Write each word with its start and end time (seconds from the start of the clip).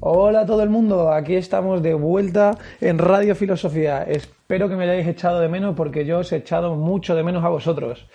Hola 0.00 0.42
a 0.42 0.46
todo 0.46 0.62
el 0.62 0.70
mundo, 0.70 1.10
aquí 1.10 1.34
estamos 1.34 1.82
de 1.82 1.92
vuelta 1.92 2.56
en 2.80 2.98
Radio 2.98 3.34
Filosofía. 3.34 4.04
Espero 4.04 4.68
que 4.68 4.76
me 4.76 4.84
hayáis 4.84 5.08
echado 5.08 5.40
de 5.40 5.48
menos 5.48 5.74
porque 5.74 6.04
yo 6.04 6.20
os 6.20 6.30
he 6.30 6.36
echado 6.36 6.76
mucho 6.76 7.16
de 7.16 7.24
menos 7.24 7.44
a 7.44 7.48
vosotros. 7.48 8.06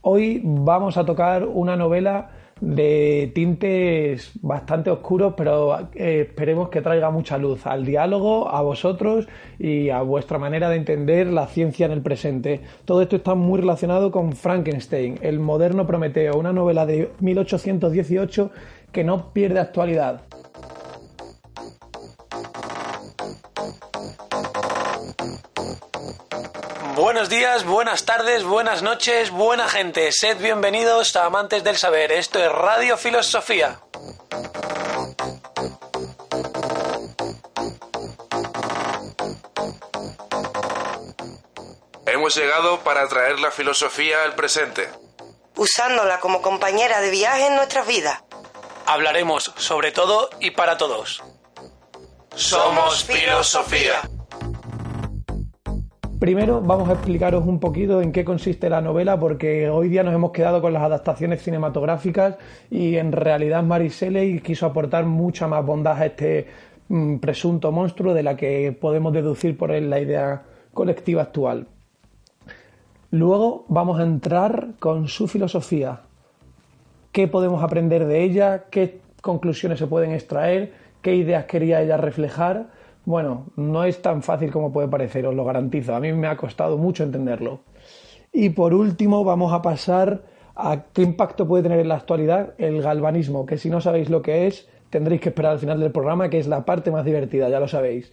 Hoy 0.00 0.40
vamos 0.42 0.96
a 0.96 1.04
tocar 1.04 1.44
una 1.44 1.76
novela 1.76 2.30
de 2.62 3.30
tintes 3.34 4.32
bastante 4.40 4.88
oscuros, 4.88 5.34
pero 5.36 5.90
eh, 5.94 6.28
esperemos 6.30 6.70
que 6.70 6.80
traiga 6.80 7.10
mucha 7.10 7.36
luz 7.36 7.66
al 7.66 7.84
diálogo, 7.84 8.48
a 8.48 8.62
vosotros 8.62 9.28
y 9.58 9.90
a 9.90 10.00
vuestra 10.00 10.38
manera 10.38 10.70
de 10.70 10.76
entender 10.76 11.26
la 11.26 11.46
ciencia 11.46 11.84
en 11.84 11.92
el 11.92 12.00
presente. 12.00 12.62
Todo 12.86 13.02
esto 13.02 13.16
está 13.16 13.34
muy 13.34 13.60
relacionado 13.60 14.10
con 14.10 14.32
Frankenstein, 14.32 15.18
el 15.20 15.40
moderno 15.40 15.86
Prometeo, 15.86 16.38
una 16.38 16.54
novela 16.54 16.86
de 16.86 17.10
1818 17.20 18.50
que 18.92 19.04
no 19.04 19.34
pierde 19.34 19.60
actualidad. 19.60 20.22
Buenos 27.08 27.30
días, 27.30 27.64
buenas 27.64 28.04
tardes, 28.04 28.44
buenas 28.44 28.82
noches, 28.82 29.30
buena 29.30 29.66
gente. 29.66 30.12
Sed 30.12 30.36
bienvenidos 30.42 31.16
a 31.16 31.24
Amantes 31.24 31.64
del 31.64 31.78
Saber. 31.78 32.12
Esto 32.12 32.38
es 32.38 32.52
Radio 32.52 32.98
Filosofía. 32.98 33.80
Hemos 42.04 42.36
llegado 42.36 42.80
para 42.80 43.08
traer 43.08 43.40
la 43.40 43.52
filosofía 43.52 44.24
al 44.24 44.34
presente. 44.34 44.90
Usándola 45.56 46.20
como 46.20 46.42
compañera 46.42 47.00
de 47.00 47.08
viaje 47.08 47.46
en 47.46 47.56
nuestras 47.56 47.86
vidas. 47.86 48.22
Hablaremos 48.84 49.54
sobre 49.56 49.92
todo 49.92 50.28
y 50.40 50.50
para 50.50 50.76
todos. 50.76 51.22
Somos 52.36 53.02
filosofía. 53.02 54.02
Primero 56.18 56.60
vamos 56.60 56.88
a 56.88 56.94
explicaros 56.94 57.46
un 57.46 57.60
poquito 57.60 58.02
en 58.02 58.10
qué 58.10 58.24
consiste 58.24 58.68
la 58.68 58.80
novela 58.80 59.20
porque 59.20 59.70
hoy 59.70 59.88
día 59.88 60.02
nos 60.02 60.12
hemos 60.12 60.32
quedado 60.32 60.60
con 60.60 60.72
las 60.72 60.82
adaptaciones 60.82 61.40
cinematográficas 61.42 62.38
y 62.70 62.96
en 62.96 63.12
realidad 63.12 63.62
Mary 63.62 63.88
Shelley 63.88 64.40
quiso 64.40 64.66
aportar 64.66 65.04
mucha 65.04 65.46
más 65.46 65.64
bondad 65.64 65.96
a 65.96 66.06
este 66.06 66.48
mm, 66.88 67.18
presunto 67.18 67.70
monstruo 67.70 68.14
de 68.14 68.24
la 68.24 68.36
que 68.36 68.76
podemos 68.80 69.12
deducir 69.12 69.56
por 69.56 69.70
la 69.70 70.00
idea 70.00 70.42
colectiva 70.74 71.22
actual. 71.22 71.68
Luego 73.12 73.64
vamos 73.68 74.00
a 74.00 74.02
entrar 74.02 74.70
con 74.80 75.06
su 75.06 75.28
filosofía. 75.28 76.00
¿Qué 77.12 77.28
podemos 77.28 77.62
aprender 77.62 78.06
de 78.06 78.24
ella? 78.24 78.64
¿Qué 78.70 79.02
conclusiones 79.22 79.78
se 79.78 79.86
pueden 79.86 80.10
extraer? 80.10 80.72
¿Qué 81.00 81.14
ideas 81.14 81.44
quería 81.44 81.80
ella 81.80 81.96
reflejar? 81.96 82.76
Bueno, 83.08 83.46
no 83.56 83.84
es 83.84 84.02
tan 84.02 84.22
fácil 84.22 84.52
como 84.52 84.70
puede 84.70 84.86
parecer, 84.86 85.26
os 85.26 85.34
lo 85.34 85.42
garantizo. 85.42 85.94
A 85.94 85.98
mí 85.98 86.12
me 86.12 86.26
ha 86.26 86.36
costado 86.36 86.76
mucho 86.76 87.04
entenderlo. 87.04 87.60
Y 88.34 88.50
por 88.50 88.74
último, 88.74 89.24
vamos 89.24 89.54
a 89.54 89.62
pasar 89.62 90.24
a 90.54 90.82
qué 90.92 91.04
impacto 91.04 91.48
puede 91.48 91.62
tener 91.62 91.80
en 91.80 91.88
la 91.88 91.94
actualidad 91.94 92.52
el 92.58 92.82
galvanismo, 92.82 93.46
que 93.46 93.56
si 93.56 93.70
no 93.70 93.80
sabéis 93.80 94.10
lo 94.10 94.20
que 94.20 94.46
es, 94.46 94.68
tendréis 94.90 95.22
que 95.22 95.30
esperar 95.30 95.52
al 95.52 95.58
final 95.58 95.80
del 95.80 95.90
programa, 95.90 96.28
que 96.28 96.38
es 96.38 96.46
la 96.48 96.66
parte 96.66 96.90
más 96.90 97.06
divertida, 97.06 97.48
ya 97.48 97.60
lo 97.60 97.66
sabéis 97.66 98.12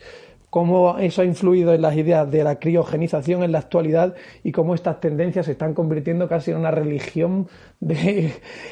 cómo 0.55 0.97
eso 0.99 1.21
ha 1.21 1.25
influido 1.25 1.73
en 1.73 1.81
las 1.81 1.97
ideas 1.97 2.31
de 2.31 2.41
la 2.41 2.59
criogenización 2.59 3.43
en 3.43 3.51
la 3.51 3.59
actualidad 3.59 4.15
y 4.41 4.53
cómo 4.53 4.73
estas 4.73 5.01
tendencias 5.01 5.47
se 5.47 5.51
están 5.51 5.73
convirtiendo 5.73 6.29
casi 6.29 6.51
en 6.51 6.55
una 6.55 6.71
religión 6.71 7.49
de, 7.81 8.31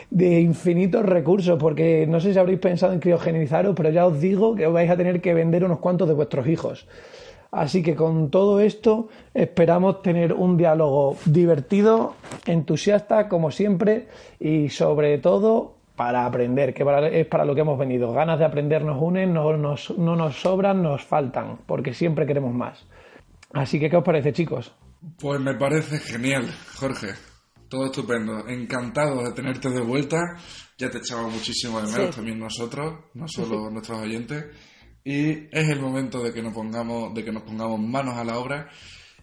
infinitos 0.09 1.05
recursos, 1.05 1.59
porque 1.59 2.07
no 2.07 2.21
sé 2.21 2.31
si 2.31 2.39
habréis 2.39 2.59
pensado 2.59 2.93
en 2.93 3.01
criogenizaros, 3.01 3.75
pero 3.75 3.89
ya 3.89 4.07
os 4.07 4.21
digo 4.21 4.55
que 4.55 4.65
vais 4.65 4.89
a 4.89 4.95
tener 4.95 5.19
que 5.19 5.33
vender 5.33 5.65
unos 5.65 5.79
cuantos 5.79 6.07
de 6.07 6.13
vuestros 6.13 6.47
hijos. 6.47 6.87
Así 7.51 7.83
que 7.83 7.95
con 7.95 8.31
todo 8.31 8.61
esto 8.61 9.09
esperamos 9.33 10.01
tener 10.03 10.31
un 10.31 10.55
diálogo 10.55 11.17
divertido, 11.25 12.15
entusiasta 12.45 13.27
como 13.27 13.51
siempre 13.51 14.07
y 14.39 14.69
sobre 14.69 15.17
todo 15.17 15.82
para 16.03 16.25
aprender, 16.25 16.73
que 16.73 16.83
es 17.13 17.27
para 17.27 17.45
lo 17.45 17.55
que 17.55 17.61
hemos 17.61 17.79
venido. 17.79 18.11
Ganas 18.11 18.37
de 18.37 18.43
aprender 18.43 18.83
nos 18.83 19.01
unen, 19.01 19.33
no 19.33 19.55
nos, 19.55 19.97
no 19.97 20.17
nos 20.17 20.35
sobran, 20.35 20.83
nos 20.83 21.01
faltan, 21.01 21.59
porque 21.65 21.93
siempre 21.93 22.27
queremos 22.27 22.53
más. 22.53 22.85
Así 23.53 23.79
que, 23.79 23.89
¿qué 23.89 23.95
os 23.95 24.03
parece, 24.03 24.33
chicos? 24.33 24.75
Pues 25.17 25.39
me 25.39 25.53
parece 25.53 25.99
genial, 25.99 26.45
Jorge. 26.75 27.13
Todo 27.69 27.85
estupendo. 27.85 28.45
Encantado 28.49 29.23
de 29.23 29.31
tenerte 29.31 29.69
de 29.69 29.79
vuelta. 29.79 30.19
Ya 30.77 30.89
te 30.89 30.97
echaba 30.97 31.25
muchísimo 31.29 31.79
de 31.79 31.89
menos 31.89 32.13
también 32.13 32.37
nosotros, 32.37 33.05
no 33.13 33.25
solo 33.29 33.69
nuestros 33.69 33.99
oyentes. 33.99 34.47
Y 35.05 35.29
es 35.57 35.69
el 35.69 35.79
momento 35.79 36.21
de 36.21 36.33
que 36.33 36.41
nos 36.41 36.53
pongamos, 36.53 37.13
de 37.13 37.23
que 37.23 37.31
nos 37.31 37.43
pongamos 37.43 37.79
manos 37.79 38.15
a 38.15 38.25
la 38.25 38.39
obra. 38.39 38.69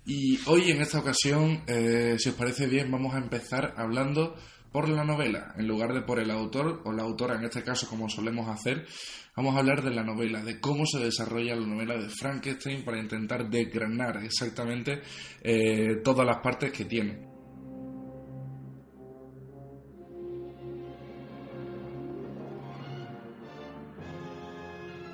Y 0.07 0.39
hoy 0.47 0.71
en 0.71 0.81
esta 0.81 1.01
ocasión, 1.01 1.63
eh, 1.67 2.17
si 2.19 2.31
os 2.31 2.35
parece 2.37 2.67
bien, 2.67 2.91
vamos 2.91 3.15
a 3.15 3.19
empezar 3.19 3.75
hablando 3.77 4.35
por 4.73 4.89
la 4.89 5.05
novela, 5.05 5.53
en 5.57 5.67
lugar 5.67 5.93
de 5.93 6.03
por 6.03 6.21
el 6.21 6.31
autor 6.31 6.83
o 6.85 6.93
la 6.93 7.03
autora, 7.03 7.37
en 7.37 7.45
este 7.45 7.65
caso 7.65 7.89
como 7.89 8.09
solemos 8.09 8.49
hacer, 8.49 8.87
vamos 9.37 9.57
a 9.57 9.61
hablar 9.61 9.83
de 9.83 9.91
la 9.91 10.05
novela, 10.05 10.43
de 10.43 10.61
cómo 10.61 10.87
se 10.87 10.99
desarrolla 10.99 11.57
la 11.57 11.67
novela 11.67 11.97
de 11.97 12.09
Frankenstein 12.09 12.85
para 12.85 13.01
intentar 13.01 13.49
desgranar 13.49 14.23
exactamente 14.23 15.01
eh, 15.43 15.97
todas 16.05 16.27
las 16.27 16.39
partes 16.39 16.73
que 16.73 16.85
tiene. 16.85 17.31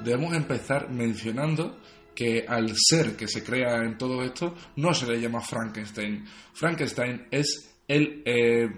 Debemos 0.04 0.34
empezar 0.34 0.88
mencionando 0.90 1.80
que 2.14 2.44
al 2.46 2.72
ser 2.76 3.16
que 3.16 3.26
se 3.26 3.42
crea 3.42 3.82
en 3.84 3.98
todo 3.98 4.22
esto 4.22 4.54
no 4.76 4.94
se 4.94 5.06
le 5.06 5.20
llama 5.20 5.40
Frankenstein. 5.40 6.24
Frankenstein 6.54 7.26
es 7.30 7.76
el 7.88 8.22
eh, 8.24 8.68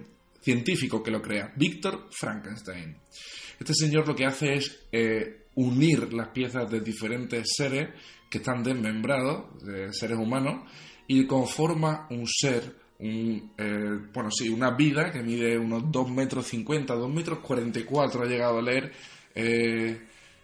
científico 0.41 1.03
que 1.03 1.11
lo 1.11 1.23
crea, 1.23 1.53
Víctor 1.57 2.09
Frankenstein. 2.11 2.97
Este 3.59 3.75
señor 3.75 4.07
lo 4.07 4.15
que 4.15 4.27
hace 4.27 4.55
es 4.55 4.87
eh, 4.93 5.47
unir 5.55 6.13
las 6.13 6.29
piezas 6.29 6.71
de 6.71 6.81
diferentes 6.81 7.49
seres 7.57 7.89
que 8.31 8.39
están 8.39 8.63
desmembrados, 8.63 9.63
de 9.65 9.93
seres 9.93 10.19
humanos, 10.19 10.71
y 11.07 11.27
conforma 11.27 12.07
un 12.11 12.27
ser, 12.27 12.77
un, 13.01 13.53
eh, 13.57 13.99
bueno, 14.13 14.31
sí, 14.31 14.49
una 14.49 14.77
vida 14.77 15.11
que 15.11 15.23
mide 15.23 15.59
unos 15.59 15.91
2 15.91 16.11
metros 16.11 16.47
50, 16.47 16.95
2 16.95 17.13
metros 17.13 17.39
44 17.41 18.23
ha 18.23 18.27
llegado 18.27 18.59
a 18.59 18.63
leer, 18.63 18.93
eh, 19.35 20.01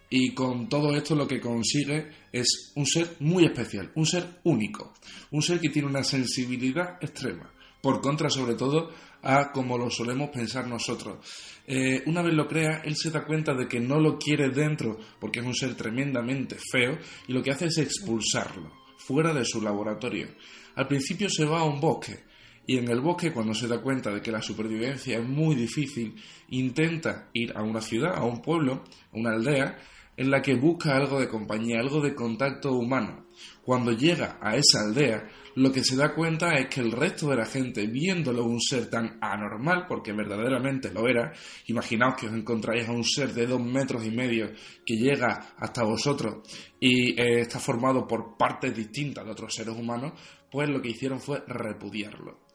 y 0.09 0.33
con 0.33 0.67
todo 0.67 0.95
esto 0.95 1.15
lo 1.15 1.27
que 1.27 1.39
consigue 1.39 2.07
es 2.31 2.73
un 2.75 2.85
ser 2.85 3.15
muy 3.19 3.45
especial, 3.45 3.91
un 3.95 4.05
ser 4.05 4.39
único, 4.43 4.93
un 5.31 5.41
ser 5.41 5.59
que 5.59 5.69
tiene 5.69 5.87
una 5.87 6.03
sensibilidad 6.03 6.97
extrema, 7.01 7.51
por 7.85 8.01
contra 8.01 8.31
sobre 8.31 8.55
todo 8.55 8.89
a 9.21 9.51
como 9.51 9.77
lo 9.77 9.91
solemos 9.91 10.31
pensar 10.31 10.67
nosotros. 10.67 11.19
Eh, 11.67 12.01
una 12.07 12.23
vez 12.23 12.33
lo 12.33 12.47
crea, 12.47 12.81
él 12.83 12.95
se 12.95 13.11
da 13.11 13.23
cuenta 13.23 13.53
de 13.53 13.67
que 13.67 13.79
no 13.79 13.99
lo 13.99 14.17
quiere 14.17 14.49
dentro 14.49 14.97
porque 15.19 15.39
es 15.39 15.45
un 15.45 15.53
ser 15.53 15.75
tremendamente 15.75 16.55
feo 16.55 16.97
y 17.27 17.33
lo 17.33 17.43
que 17.43 17.51
hace 17.51 17.67
es 17.67 17.77
expulsarlo 17.77 18.71
fuera 18.97 19.35
de 19.35 19.45
su 19.45 19.61
laboratorio. 19.61 20.29
Al 20.73 20.87
principio 20.87 21.29
se 21.29 21.45
va 21.45 21.59
a 21.59 21.63
un 21.63 21.79
bosque 21.79 22.23
y 22.65 22.79
en 22.79 22.89
el 22.89 23.01
bosque 23.01 23.31
cuando 23.31 23.53
se 23.53 23.67
da 23.67 23.79
cuenta 23.79 24.11
de 24.11 24.19
que 24.19 24.31
la 24.31 24.41
supervivencia 24.41 25.19
es 25.19 25.23
muy 25.23 25.53
difícil, 25.53 26.15
intenta 26.49 27.29
ir 27.33 27.55
a 27.55 27.61
una 27.61 27.81
ciudad, 27.81 28.15
a 28.15 28.25
un 28.25 28.41
pueblo, 28.41 28.83
a 29.13 29.15
una 29.15 29.33
aldea 29.33 29.77
en 30.17 30.31
la 30.31 30.41
que 30.41 30.55
busca 30.55 30.95
algo 30.95 31.19
de 31.19 31.27
compañía, 31.27 31.79
algo 31.79 32.01
de 32.01 32.15
contacto 32.15 32.73
humano. 32.73 33.25
Cuando 33.63 33.91
llega 33.91 34.37
a 34.41 34.55
esa 34.55 34.81
aldea, 34.81 35.27
lo 35.55 35.71
que 35.71 35.83
se 35.83 35.95
da 35.95 36.13
cuenta 36.13 36.53
es 36.55 36.67
que 36.67 36.81
el 36.81 36.91
resto 36.91 37.29
de 37.29 37.37
la 37.37 37.45
gente, 37.45 37.87
viéndolo 37.87 38.43
un 38.43 38.59
ser 38.61 38.89
tan 38.89 39.17
anormal, 39.21 39.85
porque 39.87 40.13
verdaderamente 40.13 40.91
lo 40.91 41.07
era, 41.07 41.33
imaginaos 41.67 42.15
que 42.15 42.27
os 42.27 42.33
encontráis 42.33 42.87
a 42.87 42.91
un 42.91 43.03
ser 43.03 43.33
de 43.33 43.47
dos 43.47 43.61
metros 43.61 44.05
y 44.05 44.11
medio 44.11 44.51
que 44.85 44.95
llega 44.95 45.55
hasta 45.57 45.83
vosotros 45.83 46.47
y 46.79 47.19
eh, 47.19 47.41
está 47.41 47.59
formado 47.59 48.05
por 48.05 48.37
partes 48.37 48.75
distintas 48.75 49.25
de 49.25 49.31
otros 49.31 49.53
seres 49.53 49.75
humanos, 49.75 50.13
pues 50.51 50.69
lo 50.69 50.81
que 50.81 50.89
hicieron 50.89 51.19
fue 51.19 51.43
repudiarlo. 51.47 52.45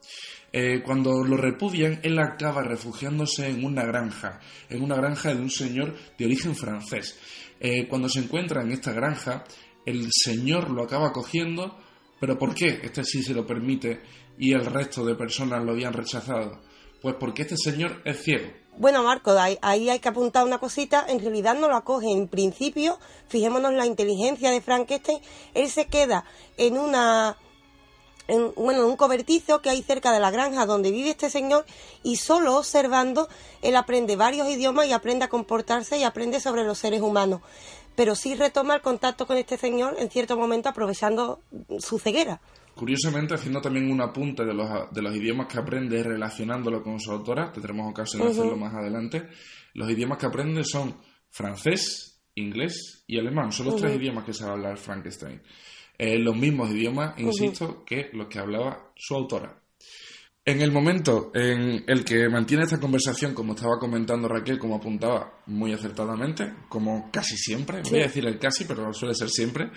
Eh, 0.53 0.81
cuando 0.83 1.23
lo 1.23 1.37
repudian, 1.37 2.01
él 2.03 2.19
acaba 2.19 2.61
refugiándose 2.61 3.47
en 3.47 3.63
una 3.63 3.83
granja, 3.85 4.39
en 4.69 4.83
una 4.83 4.95
granja 4.95 5.33
de 5.33 5.41
un 5.41 5.49
señor 5.49 5.95
de 6.17 6.25
origen 6.25 6.55
francés. 6.55 7.17
Eh, 7.63 7.87
cuando 7.87 8.09
se 8.09 8.19
encuentra 8.19 8.63
en 8.63 8.71
esta 8.71 8.91
granja, 8.91 9.43
el 9.85 10.07
señor 10.11 10.71
lo 10.71 10.83
acaba 10.83 11.11
cogiendo, 11.11 11.77
pero 12.19 12.37
¿por 12.37 12.55
qué 12.55 12.79
este 12.81 13.03
sí 13.03 13.21
se 13.21 13.35
lo 13.35 13.45
permite 13.45 14.01
y 14.39 14.53
el 14.53 14.65
resto 14.65 15.05
de 15.05 15.13
personas 15.13 15.63
lo 15.63 15.73
habían 15.73 15.93
rechazado? 15.93 16.59
Pues 17.03 17.15
porque 17.19 17.43
este 17.43 17.57
señor 17.57 18.01
es 18.03 18.23
ciego. 18.23 18.51
Bueno, 18.77 19.03
Marco, 19.03 19.35
ahí, 19.37 19.89
hay 19.89 19.99
que 19.99 20.09
apuntar 20.09 20.43
una 20.45 20.57
cosita. 20.57 21.05
En 21.07 21.19
realidad 21.19 21.55
no 21.55 21.67
lo 21.67 21.75
acoge. 21.75 22.07
En 22.11 22.27
principio, 22.27 22.97
fijémonos 23.27 23.73
la 23.73 23.85
inteligencia 23.85 24.49
de 24.49 24.61
Frankenstein. 24.61 25.19
Él 25.53 25.69
se 25.69 25.85
queda 25.85 26.25
en 26.57 26.77
una 26.77 27.37
en, 28.31 28.53
bueno, 28.55 28.87
un 28.87 28.95
cobertizo 28.95 29.61
que 29.61 29.69
hay 29.69 29.83
cerca 29.83 30.11
de 30.13 30.19
la 30.19 30.31
granja 30.31 30.65
donde 30.65 30.91
vive 30.91 31.09
este 31.09 31.29
señor 31.29 31.65
y 32.01 32.15
solo 32.15 32.57
observando 32.57 33.27
él 33.61 33.75
aprende 33.75 34.15
varios 34.15 34.47
idiomas 34.49 34.87
y 34.87 34.93
aprende 34.93 35.25
a 35.25 35.29
comportarse 35.29 35.97
y 35.97 36.03
aprende 36.03 36.39
sobre 36.39 36.63
los 36.63 36.77
seres 36.77 37.01
humanos. 37.01 37.41
pero 37.95 38.15
sí 38.15 38.35
retoma 38.35 38.75
el 38.75 38.81
contacto 38.81 39.27
con 39.27 39.37
este 39.37 39.57
señor 39.57 39.95
en 39.99 40.09
cierto 40.09 40.37
momento 40.37 40.69
aprovechando 40.69 41.41
su 41.79 41.99
ceguera. 41.99 42.39
Curiosamente, 42.73 43.33
haciendo 43.33 43.59
también 43.59 43.91
un 43.91 44.01
apunte 44.01 44.45
de 44.45 44.53
los, 44.53 44.69
de 44.91 45.01
los 45.01 45.13
idiomas 45.13 45.47
que 45.47 45.59
aprende 45.59 46.01
relacionándolo 46.01 46.81
con 46.81 46.99
su 46.99 47.11
autora, 47.11 47.51
tendremos 47.51 47.91
ocasión 47.91 48.23
de 48.23 48.31
hacerlo 48.31 48.55
más 48.55 48.73
adelante, 48.73 49.27
los 49.73 49.91
idiomas 49.91 50.17
que 50.17 50.25
aprende 50.25 50.63
son 50.63 50.95
francés, 51.29 52.23
inglés 52.35 53.03
y 53.07 53.19
alemán. 53.19 53.51
Son 53.51 53.65
los 53.65 53.75
tres 53.75 53.95
idiomas 53.97 54.23
que 54.23 54.33
sabe 54.33 54.51
hablar 54.53 54.77
Frankenstein. 54.77 55.41
Eh, 56.03 56.17
los 56.17 56.35
mismos 56.35 56.71
idiomas, 56.71 57.13
insisto, 57.19 57.83
que 57.85 58.09
los 58.13 58.25
que 58.25 58.39
hablaba 58.39 58.91
su 58.95 59.13
autora. 59.13 59.61
En 60.43 60.59
el 60.59 60.71
momento 60.71 61.29
en 61.35 61.83
el 61.85 62.03
que 62.03 62.27
mantiene 62.27 62.63
esta 62.63 62.79
conversación, 62.79 63.35
como 63.35 63.53
estaba 63.53 63.77
comentando 63.77 64.27
Raquel, 64.27 64.57
como 64.57 64.77
apuntaba 64.77 65.43
muy 65.45 65.73
acertadamente, 65.73 66.53
como 66.69 67.11
casi 67.11 67.37
siempre, 67.37 67.83
voy 67.87 67.99
a 67.99 68.07
decir 68.07 68.25
el 68.25 68.39
casi, 68.39 68.65
pero 68.65 68.91
suele 68.93 69.13
ser 69.13 69.29
siempre, 69.29 69.69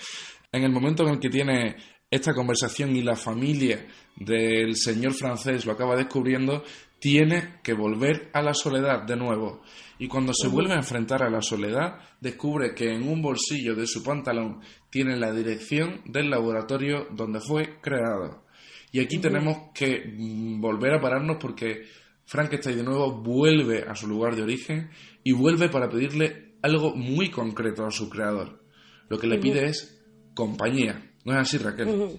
en 0.51 0.63
el 0.63 0.73
momento 0.73 1.03
en 1.03 1.11
el 1.11 1.21
que 1.21 1.29
tiene 1.29 1.77
esta 2.11 2.33
conversación 2.33 2.97
y 2.97 3.03
la 3.03 3.17
familia 3.17 3.87
del 4.17 4.77
señor 4.77 5.13
francés 5.13 5.67
lo 5.67 5.73
acaba 5.73 5.95
descubriendo, 5.95 6.65
tiene 7.05 7.57
que 7.63 7.75
volver 7.75 8.31
a 8.33 8.41
la 8.41 8.55
soledad 8.55 9.03
de 9.03 9.15
nuevo. 9.15 9.61
Y 9.99 10.09
cuando 10.09 10.33
se 10.33 10.49
vuelve 10.49 10.73
a 10.73 10.79
enfrentar 10.79 11.23
a 11.23 11.29
la 11.29 11.43
soledad, 11.43 11.99
descubre 12.19 12.75
que 12.75 12.95
en 12.95 13.07
un 13.07 13.21
bolsillo 13.21 13.75
de 13.75 13.87
su 13.87 14.03
pantalón 14.03 14.63
tiene 14.89 15.15
la 15.19 15.31
dirección 15.31 16.01
del 16.07 16.31
laboratorio 16.31 17.09
donde 17.11 17.41
fue 17.41 17.79
creado. 17.83 18.47
Y 18.91 19.01
aquí 19.01 19.19
tenemos 19.19 19.71
que 19.75 20.15
mm, 20.17 20.63
volver 20.63 20.95
a 20.95 21.01
pararnos 21.03 21.37
porque 21.39 21.83
Frankenstein 22.25 22.79
de 22.79 22.85
nuevo 22.85 23.21
vuelve 23.21 23.85
a 23.87 23.95
su 23.95 24.07
lugar 24.07 24.35
de 24.35 24.45
origen 24.45 24.89
y 25.23 25.33
vuelve 25.33 25.69
para 25.69 25.91
pedirle 25.91 26.55
algo 26.63 26.97
muy 26.97 27.31
concreto 27.31 27.85
a 27.85 27.91
su 27.91 28.09
creador. 28.09 28.65
Lo 29.11 29.19
que 29.19 29.27
le 29.27 29.37
pide 29.37 29.67
es 29.67 30.03
compañía. 30.33 31.13
¿No 31.27 31.35
es 31.35 31.39
así, 31.41 31.59
Raquel? 31.59 32.19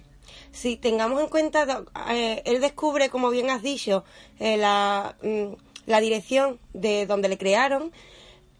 Si 0.56 0.78
tengamos 0.78 1.20
en 1.20 1.28
cuenta, 1.28 1.84
eh, 2.08 2.40
él 2.46 2.62
descubre, 2.62 3.10
como 3.10 3.28
bien 3.28 3.50
has 3.50 3.60
dicho, 3.60 4.04
eh, 4.38 4.56
la, 4.56 5.14
mm, 5.22 5.52
la, 5.84 6.00
dirección 6.00 6.58
de 6.72 7.04
donde 7.04 7.28
le 7.28 7.36
crearon, 7.36 7.92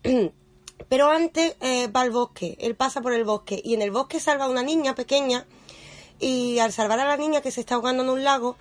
pero 0.91 1.11
antes 1.11 1.57
eh, 1.63 1.89
va 1.89 2.03
al 2.03 2.11
bosque, 2.11 2.59
él 2.61 2.75
pasa 2.75 3.01
por 3.01 3.15
el 3.15 3.25
bosque 3.25 3.63
y 3.65 3.73
en 3.73 3.81
el 3.81 3.93
bosque 3.93 4.21
salva 4.21 4.45
a 4.45 4.51
una 4.51 4.63
niña 4.63 4.95
pequeña 4.95 5.47
y 6.21 6.59
al 6.59 6.71
salvar 6.71 7.01
a 7.01 7.07
la 7.07 7.17
niña 7.17 7.41
que 7.41 7.51
se 7.51 7.61
está 7.61 7.77
ahogando 7.77 8.03
en 8.03 8.11
un 8.11 8.25
lago, 8.25 8.59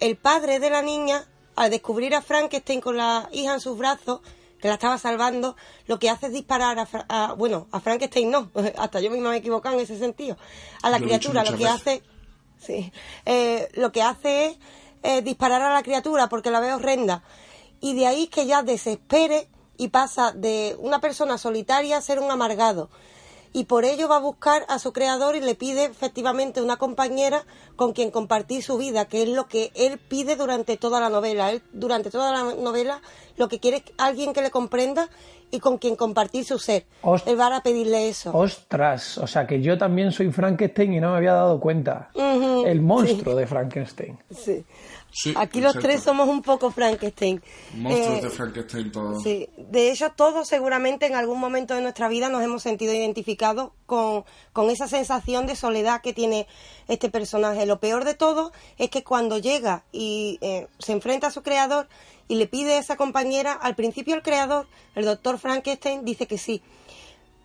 el 0.00 0.16
padre 0.16 0.58
de 0.58 0.70
la 0.70 0.82
niña, 0.82 1.28
al 1.54 1.70
descubrir 1.70 2.16
a 2.16 2.20
Frankenstein 2.20 2.80
con 2.80 2.96
la 2.96 3.28
hija 3.30 3.54
en 3.54 3.60
sus 3.60 3.78
brazos, 3.78 4.22
que 4.60 4.66
la 4.66 4.74
estaba 4.74 4.98
salvando, 4.98 5.54
lo 5.86 6.00
que 6.00 6.10
hace 6.10 6.26
es 6.26 6.32
disparar 6.32 6.84
a, 7.08 7.32
bueno, 7.34 7.68
a 7.70 7.78
Frankenstein 7.78 8.28
no, 8.28 8.50
hasta 8.76 9.00
yo 9.00 9.08
misma 9.08 9.30
me 9.30 9.36
he 9.36 9.38
equivocado 9.38 9.76
en 9.76 9.82
ese 9.82 9.96
sentido, 10.00 10.36
a 10.82 10.90
la 10.90 10.98
criatura, 10.98 11.44
lo 11.44 11.56
que 11.56 11.68
hace, 11.68 12.02
sí, 12.64 12.92
eh, 13.26 13.68
lo 13.74 13.92
que 13.92 14.02
hace 14.02 14.46
es 14.46 14.58
eh, 15.02 15.22
disparar 15.22 15.62
a 15.62 15.74
la 15.74 15.82
criatura 15.82 16.28
porque 16.28 16.50
la 16.50 16.60
ve 16.60 16.72
horrenda. 16.72 17.22
Y 17.80 17.94
de 17.94 18.06
ahí 18.06 18.28
que 18.28 18.46
ya 18.46 18.62
desespere 18.62 19.48
y 19.76 19.88
pasa 19.88 20.32
de 20.32 20.76
una 20.78 21.00
persona 21.00 21.38
solitaria 21.38 21.96
a 21.96 22.02
ser 22.02 22.20
un 22.20 22.30
amargado. 22.30 22.88
Y 23.54 23.64
por 23.64 23.84
ello 23.84 24.08
va 24.08 24.16
a 24.16 24.20
buscar 24.20 24.64
a 24.68 24.78
su 24.78 24.92
creador 24.92 25.36
y 25.36 25.40
le 25.40 25.54
pide 25.54 25.84
efectivamente 25.84 26.62
una 26.62 26.78
compañera 26.78 27.44
con 27.76 27.92
quien 27.92 28.10
compartir 28.10 28.62
su 28.62 28.78
vida, 28.78 29.08
que 29.08 29.24
es 29.24 29.28
lo 29.28 29.46
que 29.46 29.72
él 29.74 29.98
pide 29.98 30.36
durante 30.36 30.78
toda 30.78 31.00
la 31.00 31.10
novela. 31.10 31.50
Él 31.50 31.62
durante 31.72 32.10
toda 32.10 32.32
la 32.32 32.54
novela 32.54 33.02
lo 33.42 33.48
que 33.48 33.58
quiere 33.58 33.78
es 33.78 33.82
alguien 33.98 34.32
que 34.32 34.40
le 34.40 34.52
comprenda 34.52 35.08
y 35.50 35.58
con 35.58 35.76
quien 35.76 35.96
compartir 35.96 36.44
su 36.44 36.60
ser. 36.60 36.86
él 37.26 37.38
va 37.38 37.56
a 37.56 37.62
pedirle 37.62 38.08
eso. 38.08 38.30
Ostras, 38.32 39.18
o 39.18 39.26
sea 39.26 39.48
que 39.48 39.60
yo 39.60 39.76
también 39.76 40.12
soy 40.12 40.30
Frankenstein 40.30 40.94
y 40.94 41.00
no 41.00 41.10
me 41.10 41.16
había 41.16 41.32
dado 41.32 41.58
cuenta. 41.58 42.10
El 42.14 42.80
monstruo 42.80 43.34
de 43.34 43.46
Frankenstein. 43.48 44.16
Sí. 44.30 44.64
Aquí 45.36 45.60
los 45.60 45.74
tres 45.74 46.02
somos 46.02 46.28
un 46.28 46.40
poco 46.40 46.70
Frankenstein. 46.70 47.42
Monstruos 47.74 48.18
eh, 48.18 48.22
de 48.22 48.30
Frankenstein 48.30 48.92
todos. 48.92 49.22
Sí, 49.22 49.48
de 49.58 49.90
hecho 49.90 50.12
todos 50.12 50.48
seguramente 50.48 51.06
en 51.06 51.14
algún 51.16 51.38
momento 51.38 51.74
de 51.74 51.82
nuestra 51.82 52.08
vida 52.08 52.30
nos 52.30 52.42
hemos 52.42 52.62
sentido 52.62 52.94
identificados 52.94 53.72
con, 53.84 54.24
esa 54.70 54.88
sensación 54.88 55.46
de 55.46 55.56
soledad 55.56 56.00
que 56.00 56.14
tiene 56.14 56.46
este 56.88 57.10
personaje. 57.10 57.66
Lo 57.66 57.78
peor 57.78 58.04
de 58.04 58.14
todo 58.14 58.52
es 58.78 58.88
que 58.88 59.04
cuando 59.04 59.36
llega 59.36 59.84
y 59.92 60.38
eh, 60.40 60.68
se 60.78 60.92
enfrenta 60.92 61.26
a 61.26 61.30
su 61.30 61.42
creador 61.42 61.88
y 62.28 62.36
le 62.36 62.46
pide 62.46 62.74
a 62.74 62.78
esa 62.78 62.96
compañera, 62.96 63.52
al 63.52 63.74
principio 63.74 64.14
el 64.14 64.22
creador, 64.22 64.66
el 64.94 65.04
doctor 65.04 65.38
Frankenstein, 65.38 66.04
dice 66.04 66.26
que 66.26 66.38
sí. 66.38 66.62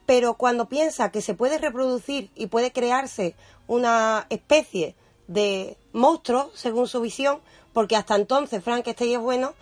Pero 0.05 0.35
cuando 0.35 0.69
piensa 0.69 1.11
que 1.11 1.21
se 1.21 1.33
puede 1.33 1.57
reproducir 1.57 2.29
y 2.35 2.47
puede 2.47 2.71
crearse 2.71 3.35
una 3.67 4.27
especie 4.29 4.95
de 5.27 5.77
monstruo, 5.91 6.51
según 6.53 6.87
su 6.87 7.01
visión, 7.01 7.39
porque 7.73 7.95
hasta 7.95 8.15
entonces 8.15 8.63
Frankenstein 8.63 9.13
es 9.13 9.19
bueno, 9.19 9.53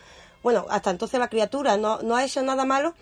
bueno, 0.43 0.65
hasta 0.69 0.91
entonces 0.91 1.19
la 1.19 1.29
criatura 1.29 1.77
no, 1.77 2.01
no 2.03 2.15
ha 2.15 2.23
hecho 2.23 2.43
nada 2.43 2.65
malo, 2.65 2.93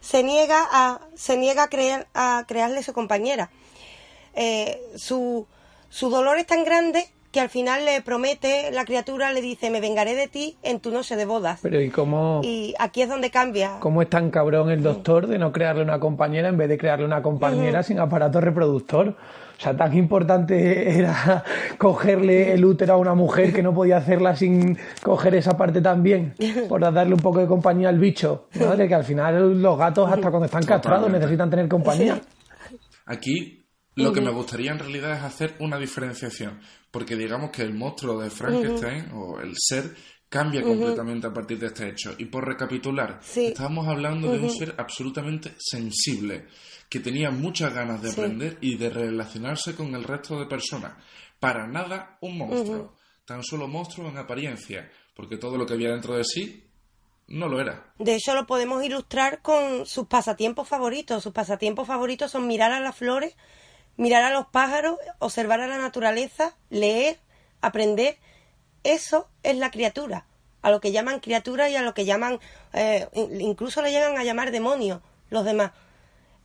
se 0.00 0.22
niega 0.22 0.68
a, 0.70 1.00
se 1.14 1.36
niega 1.36 1.64
a, 1.64 1.68
creer, 1.68 2.06
a 2.14 2.44
crearle 2.46 2.82
su 2.82 2.92
compañera. 2.92 3.50
Eh, 4.34 4.80
su, 4.96 5.46
su 5.90 6.08
dolor 6.08 6.38
es 6.38 6.46
tan 6.46 6.64
grande 6.64 7.10
que 7.32 7.40
al 7.40 7.48
final 7.48 7.86
le 7.86 8.02
promete, 8.02 8.70
la 8.72 8.84
criatura 8.84 9.32
le 9.32 9.40
dice, 9.40 9.70
me 9.70 9.80
vengaré 9.80 10.14
de 10.14 10.28
ti 10.28 10.58
en 10.62 10.80
tu 10.80 10.90
noche 10.90 11.16
de 11.16 11.24
bodas. 11.24 11.60
Pero 11.62 11.80
¿y 11.80 11.88
cómo? 11.88 12.42
Y 12.44 12.74
aquí 12.78 13.00
es 13.00 13.08
donde 13.08 13.30
cambia. 13.30 13.78
¿Cómo 13.80 14.02
es 14.02 14.10
tan 14.10 14.30
cabrón 14.30 14.70
el 14.70 14.82
doctor 14.82 15.26
de 15.26 15.38
no 15.38 15.50
crearle 15.50 15.82
una 15.82 15.98
compañera 15.98 16.48
en 16.48 16.58
vez 16.58 16.68
de 16.68 16.76
crearle 16.76 17.06
una 17.06 17.22
compañera 17.22 17.82
sin 17.82 17.98
aparato 17.98 18.40
reproductor? 18.40 19.08
O 19.58 19.60
sea, 19.62 19.74
tan 19.74 19.96
importante 19.96 20.98
era 20.98 21.42
cogerle 21.78 22.52
el 22.52 22.64
útero 22.64 22.94
a 22.94 22.96
una 22.98 23.14
mujer 23.14 23.52
que 23.54 23.62
no 23.62 23.72
podía 23.72 23.96
hacerla 23.96 24.36
sin 24.36 24.76
coger 25.02 25.34
esa 25.34 25.56
parte 25.56 25.80
también, 25.80 26.34
por 26.68 26.80
darle 26.80 27.14
un 27.14 27.20
poco 27.20 27.38
de 27.38 27.46
compañía 27.46 27.88
al 27.88 27.98
bicho. 27.98 28.48
Madre, 28.60 28.88
que 28.88 28.94
al 28.94 29.04
final 29.04 29.62
los 29.62 29.78
gatos, 29.78 30.10
hasta 30.12 30.28
cuando 30.30 30.46
están 30.46 30.64
castrados, 30.64 31.10
necesitan 31.10 31.48
tener 31.48 31.66
compañía. 31.66 32.20
Aquí 33.06 33.61
lo 33.94 34.12
que 34.12 34.20
me 34.20 34.30
gustaría 34.30 34.72
en 34.72 34.78
realidad 34.78 35.16
es 35.16 35.22
hacer 35.22 35.56
una 35.60 35.78
diferenciación, 35.78 36.60
porque 36.90 37.16
digamos 37.16 37.50
que 37.50 37.62
el 37.62 37.74
monstruo 37.74 38.20
de 38.20 38.30
Frankenstein, 38.30 39.10
o 39.12 39.40
el 39.40 39.54
ser, 39.56 39.94
cambia 40.28 40.62
completamente 40.62 41.26
a 41.26 41.32
partir 41.32 41.58
de 41.58 41.66
este 41.66 41.90
hecho. 41.90 42.14
Y 42.16 42.24
por 42.24 42.46
recapitular, 42.46 43.20
estábamos 43.34 43.86
hablando 43.86 44.32
de 44.32 44.38
un 44.38 44.50
ser 44.50 44.74
absolutamente 44.78 45.54
sensible, 45.58 46.46
que 46.88 47.00
tenía 47.00 47.30
muchas 47.30 47.74
ganas 47.74 48.00
de 48.00 48.10
aprender 48.10 48.58
y 48.60 48.76
de 48.76 48.88
relacionarse 48.88 49.74
con 49.74 49.94
el 49.94 50.04
resto 50.04 50.38
de 50.38 50.46
personas. 50.46 50.94
Para 51.38 51.66
nada 51.66 52.16
un 52.22 52.38
monstruo, 52.38 52.94
tan 53.26 53.42
solo 53.42 53.68
monstruo 53.68 54.08
en 54.08 54.16
apariencia, 54.16 54.90
porque 55.14 55.36
todo 55.36 55.58
lo 55.58 55.66
que 55.66 55.74
había 55.74 55.90
dentro 55.90 56.16
de 56.16 56.24
sí 56.24 56.64
no 57.28 57.48
lo 57.48 57.60
era. 57.60 57.92
De 57.98 58.14
hecho, 58.14 58.34
lo 58.34 58.46
podemos 58.46 58.84
ilustrar 58.84 59.42
con 59.42 59.86
sus 59.86 60.06
pasatiempos 60.06 60.68
favoritos. 60.68 61.22
Sus 61.22 61.32
pasatiempos 61.32 61.86
favoritos 61.86 62.30
son 62.30 62.46
mirar 62.46 62.72
a 62.72 62.80
las 62.80 62.96
flores, 62.96 63.36
mirar 63.96 64.22
a 64.22 64.30
los 64.30 64.46
pájaros, 64.46 64.96
observar 65.18 65.60
a 65.60 65.66
la 65.66 65.78
naturaleza, 65.78 66.56
leer, 66.70 67.18
aprender. 67.60 68.18
Eso 68.84 69.28
es 69.42 69.56
la 69.56 69.70
criatura, 69.70 70.26
a 70.60 70.70
lo 70.70 70.80
que 70.80 70.92
llaman 70.92 71.20
criatura 71.20 71.68
y 71.68 71.76
a 71.76 71.82
lo 71.82 71.94
que 71.94 72.04
llaman, 72.04 72.40
eh, 72.72 73.08
incluso 73.14 73.82
le 73.82 73.90
llegan 73.90 74.18
a 74.18 74.24
llamar 74.24 74.50
demonio 74.50 75.02
los 75.30 75.44
demás. 75.44 75.72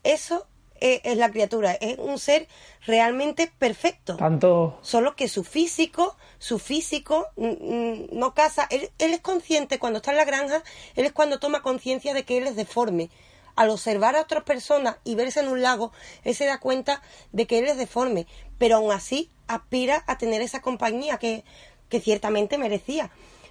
Eso 0.04 0.48
es, 0.80 1.18
la 1.18 1.32
criatura, 1.32 1.74
es 1.74 1.98
un 1.98 2.20
ser 2.20 2.48
realmente 2.86 3.52
perfecto. 3.58 4.16
Tanto. 4.18 4.80
Solo 4.82 5.16
que 5.16 5.28
su 5.28 5.44
físico, 5.44 6.16
su 6.38 6.60
físico 6.60 7.28
no 7.36 8.34
casa. 8.34 8.68
Él, 8.70 8.90
es 8.98 9.20
consciente 9.22 9.80
cuando 9.80 9.98
está 9.98 10.12
en 10.12 10.18
la 10.18 10.26
granja, 10.26 10.64
él 10.96 11.06
es 11.06 11.14
cuando 11.14 11.40
toma 11.40 11.62
conciencia 11.62 12.14
de 12.14 12.24
que 12.24 12.38
él 12.38 12.48
es 12.48 12.56
deforme. 12.56 13.10
Al 13.58 13.72
observar 13.72 14.16
a 14.16 14.22
otras 14.22 14.44
personas 14.44 14.98
y 15.04 15.16
verse 15.16 15.40
en 15.40 15.48
un 15.48 15.64
lago, 15.64 15.92
él 16.24 16.36
se 16.36 16.46
da 16.46 16.60
cuenta 16.60 17.02
de 17.32 17.48
que 17.48 17.58
él 17.58 17.66
es 17.66 17.76
deforme, 17.76 18.28
pero 18.60 18.76
aún 18.76 18.92
así 18.92 19.32
aspira 19.48 20.04
a 20.06 20.20
tener 20.20 20.42
esa 20.42 20.62
compañía 20.62 21.18
que, 21.18 21.44
que 21.90 22.00
ciertamente 22.00 22.60
merecía. 22.60 23.10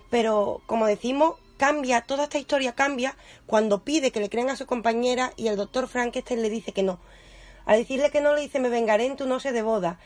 Pero, 0.09 0.63
como 0.67 0.87
decimos, 0.87 1.35
cambia, 1.57 2.03
toda 2.03 2.25
esta 2.25 2.39
historia 2.39 2.73
cambia 2.73 3.17
cuando 3.47 3.83
pide 3.83 4.13
que 4.13 4.21
le 4.21 4.31
crean 4.31 4.49
a 4.49 4.57
su 4.57 4.65
compañera 4.65 5.33
y 5.37 5.49
el 5.49 5.57
doctor 5.57 5.89
Frankenstein 5.89 6.41
le 6.41 6.51
dice 6.51 6.71
que 6.71 6.85
no. 6.85 7.01
Al 7.65 7.79
decirle 7.79 8.11
que 8.13 8.21
no, 8.21 8.33
le 8.33 8.43
dice, 8.43 8.61
me 8.61 8.69
vengaré 8.69 9.07
en 9.07 9.17
tu 9.17 9.27
noche 9.27 9.51
de 9.51 9.63
boda. 9.63 9.99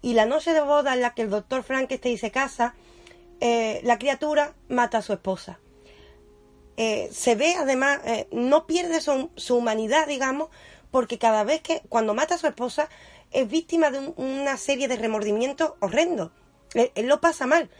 Y 0.00 0.14
la 0.14 0.24
noche 0.24 0.54
de 0.54 0.62
boda 0.62 0.94
en 0.94 1.02
la 1.02 1.12
que 1.12 1.20
el 1.20 1.30
doctor 1.30 1.62
Frankenstein 1.62 2.16
se 2.16 2.30
casa, 2.30 2.74
eh, 3.40 3.82
la 3.84 3.98
criatura 3.98 4.54
mata 4.68 4.98
a 4.98 5.02
su 5.02 5.12
esposa. 5.12 5.58
Eh, 6.76 7.08
se 7.12 7.34
ve 7.34 7.54
además, 7.58 8.00
eh, 8.04 8.28
no 8.32 8.66
pierde 8.66 9.00
su, 9.00 9.30
humanidad, 9.54 10.06
digamos, 10.06 10.48
porque 10.90 11.18
cada 11.18 11.44
vez 11.44 11.60
que, 11.62 11.82
cuando 11.88 12.14
mata 12.14 12.36
a 12.36 12.38
su 12.38 12.46
esposa, 12.46 12.88
es 13.30 13.48
víctima 13.48 13.90
de 13.90 14.12
una 14.16 14.56
serie 14.56 14.88
de 14.88 14.96
remordimientos 14.96 15.72
horrendos. 15.80 16.30
él, 16.74 17.06
lo 17.06 17.20
pasa 17.20 17.46
mal 17.46 17.70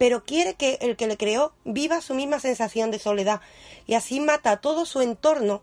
pero 0.00 0.24
quiere 0.24 0.54
que 0.54 0.78
el 0.80 0.96
que 0.96 1.06
le 1.06 1.18
creó 1.18 1.52
viva 1.66 2.00
su 2.00 2.14
misma 2.14 2.40
sensación 2.40 2.90
de 2.90 2.98
soledad 2.98 3.42
y 3.86 3.92
así 3.92 4.18
mata 4.18 4.50
a 4.50 4.56
todo 4.62 4.86
su 4.86 5.02
entorno 5.02 5.60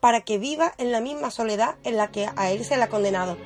para 0.00 0.22
que 0.22 0.36
viva 0.36 0.72
en 0.78 0.90
la 0.90 1.00
misma 1.00 1.30
soledad 1.30 1.76
en 1.84 1.96
la 1.96 2.10
que 2.10 2.26
a 2.34 2.50
él 2.50 2.64
se 2.64 2.76
le 2.76 2.82
ha 2.82 2.88
condenado. 2.88 3.36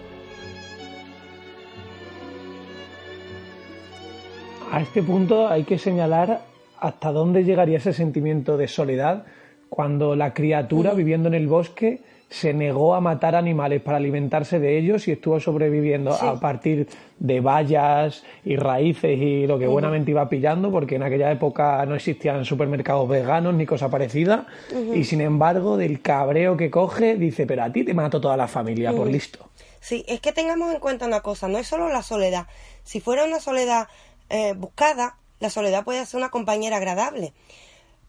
A 4.73 4.80
este 4.80 5.02
punto 5.02 5.49
hay 5.49 5.64
que 5.64 5.78
señalar 5.78 6.40
hasta 6.80 7.12
dónde 7.12 7.45
llegaría 7.45 7.78
ese 7.78 7.92
sentimiento 7.92 8.56
de 8.56 8.68
soledad 8.68 9.25
cuando 9.68 10.16
la 10.16 10.33
criatura 10.35 10.95
viviendo 10.95 11.28
en 11.28 11.35
el 11.35 11.47
bosque 11.47 12.00
se 12.28 12.52
negó 12.52 12.95
a 12.95 13.00
matar 13.00 13.37
animales 13.37 13.80
para 13.83 13.99
alimentarse 13.99 14.59
de 14.59 14.78
ellos 14.78 15.06
y 15.06 15.12
estuvo 15.12 15.38
sobreviviendo 15.38 16.12
a 16.12 16.40
partir 16.40 16.88
de 17.18 17.40
bayas 17.40 18.25
y 18.45 18.56
raíces 18.56 19.18
y 19.18 19.47
lo 19.47 19.59
que 19.59 19.68
buenamente 19.68 20.11
iba 20.11 20.28
pillando, 20.28 20.73
porque 20.73 20.97
en 20.97 21.04
aquella 21.04 21.30
época 21.30 21.85
no 21.87 21.95
existían 21.95 22.45
supermercados 22.45 23.09
veganos 23.09 23.54
ni 23.54 23.64
cosa 23.64 23.88
parecida, 23.88 24.47
y 24.92 25.04
sin 25.04 25.21
embargo 25.21 25.76
del 25.76 26.02
cabreo 26.02 26.56
que 26.56 26.68
coge 26.68 27.16
dice, 27.16 27.47
pero 27.47 27.62
a 27.62 27.73
ti 27.73 27.85
te 27.85 27.95
mato 27.95 28.21
toda 28.21 28.37
la 28.37 28.49
familia, 28.49 28.92
por 28.92 29.06
listo. 29.06 29.49
Sí, 29.80 30.04
es 30.09 30.21
que 30.21 30.33
tengamos 30.33 30.75
en 30.75 30.80
cuenta 30.80 31.06
una 31.06 31.21
cosa, 31.21 31.47
no 31.47 31.59
es 31.59 31.68
solo 31.68 31.88
la 31.88 32.02
soledad, 32.02 32.47
si 32.83 33.00
fuera 33.00 33.25
una 33.25 33.38
soledad 33.38 33.87
eh, 34.30 34.54
buscada, 34.56 35.16
la 35.40 35.50
soledad 35.50 35.84
puede 35.84 36.04
ser 36.06 36.18
una 36.18 36.30
compañera 36.30 36.76
agradable, 36.76 37.32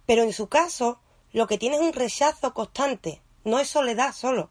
pero 0.06 0.24
en 0.24 0.34
su 0.34 0.48
caso 0.48 1.00
lo 1.32 1.48
que 1.48 1.58
tiene 1.58 1.76
es 1.76 1.82
un 1.82 1.94
rechazo 1.94 2.54
constante, 2.54 3.22
no 3.44 3.60
es 3.60 3.68
soledad 3.68 4.14
solo. 4.14 4.50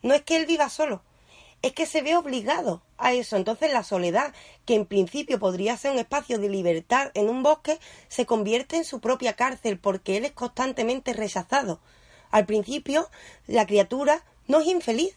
No 0.00 0.14
es 0.14 0.22
que 0.22 0.36
él 0.36 0.46
viva 0.46 0.68
solo, 0.68 1.02
es 1.62 1.72
que 1.72 1.86
se 1.86 2.02
ve 2.02 2.16
obligado 2.16 2.82
a 2.96 3.12
eso. 3.12 3.36
Entonces 3.36 3.72
la 3.72 3.82
soledad, 3.82 4.32
que 4.64 4.74
en 4.74 4.86
principio 4.86 5.38
podría 5.38 5.76
ser 5.76 5.90
un 5.90 5.98
espacio 5.98 6.38
de 6.38 6.48
libertad 6.48 7.10
en 7.14 7.28
un 7.28 7.42
bosque, 7.42 7.78
se 8.08 8.26
convierte 8.26 8.76
en 8.76 8.84
su 8.84 9.00
propia 9.00 9.34
cárcel 9.34 9.78
porque 9.78 10.16
él 10.16 10.24
es 10.24 10.32
constantemente 10.32 11.12
rechazado. 11.12 11.80
Al 12.30 12.46
principio, 12.46 13.08
la 13.46 13.66
criatura 13.66 14.24
no 14.46 14.60
es 14.60 14.66
infeliz. 14.66 15.16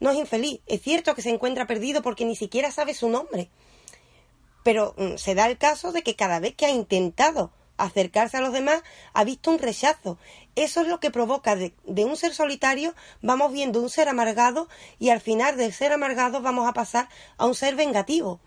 No 0.00 0.10
es 0.10 0.18
infeliz. 0.18 0.60
Es 0.66 0.82
cierto 0.82 1.14
que 1.14 1.22
se 1.22 1.30
encuentra 1.30 1.66
perdido 1.66 2.02
porque 2.02 2.24
ni 2.24 2.34
siquiera 2.34 2.72
sabe 2.72 2.94
su 2.94 3.08
nombre. 3.08 3.50
Pero 4.62 4.94
mm, 4.96 5.16
se 5.16 5.34
da 5.34 5.46
el 5.46 5.58
caso 5.58 5.92
de 5.92 6.02
que 6.02 6.16
cada 6.16 6.40
vez 6.40 6.54
que 6.54 6.66
ha 6.66 6.70
intentado 6.70 7.52
acercarse 7.76 8.36
a 8.36 8.40
los 8.40 8.52
demás, 8.52 8.82
ha 9.12 9.24
visto 9.24 9.50
un 9.50 9.58
rechazo. 9.58 10.18
Eso 10.54 10.82
es 10.82 10.88
lo 10.88 11.00
que 11.00 11.10
provoca 11.10 11.56
de, 11.56 11.74
un 12.04 12.16
ser 12.16 12.32
solitario, 12.32 12.94
vamos 13.22 13.52
viendo 13.52 13.80
un 13.80 13.88
ser 13.88 14.08
amargado 14.08 14.68
y 14.98 15.08
al 15.08 15.20
final 15.20 15.56
del 15.56 15.72
ser 15.72 15.92
amargado 15.92 16.42
vamos 16.42 16.68
a 16.68 16.72
pasar 16.72 17.08
a 17.38 17.46
un 17.46 17.54
ser 17.54 17.74
vengativo. 17.74 18.40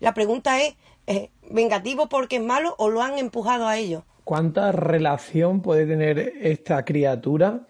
La 0.00 0.14
pregunta 0.14 0.62
es, 0.62 0.76
¿eh, 1.06 1.30
¿vengativo 1.50 2.08
porque 2.08 2.36
es 2.36 2.42
malo 2.42 2.74
o 2.78 2.88
lo 2.88 3.02
han 3.02 3.18
empujado 3.18 3.66
a 3.66 3.76
ello? 3.76 4.04
¿Cuánta 4.24 4.72
relación 4.72 5.60
puede 5.60 5.86
tener 5.86 6.18
esta 6.40 6.84
criatura 6.84 7.66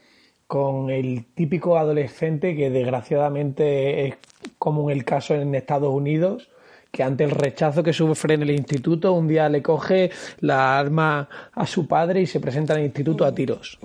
con 0.46 0.90
el 0.90 1.25
típico 1.34 1.78
adolescente 1.78 2.54
que 2.54 2.68
desgraciadamente 2.68 4.06
es 4.06 4.14
como 4.58 4.90
en 4.90 4.99
el 4.99 5.04
caso 5.04 5.34
en 5.34 5.54
Estados 5.54 5.92
Unidos, 5.94 6.50
que 6.92 7.02
ante 7.02 7.25
el 7.25 7.30
rechazo 7.30 7.82
que 7.82 7.94
sufre 7.94 8.34
en 8.34 8.42
el 8.42 8.50
instituto, 8.50 9.12
un 9.12 9.26
día 9.26 9.49
le 9.49 9.62
coge 9.62 10.11
la 10.40 10.78
arma 10.78 11.26
a 11.52 11.66
su 11.66 11.88
padre 11.88 12.20
y 12.20 12.26
se 12.26 12.38
presenta 12.38 12.75
en 12.75 12.80
el 12.80 12.87
instituto 12.87 13.25
a 13.25 13.34
tiros. 13.34 13.78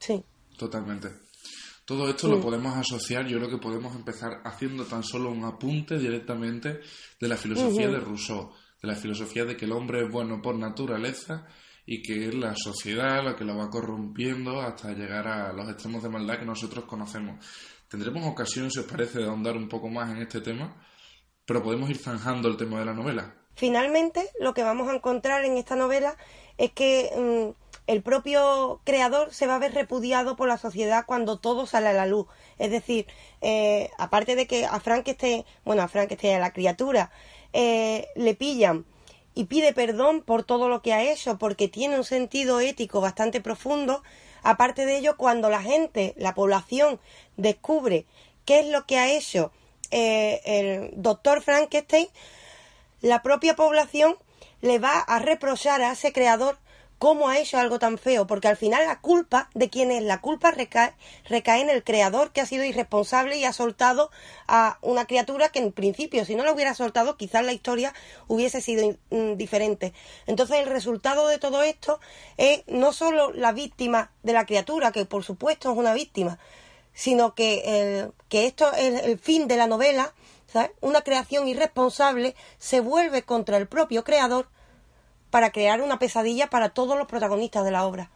Sí. 0.00 0.22
Totalmente. 0.58 1.08
Todo 1.84 2.08
esto 2.08 2.26
lo 2.26 2.40
podemos 2.40 2.76
asociar, 2.76 3.26
yo 3.26 3.38
creo 3.38 3.48
que 3.48 3.58
podemos 3.58 3.94
empezar 3.94 4.40
haciendo 4.44 4.84
tan 4.86 5.04
solo 5.04 5.30
un 5.30 5.44
apunte 5.44 5.96
directamente 5.98 6.80
de 7.20 7.28
la 7.28 7.36
filosofía 7.36 7.88
de 7.88 8.00
Rousseau, 8.00 8.50
de 8.82 8.88
la 8.88 8.96
filosofía 8.96 9.44
de 9.44 9.56
que 9.56 9.66
el 9.66 9.72
hombre 9.72 10.04
es 10.04 10.10
bueno 10.10 10.42
por 10.42 10.56
naturaleza 10.56 11.46
y 11.86 12.02
que 12.02 12.26
es 12.26 12.34
la 12.34 12.56
sociedad 12.56 13.24
la 13.24 13.36
que 13.36 13.44
lo 13.44 13.56
va 13.56 13.70
corrompiendo 13.70 14.60
hasta 14.60 14.92
llegar 14.92 15.28
a 15.28 15.52
los 15.52 15.68
extremos 15.70 16.02
de 16.02 16.08
maldad 16.08 16.40
que 16.40 16.44
nosotros 16.44 16.86
conocemos. 16.86 17.46
Tendremos 17.88 18.26
ocasión, 18.26 18.68
si 18.68 18.80
os 18.80 18.86
parece, 18.86 19.20
de 19.20 19.26
ahondar 19.26 19.56
un 19.56 19.68
poco 19.68 19.88
más 19.88 20.10
en 20.10 20.16
este 20.16 20.40
tema, 20.40 20.76
pero 21.46 21.62
podemos 21.62 21.88
ir 21.88 21.98
zanjando 21.98 22.48
el 22.48 22.56
tema 22.56 22.78
de 22.78 22.84
la 22.84 22.92
novela. 22.92 23.34
Finalmente, 23.54 24.28
lo 24.38 24.52
que 24.52 24.62
vamos 24.62 24.88
a 24.88 24.94
encontrar 24.94 25.44
en 25.44 25.56
esta 25.56 25.76
novela 25.76 26.16
es 26.58 26.72
que 26.72 27.10
mm, 27.16 27.66
el 27.86 28.02
propio 28.02 28.80
creador 28.84 29.32
se 29.32 29.46
va 29.46 29.54
a 29.54 29.58
ver 29.58 29.72
repudiado 29.72 30.36
por 30.36 30.48
la 30.48 30.58
sociedad 30.58 31.06
cuando 31.06 31.38
todo 31.38 31.66
sale 31.66 31.88
a 31.88 31.92
la 31.92 32.06
luz. 32.06 32.26
Es 32.58 32.70
decir, 32.70 33.06
eh, 33.40 33.90
aparte 33.96 34.34
de 34.34 34.46
que 34.46 34.66
a 34.66 34.80
Frankenstein, 34.80 35.44
bueno, 35.64 35.82
a 35.82 35.88
Frankenstein, 35.88 36.36
a 36.36 36.40
la 36.40 36.52
criatura, 36.52 37.10
eh, 37.52 38.08
le 38.16 38.34
pillan 38.34 38.84
y 39.34 39.44
pide 39.44 39.72
perdón 39.72 40.22
por 40.22 40.42
todo 40.42 40.68
lo 40.68 40.82
que 40.82 40.92
ha 40.92 41.10
hecho, 41.10 41.38
porque 41.38 41.68
tiene 41.68 41.96
un 41.96 42.04
sentido 42.04 42.60
ético 42.60 43.00
bastante 43.00 43.40
profundo. 43.40 44.02
Aparte 44.42 44.84
de 44.84 44.98
ello, 44.98 45.16
cuando 45.16 45.48
la 45.48 45.62
gente, 45.62 46.14
la 46.16 46.34
población, 46.34 46.98
descubre 47.36 48.06
qué 48.44 48.60
es 48.60 48.66
lo 48.66 48.86
que 48.86 48.98
ha 48.98 49.12
hecho 49.12 49.52
eh, 49.90 50.40
el 50.44 50.90
doctor 50.94 51.42
Frankenstein, 51.42 52.08
la 53.00 53.22
propia 53.22 53.56
población 53.56 54.16
le 54.60 54.78
va 54.78 54.98
a 54.98 55.18
reprochar 55.18 55.82
a 55.82 55.92
ese 55.92 56.12
creador 56.12 56.58
cómo 56.98 57.28
ha 57.28 57.38
hecho 57.38 57.58
algo 57.58 57.78
tan 57.78 57.98
feo, 57.98 58.26
porque 58.26 58.48
al 58.48 58.56
final 58.56 58.86
la 58.86 59.00
culpa 59.00 59.50
de 59.54 59.68
quién 59.68 59.90
es, 59.90 60.02
la 60.02 60.20
culpa 60.20 60.50
recae, 60.50 60.94
recae 61.28 61.60
en 61.60 61.70
el 61.70 61.84
creador 61.84 62.32
que 62.32 62.40
ha 62.40 62.46
sido 62.46 62.64
irresponsable 62.64 63.36
y 63.36 63.44
ha 63.44 63.52
soltado 63.52 64.10
a 64.46 64.78
una 64.80 65.06
criatura 65.06 65.50
que 65.50 65.58
en 65.58 65.72
principio, 65.72 66.24
si 66.24 66.34
no 66.34 66.44
la 66.44 66.52
hubiera 66.52 66.74
soltado, 66.74 67.16
quizás 67.16 67.44
la 67.44 67.52
historia 67.52 67.92
hubiese 68.28 68.60
sido 68.60 68.96
mm, 69.10 69.34
diferente. 69.36 69.92
Entonces 70.26 70.58
el 70.58 70.66
resultado 70.66 71.28
de 71.28 71.38
todo 71.38 71.62
esto 71.62 72.00
es 72.38 72.62
no 72.66 72.92
solo 72.92 73.32
la 73.32 73.52
víctima 73.52 74.10
de 74.22 74.32
la 74.32 74.46
criatura, 74.46 74.92
que 74.92 75.04
por 75.04 75.24
supuesto 75.24 75.70
es 75.70 75.76
una 75.76 75.92
víctima, 75.92 76.38
sino 76.96 77.34
que, 77.34 78.10
que 78.28 78.46
esto 78.46 78.72
es 78.72 79.04
el 79.04 79.18
fin 79.18 79.46
de 79.46 79.56
la 79.56 79.66
novela, 79.66 80.14
una 80.80 81.02
creación 81.02 81.46
irresponsable 81.46 82.34
se 82.58 82.80
vuelve 82.80 83.22
contra 83.22 83.58
el 83.58 83.68
propio 83.68 84.02
creador 84.02 84.48
para 85.30 85.50
crear 85.50 85.82
una 85.82 85.98
pesadilla 85.98 86.48
para 86.48 86.70
todos 86.70 86.96
los 86.96 87.06
protagonistas 87.06 87.64
de 87.64 87.70
la 87.70 87.84
obra. 87.84 88.10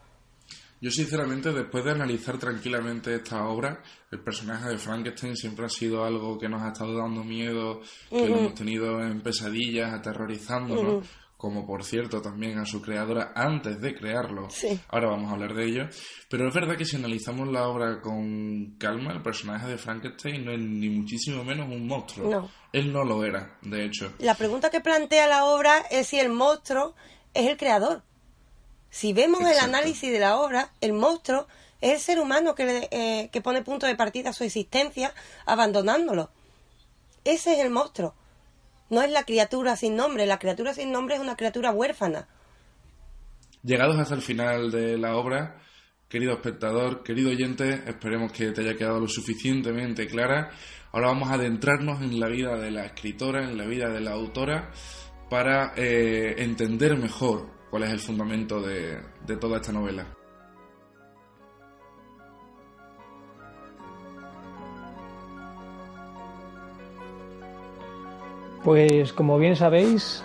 Yo 0.80 0.90
sinceramente, 0.90 1.52
después 1.52 1.84
de 1.84 1.90
analizar 1.90 2.38
tranquilamente 2.38 3.14
esta 3.14 3.46
obra, 3.46 3.82
el 4.10 4.20
personaje 4.20 4.70
de 4.70 4.78
Frankenstein 4.78 5.36
siempre 5.36 5.66
ha 5.66 5.68
sido 5.68 6.02
algo 6.02 6.38
que 6.38 6.48
nos 6.48 6.62
ha 6.62 6.68
estado 6.68 6.96
dando 6.96 7.22
miedo, 7.22 7.82
que 8.08 8.26
lo 8.26 8.38
hemos 8.38 8.54
tenido 8.54 8.98
en 9.02 9.20
pesadillas, 9.20 9.92
aterrorizándonos, 9.92 11.06
como 11.40 11.66
por 11.66 11.84
cierto 11.84 12.20
también 12.20 12.58
a 12.58 12.66
su 12.66 12.82
creadora 12.82 13.32
antes 13.34 13.80
de 13.80 13.94
crearlo. 13.94 14.48
Ahora 14.88 15.08
vamos 15.08 15.30
a 15.30 15.34
hablar 15.34 15.54
de 15.54 15.64
ello. 15.64 15.88
Pero 16.28 16.46
es 16.46 16.54
verdad 16.54 16.76
que 16.76 16.84
si 16.84 16.96
analizamos 16.96 17.48
la 17.48 17.66
obra 17.66 18.02
con 18.02 18.76
calma, 18.78 19.12
el 19.12 19.22
personaje 19.22 19.66
de 19.66 19.78
Frankenstein 19.78 20.44
no 20.44 20.52
es 20.52 20.60
ni 20.60 20.90
muchísimo 20.90 21.42
menos 21.42 21.66
un 21.66 21.86
monstruo. 21.86 22.50
Él 22.74 22.92
no 22.92 23.04
lo 23.04 23.24
era, 23.24 23.56
de 23.62 23.86
hecho. 23.86 24.12
La 24.18 24.34
pregunta 24.34 24.68
que 24.68 24.82
plantea 24.82 25.26
la 25.28 25.46
obra 25.46 25.78
es 25.90 26.08
si 26.08 26.20
el 26.20 26.28
monstruo 26.28 26.94
es 27.32 27.48
el 27.48 27.56
creador. 27.56 28.02
Si 28.90 29.14
vemos 29.14 29.40
el 29.40 29.58
análisis 29.60 30.12
de 30.12 30.18
la 30.18 30.36
obra, 30.36 30.72
el 30.82 30.92
monstruo 30.92 31.46
es 31.80 31.92
el 31.92 32.00
ser 32.00 32.20
humano 32.20 32.54
que, 32.54 32.86
eh, 32.90 33.30
que 33.32 33.40
pone 33.40 33.62
punto 33.62 33.86
de 33.86 33.96
partida 33.96 34.30
a 34.30 34.34
su 34.34 34.44
existencia 34.44 35.14
abandonándolo. 35.46 36.28
Ese 37.24 37.54
es 37.54 37.60
el 37.60 37.70
monstruo 37.70 38.14
no 38.90 39.02
es 39.02 39.10
la 39.10 39.24
criatura 39.24 39.76
sin 39.76 39.96
nombre, 39.96 40.26
la 40.26 40.38
criatura 40.38 40.74
sin 40.74 40.92
nombre 40.92 41.14
es 41.14 41.20
una 41.20 41.36
criatura 41.36 41.70
huérfana. 41.70 42.28
Llegados 43.62 43.98
hasta 43.98 44.14
el 44.14 44.22
final 44.22 44.70
de 44.70 44.98
la 44.98 45.16
obra, 45.16 45.60
querido 46.08 46.32
espectador, 46.32 47.02
querido 47.02 47.30
oyente, 47.30 47.82
esperemos 47.86 48.32
que 48.32 48.52
te 48.52 48.62
haya 48.62 48.76
quedado 48.76 49.00
lo 49.00 49.08
suficientemente 49.08 50.06
clara. 50.06 50.50
Ahora 50.92 51.08
vamos 51.08 51.30
a 51.30 51.34
adentrarnos 51.34 52.02
en 52.02 52.18
la 52.18 52.28
vida 52.28 52.56
de 52.56 52.70
la 52.70 52.84
escritora, 52.84 53.44
en 53.44 53.56
la 53.56 53.64
vida 53.64 53.88
de 53.88 54.00
la 54.00 54.12
autora, 54.12 54.70
para 55.28 55.72
eh, 55.76 56.34
entender 56.38 56.96
mejor 56.96 57.48
cuál 57.70 57.84
es 57.84 57.90
el 57.90 58.00
fundamento 58.00 58.60
de 58.60 59.36
toda 59.38 59.58
esta 59.58 59.72
novela. 59.72 60.19
Pues 68.64 69.14
como 69.14 69.38
bien 69.38 69.56
sabéis, 69.56 70.22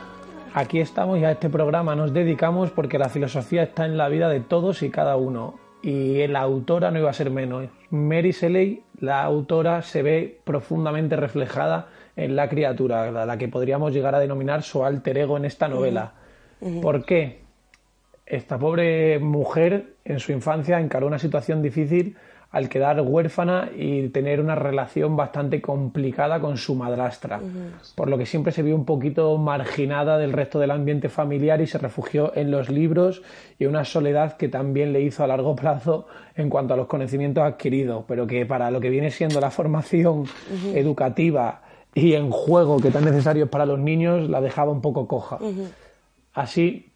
aquí 0.54 0.82
estamos 0.82 1.20
y 1.20 1.24
a 1.24 1.32
este 1.32 1.50
programa 1.50 1.96
nos 1.96 2.14
dedicamos 2.14 2.70
porque 2.70 3.00
la 3.00 3.08
filosofía 3.08 3.64
está 3.64 3.86
en 3.86 3.98
la 3.98 4.10
vida 4.10 4.28
de 4.28 4.42
todos 4.42 4.84
y 4.84 4.90
cada 4.90 5.16
uno. 5.16 5.56
Y 5.82 6.28
la 6.28 6.42
autora 6.42 6.92
no 6.92 7.00
iba 7.00 7.10
a 7.10 7.14
ser 7.14 7.30
menos. 7.30 7.70
Mary 7.92 8.32
Shelley, 8.32 8.84
la 9.00 9.24
autora, 9.24 9.84
se 9.84 10.02
ve 10.02 10.40
profundamente 10.44 11.16
reflejada 11.16 11.88
en 12.16 12.36
la 12.36 12.50
criatura, 12.50 13.10
la 13.26 13.38
que 13.38 13.48
podríamos 13.48 13.94
llegar 13.94 14.16
a 14.16 14.20
denominar 14.20 14.64
su 14.64 14.84
alter 14.84 15.18
ego 15.18 15.38
en 15.38 15.46
esta 15.46 15.68
novela. 15.68 16.14
¿Por 16.82 17.06
qué? 17.06 17.46
esta 18.26 18.58
pobre 18.58 19.20
mujer 19.20 19.94
en 20.04 20.20
su 20.20 20.32
infancia 20.32 20.80
encaró 20.80 21.08
una 21.08 21.20
situación 21.20 21.62
difícil 21.62 22.16
al 22.52 22.70
quedar 22.70 23.02
huérfana 23.02 23.70
y 23.76 24.08
tener 24.10 24.40
una 24.40 24.56
relación 24.56 25.16
bastante 25.16 25.62
complicada 25.62 26.40
con 26.40 26.58
su 26.58 26.76
madrastra, 26.76 27.42
por 27.96 28.10
lo 28.10 28.18
que 28.18 28.26
siempre 28.26 28.54
se 28.54 28.64
vio 28.64 28.76
un 28.76 28.86
poquito 28.86 29.38
marginada 29.38 30.18
del 30.18 30.32
resto 30.32 30.60
del 30.60 30.72
ambiente 30.72 31.10
familiar 31.10 31.60
y 31.62 31.68
se 31.68 31.78
refugió 31.78 32.32
en 32.36 32.52
los 32.52 32.70
libros 32.70 33.22
y 33.60 33.66
una 33.66 33.84
soledad 33.84 34.38
que 34.38 34.48
también 34.48 34.94
le 34.94 35.02
hizo 35.02 35.24
a 35.24 35.28
largo 35.28 35.56
plazo 35.56 36.08
en 36.36 36.50
cuanto 36.50 36.74
a 36.74 36.78
los 36.78 36.88
conocimientos 36.88 37.44
adquiridos, 37.44 38.06
pero 38.08 38.26
que 38.26 38.46
para 38.46 38.72
lo 38.72 38.80
que 38.80 38.90
viene 38.90 39.12
siendo 39.12 39.42
la 39.42 39.52
formación 39.52 40.26
educativa 40.74 41.62
y 41.94 42.14
en 42.14 42.30
juego 42.30 42.80
que 42.80 42.92
tan 42.92 43.06
necesarios 43.06 43.50
para 43.50 43.66
los 43.66 43.80
niños 43.80 44.30
la 44.30 44.42
dejaba 44.42 44.72
un 44.72 44.82
poco 44.82 45.08
coja. 45.08 45.40
Así 46.34 46.92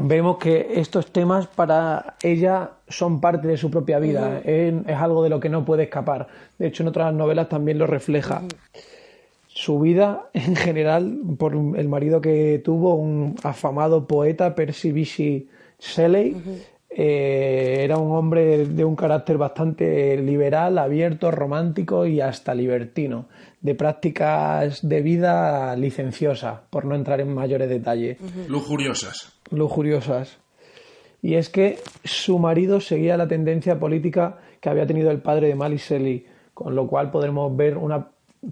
vemos 0.00 0.38
que 0.38 0.68
estos 0.74 1.12
temas 1.12 1.46
para 1.46 2.16
ella 2.22 2.72
son 2.88 3.20
parte 3.20 3.48
de 3.48 3.56
su 3.56 3.70
propia 3.70 3.98
vida, 3.98 4.40
es, 4.44 4.74
algo 4.88 5.22
de 5.22 5.30
lo 5.30 5.40
que 5.40 5.48
no 5.48 5.64
puede 5.64 5.84
escapar. 5.84 6.28
De 6.58 6.68
hecho, 6.68 6.82
en 6.82 6.88
otras 6.88 7.12
novelas 7.14 7.48
también 7.48 7.78
lo 7.78 7.86
refleja. 7.86 8.42
Su 9.46 9.80
vida, 9.80 10.30
en 10.32 10.56
general, 10.56 11.18
por 11.38 11.54
el 11.54 11.88
marido 11.88 12.20
que 12.20 12.60
tuvo, 12.64 12.94
un 12.94 13.36
afamado 13.42 14.06
poeta, 14.06 14.54
Percy 14.54 14.92
Bysshe 14.92 15.46
Shelley, 15.78 16.36
eh, 16.90 17.80
era 17.84 17.98
un 17.98 18.16
hombre 18.16 18.66
de 18.66 18.84
un 18.84 18.96
carácter 18.96 19.38
bastante 19.38 20.16
liberal, 20.16 20.78
abierto, 20.78 21.30
romántico 21.30 22.06
y 22.06 22.20
hasta 22.20 22.54
libertino, 22.54 23.26
de 23.60 23.74
prácticas 23.74 24.86
de 24.86 25.02
vida 25.02 25.76
licenciosas, 25.76 26.60
por 26.70 26.84
no 26.84 26.94
entrar 26.94 27.20
en 27.20 27.32
mayores 27.34 27.68
detalles. 27.68 28.18
Lujuriosas 28.48 29.37
lujuriosas. 29.50 30.38
Y 31.22 31.34
es 31.34 31.48
que 31.48 31.78
su 32.04 32.38
marido 32.38 32.80
seguía 32.80 33.16
la 33.16 33.28
tendencia 33.28 33.78
política 33.78 34.38
que 34.60 34.68
había 34.68 34.86
tenido 34.86 35.10
el 35.10 35.20
padre 35.20 35.48
de 35.48 35.54
Mali 35.54 35.76
Shelley, 35.76 36.26
con 36.54 36.74
lo 36.74 36.86
cual 36.86 37.10
podremos 37.10 37.56
ver 37.56 37.76
un 37.76 38.04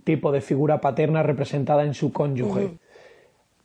tipo 0.05 0.33
de 0.33 0.41
figura 0.41 0.81
paterna 0.81 1.23
representada 1.23 1.85
en 1.85 1.95
su 1.95 2.13
cónyuge. 2.13 2.71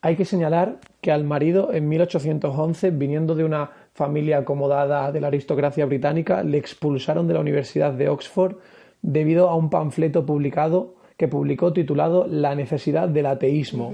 Hay 0.03 0.15
que 0.15 0.25
señalar 0.25 0.79
que 0.99 1.11
al 1.11 1.23
marido 1.23 1.73
en 1.73 1.87
1811, 1.87 2.91
viniendo 2.91 3.35
de 3.35 3.43
una 3.43 3.71
familia 3.93 4.39
acomodada 4.39 5.11
de 5.11 5.21
la 5.21 5.27
aristocracia 5.27 5.85
británica, 5.85 6.43
le 6.43 6.57
expulsaron 6.57 7.27
de 7.27 7.35
la 7.35 7.39
Universidad 7.39 7.93
de 7.93 8.09
Oxford 8.09 8.55
debido 9.01 9.49
a 9.49 9.55
un 9.55 9.69
panfleto 9.69 10.25
publicado 10.25 10.95
que 11.17 11.27
publicó 11.27 11.73
titulado 11.73 12.25
La 12.27 12.55
necesidad 12.55 13.09
del 13.09 13.27
ateísmo 13.27 13.93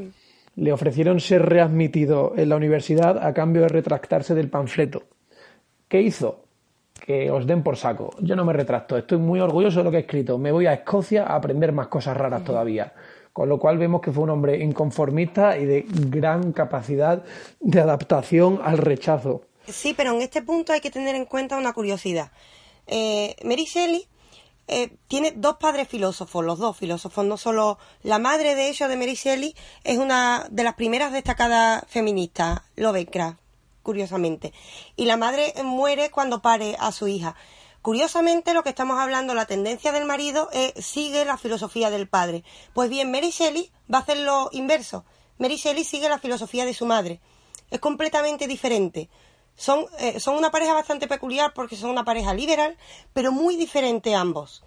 le 0.57 0.73
ofrecieron 0.73 1.19
ser 1.19 1.43
readmitido 1.43 2.33
en 2.35 2.49
la 2.49 2.55
universidad 2.55 3.23
a 3.23 3.33
cambio 3.33 3.61
de 3.61 3.67
retractarse 3.69 4.33
del 4.33 4.49
panfleto. 4.49 5.03
¿Qué 5.87 6.01
hizo? 6.01 6.43
Que 7.05 7.29
os 7.29 7.45
den 7.45 7.61
por 7.61 7.77
saco. 7.77 8.09
Yo 8.19 8.35
no 8.35 8.43
me 8.43 8.53
retracto, 8.53 8.97
estoy 8.97 9.19
muy 9.19 9.39
orgulloso 9.39 9.79
de 9.79 9.83
lo 9.85 9.91
que 9.91 9.97
he 9.97 10.01
escrito. 10.01 10.39
Me 10.39 10.51
voy 10.51 10.65
a 10.65 10.73
Escocia 10.73 11.25
a 11.25 11.35
aprender 11.35 11.71
más 11.71 11.87
cosas 11.87 12.17
raras 12.17 12.43
todavía. 12.43 12.91
Con 13.31 13.49
lo 13.49 13.59
cual 13.59 13.77
vemos 13.77 14.01
que 14.01 14.11
fue 14.11 14.23
un 14.23 14.31
hombre 14.31 14.57
inconformista 14.63 15.59
y 15.59 15.65
de 15.65 15.85
gran 15.87 16.51
capacidad 16.53 17.23
de 17.59 17.79
adaptación 17.79 18.59
al 18.63 18.79
rechazo. 18.79 19.43
Sí, 19.67 19.93
pero 19.95 20.15
en 20.15 20.23
este 20.23 20.41
punto 20.41 20.73
hay 20.73 20.81
que 20.81 20.89
tener 20.89 21.15
en 21.15 21.25
cuenta 21.25 21.55
una 21.55 21.73
curiosidad. 21.73 22.31
Eh, 22.87 23.35
Mary 23.43 23.65
Shelley 23.65 24.07
eh, 24.67 24.97
tiene 25.07 25.31
dos 25.31 25.57
padres 25.57 25.87
filósofos, 25.87 26.43
los 26.43 26.59
dos 26.59 26.77
filósofos, 26.77 27.25
no 27.25 27.37
solo 27.37 27.77
la 28.03 28.19
madre 28.19 28.55
de 28.55 28.69
ellos, 28.69 28.89
de 28.89 28.97
Mary 28.97 29.15
Shelley, 29.15 29.55
es 29.83 29.97
una 29.97 30.47
de 30.49 30.63
las 30.63 30.75
primeras 30.75 31.11
destacadas 31.11 31.83
feministas, 31.87 32.61
Lovecraft, 32.75 33.39
curiosamente. 33.83 34.53
Y 34.95 35.05
la 35.05 35.17
madre 35.17 35.53
muere 35.63 36.11
cuando 36.11 36.41
pare 36.41 36.75
a 36.79 36.91
su 36.91 37.07
hija. 37.07 37.35
Curiosamente, 37.81 38.53
lo 38.53 38.63
que 38.63 38.69
estamos 38.69 38.99
hablando, 38.99 39.33
la 39.33 39.45
tendencia 39.45 39.93
del 39.93 40.05
marido, 40.05 40.49
sigue 40.75 41.23
la 41.23 41.37
filosofía 41.37 41.89
del 41.89 42.09
padre. 42.09 42.43
Pues 42.73 42.89
bien, 42.89 43.11
Mary 43.11 43.29
Shelley 43.29 43.71
va 43.91 43.99
a 43.99 44.01
hacer 44.01 44.17
lo 44.17 44.49
inverso. 44.51 45.05
Mary 45.37 45.55
Shelley 45.55 45.85
sigue 45.85 46.09
la 46.09 46.19
filosofía 46.19 46.65
de 46.65 46.73
su 46.73 46.85
madre. 46.85 47.21
Es 47.69 47.79
completamente 47.79 48.47
diferente. 48.47 49.09
Son, 49.57 49.87
eh, 49.99 50.19
son 50.19 50.37
una 50.37 50.51
pareja 50.51 50.73
bastante 50.73 51.07
peculiar 51.07 51.51
porque 51.53 51.75
son 51.75 51.89
una 51.89 52.05
pareja 52.05 52.33
liberal, 52.33 52.77
pero 53.13 53.31
muy 53.31 53.55
diferente 53.57 54.13
ambos. 54.13 54.63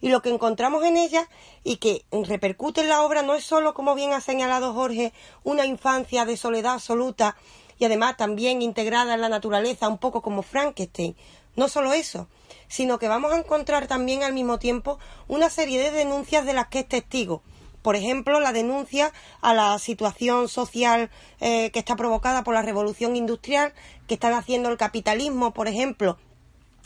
Y 0.00 0.08
lo 0.08 0.20
que 0.20 0.30
encontramos 0.30 0.84
en 0.84 0.96
ella 0.96 1.28
y 1.62 1.76
que 1.76 2.04
repercute 2.10 2.82
en 2.82 2.88
la 2.88 3.02
obra 3.02 3.22
no 3.22 3.34
es 3.34 3.44
solo, 3.44 3.72
como 3.72 3.94
bien 3.94 4.12
ha 4.12 4.20
señalado 4.20 4.74
Jorge, 4.74 5.12
una 5.44 5.64
infancia 5.64 6.24
de 6.24 6.36
soledad 6.36 6.74
absoluta 6.74 7.36
y 7.78 7.84
además 7.84 8.16
también 8.16 8.62
integrada 8.62 9.14
en 9.14 9.20
la 9.20 9.28
naturaleza, 9.28 9.88
un 9.88 9.98
poco 9.98 10.22
como 10.22 10.42
Frankenstein. 10.42 11.16
No 11.54 11.68
solo 11.68 11.92
eso, 11.92 12.28
sino 12.68 12.98
que 12.98 13.08
vamos 13.08 13.32
a 13.32 13.38
encontrar 13.38 13.86
también 13.86 14.24
al 14.24 14.32
mismo 14.32 14.58
tiempo 14.58 14.98
una 15.28 15.50
serie 15.50 15.80
de 15.80 15.92
denuncias 15.92 16.44
de 16.44 16.52
las 16.52 16.66
que 16.66 16.80
es 16.80 16.88
testigo 16.88 17.42
por 17.86 17.94
ejemplo, 17.94 18.40
la 18.40 18.52
denuncia 18.52 19.12
a 19.42 19.54
la 19.54 19.78
situación 19.78 20.48
social 20.48 21.08
eh, 21.38 21.70
que 21.70 21.78
está 21.78 21.94
provocada 21.94 22.42
por 22.42 22.52
la 22.52 22.62
revolución 22.62 23.14
industrial, 23.14 23.72
que 24.08 24.14
están 24.14 24.32
haciendo 24.32 24.70
el 24.70 24.76
capitalismo, 24.76 25.54
por 25.54 25.68
ejemplo, 25.68 26.18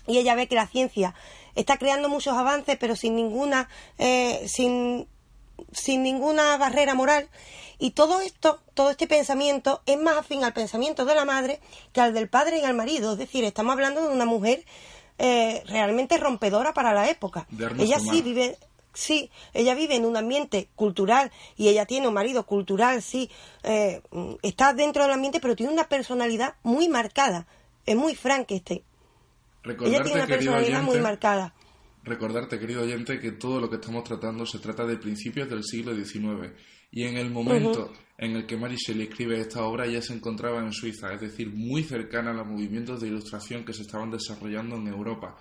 y 0.06 0.18
ella 0.18 0.34
ve 0.34 0.46
que 0.46 0.56
la 0.56 0.66
ciencia 0.66 1.14
está 1.54 1.78
creando 1.78 2.10
muchos 2.10 2.36
avances, 2.36 2.76
pero 2.78 2.96
sin 2.96 3.16
ninguna, 3.16 3.70
eh, 3.96 4.44
sin, 4.46 5.08
sin 5.72 6.02
ninguna 6.02 6.58
barrera 6.58 6.94
moral. 6.94 7.30
Y 7.78 7.92
todo 7.92 8.20
esto, 8.20 8.60
todo 8.74 8.90
este 8.90 9.06
pensamiento 9.06 9.80
es 9.86 9.98
más 9.98 10.18
afín 10.18 10.44
al 10.44 10.52
pensamiento 10.52 11.06
de 11.06 11.14
la 11.14 11.24
madre 11.24 11.60
que 11.94 12.02
al 12.02 12.12
del 12.12 12.28
padre 12.28 12.58
y 12.58 12.64
al 12.64 12.74
marido. 12.74 13.12
Es 13.12 13.18
decir, 13.18 13.42
estamos 13.44 13.72
hablando 13.72 14.06
de 14.06 14.14
una 14.14 14.26
mujer 14.26 14.66
eh, 15.22 15.62
realmente 15.66 16.16
rompedora 16.16 16.72
para 16.72 16.94
la 16.94 17.10
época. 17.10 17.46
Ella 17.78 18.00
sí 18.00 18.22
vive, 18.22 18.56
sí, 18.92 19.30
ella 19.52 19.74
vive 19.74 19.96
en 19.96 20.04
un 20.04 20.16
ambiente 20.16 20.68
cultural 20.74 21.30
y 21.56 21.68
ella 21.68 21.86
tiene 21.86 22.08
un 22.08 22.14
marido 22.14 22.44
cultural, 22.46 23.02
sí, 23.02 23.30
eh, 23.62 24.02
está 24.42 24.72
dentro 24.72 25.02
del 25.02 25.12
ambiente, 25.12 25.40
pero 25.40 25.56
tiene 25.56 25.72
una 25.72 25.88
personalidad 25.88 26.54
muy 26.62 26.88
marcada, 26.88 27.46
es 27.86 27.96
muy 27.96 28.14
Frankenstein. 28.14 28.82
ella 29.64 30.02
tiene 30.02 30.20
una 30.20 30.26
personalidad 30.26 30.82
muy 30.82 31.00
marcada. 31.00 31.54
Recordarte, 32.02 32.58
querido 32.58 32.82
oyente, 32.82 33.20
que 33.20 33.32
todo 33.32 33.60
lo 33.60 33.68
que 33.68 33.76
estamos 33.76 34.04
tratando 34.04 34.46
se 34.46 34.58
trata 34.58 34.86
de 34.86 34.96
principios 34.96 35.50
del 35.50 35.64
siglo 35.64 35.94
XIX 35.94 36.52
y 36.90 37.04
en 37.04 37.16
el 37.16 37.30
momento 37.30 37.92
en 38.18 38.36
el 38.36 38.46
que 38.46 38.56
Mary 38.56 38.76
Shelley 38.76 39.08
escribe 39.08 39.40
esta 39.40 39.64
obra 39.64 39.86
ya 39.86 40.02
se 40.02 40.12
encontraba 40.12 40.60
en 40.60 40.72
Suiza, 40.72 41.12
es 41.14 41.20
decir, 41.20 41.50
muy 41.54 41.82
cercana 41.84 42.30
a 42.30 42.34
los 42.34 42.46
movimientos 42.46 43.00
de 43.00 43.08
ilustración 43.08 43.64
que 43.64 43.72
se 43.72 43.82
estaban 43.82 44.10
desarrollando 44.10 44.76
en 44.76 44.88
Europa. 44.88 45.36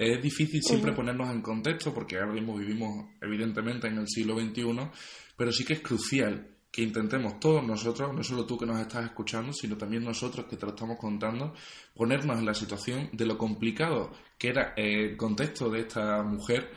Es 0.00 0.22
difícil 0.22 0.62
siempre 0.62 0.94
ponernos 0.94 1.28
en 1.28 1.42
contexto 1.42 1.92
porque 1.92 2.16
ahora 2.16 2.32
mismo 2.32 2.56
vivimos 2.56 3.10
evidentemente 3.20 3.86
en 3.86 3.98
el 3.98 4.08
siglo 4.08 4.34
XXI, 4.40 4.88
pero 5.36 5.52
sí 5.52 5.62
que 5.62 5.74
es 5.74 5.80
crucial 5.80 6.56
que 6.72 6.80
intentemos 6.80 7.38
todos 7.38 7.62
nosotros, 7.62 8.14
no 8.14 8.24
solo 8.24 8.46
tú 8.46 8.56
que 8.56 8.64
nos 8.64 8.80
estás 8.80 9.04
escuchando, 9.04 9.52
sino 9.52 9.76
también 9.76 10.02
nosotros 10.02 10.46
que 10.46 10.56
te 10.56 10.64
lo 10.64 10.72
estamos 10.72 10.96
contando, 10.98 11.52
ponernos 11.94 12.38
en 12.38 12.46
la 12.46 12.54
situación 12.54 13.10
de 13.12 13.26
lo 13.26 13.36
complicado 13.36 14.10
que 14.38 14.48
era 14.48 14.72
el 14.74 15.18
contexto 15.18 15.68
de 15.68 15.80
esta 15.80 16.22
mujer, 16.22 16.70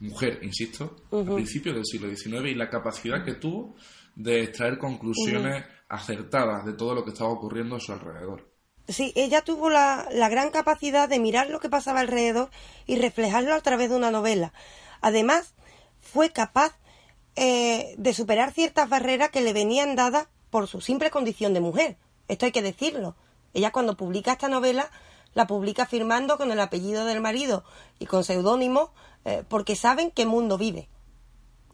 mujer, 0.00 0.40
insisto, 0.42 0.96
al 1.12 1.24
principio 1.24 1.72
del 1.72 1.86
siglo 1.86 2.14
XIX 2.14 2.50
y 2.50 2.54
la 2.56 2.68
capacidad 2.68 3.24
que 3.24 3.36
tuvo 3.36 3.74
de 4.14 4.42
extraer 4.42 4.76
conclusiones 4.76 5.64
acertadas 5.88 6.66
de 6.66 6.74
todo 6.74 6.94
lo 6.94 7.04
que 7.04 7.12
estaba 7.12 7.30
ocurriendo 7.30 7.76
a 7.76 7.80
su 7.80 7.92
alrededor. 7.92 8.55
Sí, 8.88 9.12
ella 9.16 9.42
tuvo 9.42 9.68
la, 9.68 10.06
gran 10.30 10.50
capacidad 10.50 11.08
de 11.08 11.18
mirar 11.18 11.50
lo 11.50 11.58
que 11.58 11.68
pasaba 11.68 12.00
alrededor 12.00 12.50
y 12.86 12.96
reflejarlo 12.96 13.54
a 13.54 13.60
través 13.60 13.90
de 13.90 13.96
una 13.96 14.12
novela. 14.12 14.52
Además, 15.00 15.54
fue 16.00 16.30
capaz 16.30 16.76
eh, 17.34 17.94
de 17.98 18.14
superar 18.14 18.52
ciertas 18.52 18.88
barreras 18.88 19.30
que 19.30 19.40
le 19.40 19.52
venían 19.52 19.96
dadas 19.96 20.28
por 20.50 20.68
su 20.68 20.80
simple 20.80 21.10
condición 21.10 21.52
de 21.52 21.60
mujer. 21.60 21.96
Esto 22.28 22.46
hay 22.46 22.52
que 22.52 22.62
decirlo. 22.62 23.16
Ella 23.54 23.72
cuando 23.72 23.96
publica 23.96 24.32
esta 24.32 24.48
novela 24.48 24.90
la 25.34 25.46
publica 25.46 25.86
firmando 25.86 26.38
con 26.38 26.52
el 26.52 26.60
apellido 26.60 27.04
del 27.04 27.20
marido 27.20 27.64
y 27.98 28.06
con 28.06 28.24
seudónimo 28.24 28.92
eh, 29.24 29.42
porque 29.48 29.76
saben 29.76 30.10
qué 30.10 30.26
mundo 30.26 30.56
vive 30.56 30.88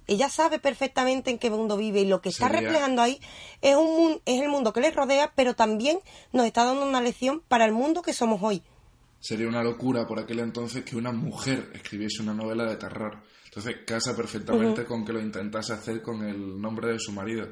ella 0.07 0.29
sabe 0.29 0.59
perfectamente 0.59 1.31
en 1.31 1.39
qué 1.39 1.51
mundo 1.51 1.77
vive 1.77 2.01
y 2.01 2.07
lo 2.07 2.21
que 2.21 2.29
está 2.31 2.49
reflejando 2.49 3.03
ahí 3.03 3.21
es, 3.61 3.77
un, 3.77 4.21
es 4.25 4.41
el 4.41 4.49
mundo 4.49 4.73
que 4.73 4.81
le 4.81 4.91
rodea, 4.91 5.33
pero 5.35 5.55
también 5.55 5.99
nos 6.33 6.47
está 6.47 6.65
dando 6.65 6.87
una 6.87 7.01
lección 7.01 7.43
para 7.49 7.65
el 7.65 7.73
mundo 7.73 8.03
que 8.03 8.13
somos 8.13 8.43
hoy. 8.43 8.63
Sería 9.21 9.47
una 9.47 9.63
locura 9.63 10.07
por 10.07 10.19
aquel 10.19 10.41
entonces 10.41 10.85
que 10.85 10.97
una 10.97 11.13
mujer 11.13 11.71
escribiese 11.75 12.23
una 12.23 12.35
novela 12.35 12.65
de 12.65 12.77
terror. 12.77 13.23
Entonces 13.45 13.77
casa 13.87 14.17
perfectamente 14.17 14.85
con 14.85 15.05
que 15.05 15.13
lo 15.13 15.21
intentase 15.21 15.75
hacer 15.75 16.03
con 16.03 16.25
el 16.25 16.61
nombre 16.61 16.93
de 16.93 16.99
su 16.99 17.13
marido. 17.13 17.49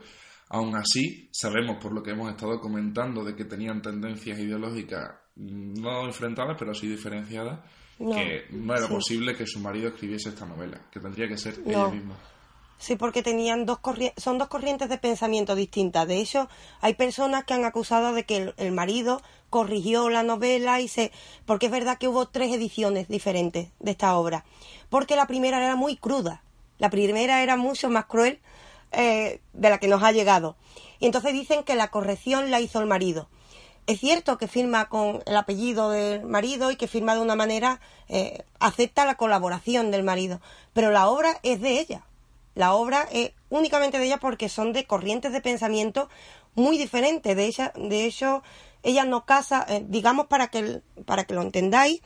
Aún 0.49 0.75
así, 0.75 1.29
sabemos 1.31 1.77
por 1.81 1.93
lo 1.93 2.03
que 2.03 2.11
hemos 2.11 2.29
estado 2.31 2.59
comentando 2.59 3.23
de 3.23 3.37
que 3.37 3.45
tenían 3.45 3.81
tendencias 3.81 4.39
ideológicas 4.39 5.11
no 5.37 6.07
enfrentadas, 6.07 6.57
pero 6.59 6.75
sí 6.75 6.89
diferenciadas, 6.89 7.61
que 7.99 8.47
no 8.51 8.75
era 8.75 8.89
posible 8.89 9.37
que 9.37 9.47
su 9.47 9.61
marido 9.61 9.89
escribiese 9.89 10.31
esta 10.31 10.47
novela, 10.47 10.89
que 10.91 11.01
tendría 11.01 11.29
que 11.29 11.37
ser 11.37 11.61
ella 11.65 11.89
misma. 11.89 12.17
Sí, 12.81 12.97
porque 12.97 13.23
tenían 13.23 13.67
dos 13.67 13.79
son 14.17 14.39
dos 14.39 14.49
corrientes 14.49 14.89
de 14.89 14.97
pensamiento 14.97 15.55
distintas. 15.55 16.09
De 16.09 16.19
hecho, 16.19 16.49
hay 16.81 16.95
personas 16.95 17.45
que 17.45 17.53
han 17.53 17.67
acusado 17.67 18.15
de 18.15 18.25
que 18.25 18.55
el, 18.57 18.73
marido 18.73 19.21
corrigió 19.51 20.09
la 20.09 20.23
novela 20.23 20.81
y 20.81 20.89
se... 20.89 21.13
Porque 21.45 21.67
es 21.67 21.73
verdad 21.73 21.99
que 21.99 22.09
hubo 22.09 22.29
tres 22.29 22.55
ediciones 22.55 23.07
diferentes 23.07 23.69
de 23.81 23.91
esta 23.91 24.17
obra. 24.17 24.47
Porque 24.89 25.15
la 25.15 25.27
primera 25.27 25.63
era 25.63 25.77
muy 25.77 25.99
cruda. 25.99 26.43
La 26.79 26.89
primera 26.89 27.43
era 27.43 27.59
mucho 27.59 27.91
más 27.91 28.07
cruel 28.07 28.41
eh, 28.93 29.43
de 29.53 29.69
la 29.69 29.77
que 29.77 29.89
nos 29.89 30.03
ha 30.03 30.13
llegado. 30.13 30.57
Y 31.01 31.05
entonces 31.05 31.35
dicen 31.35 31.65
que 31.65 31.75
la 31.75 31.89
corrección 31.89 32.51
la 32.51 32.61
hizo 32.61 32.81
el 32.81 32.87
marido. 32.87 33.29
Es 33.87 34.01
cierto 34.01 34.39
que 34.39 34.49
firma 34.49 34.89
con 34.89 35.23
el 35.27 35.37
apellido 35.37 35.91
del 35.91 36.25
marido 36.25 36.71
y 36.71 36.77
que 36.77 36.89
firma 36.89 37.15
de 37.15 37.21
una 37.21 37.37
manera, 37.37 37.79
eh, 38.09 38.43
acepta 38.59 39.05
la 39.05 39.17
colaboración 39.17 39.91
del 39.91 40.03
marido, 40.03 40.41
pero 40.73 40.91
la 40.91 41.09
obra 41.09 41.41
es 41.43 41.61
de 41.61 41.79
ella. 41.79 42.07
La 42.55 42.75
obra 42.75 43.09
es 43.13 43.33
únicamente 43.49 43.99
de 43.99 44.07
ella 44.07 44.19
porque 44.19 44.49
son 44.49 44.73
de 44.73 44.85
corrientes 44.85 45.33
de 45.33 45.41
pensamiento 45.41 46.09
muy 46.55 46.79
diferentes. 46.79 47.37
De, 47.37 47.45
ella, 47.45 47.73
de 47.77 48.05
hecho, 48.05 48.43
ella 48.83 49.05
no 49.05 49.25
casa, 49.25 49.65
eh, 49.69 49.85
digamos 49.87 50.27
para 50.27 50.49
que, 50.49 50.83
para 51.07 51.25
que 51.25 51.35
lo 51.35 51.43
entendáis, 51.43 52.03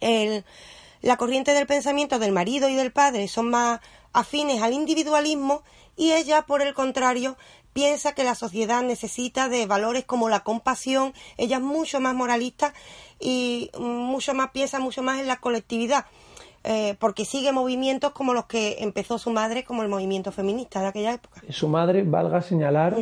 el, 0.00 0.44
la 1.00 1.16
corriente 1.16 1.52
del 1.52 1.66
pensamiento 1.66 2.18
del 2.18 2.32
marido 2.32 2.68
y 2.68 2.74
del 2.74 2.92
padre 2.92 3.28
son 3.28 3.50
más 3.50 3.80
afines 4.12 4.62
al 4.62 4.72
individualismo 4.72 5.62
y 5.96 6.12
ella, 6.12 6.42
por 6.42 6.62
el 6.62 6.74
contrario, 6.74 7.36
piensa 7.72 8.14
que 8.14 8.24
la 8.24 8.34
sociedad 8.34 8.82
necesita 8.82 9.48
de 9.48 9.66
valores 9.66 10.04
como 10.04 10.28
la 10.28 10.40
compasión, 10.40 11.12
ella 11.36 11.56
es 11.56 11.62
mucho 11.62 12.00
más 12.00 12.14
moralista 12.14 12.72
y 13.20 13.70
mucho 13.78 14.32
más 14.32 14.50
piensa 14.50 14.78
mucho 14.78 15.02
más 15.02 15.20
en 15.20 15.26
la 15.26 15.40
colectividad. 15.40 16.06
Eh, 16.66 16.96
porque 16.98 17.26
sigue 17.26 17.52
movimientos 17.52 18.12
como 18.12 18.32
los 18.32 18.46
que 18.46 18.76
empezó 18.80 19.18
su 19.18 19.30
madre, 19.30 19.64
como 19.64 19.82
el 19.82 19.90
movimiento 19.90 20.32
feminista 20.32 20.80
de 20.80 20.86
aquella 20.86 21.14
época. 21.14 21.42
Su 21.50 21.68
madre, 21.68 22.04
valga 22.04 22.40
señalar, 22.40 22.96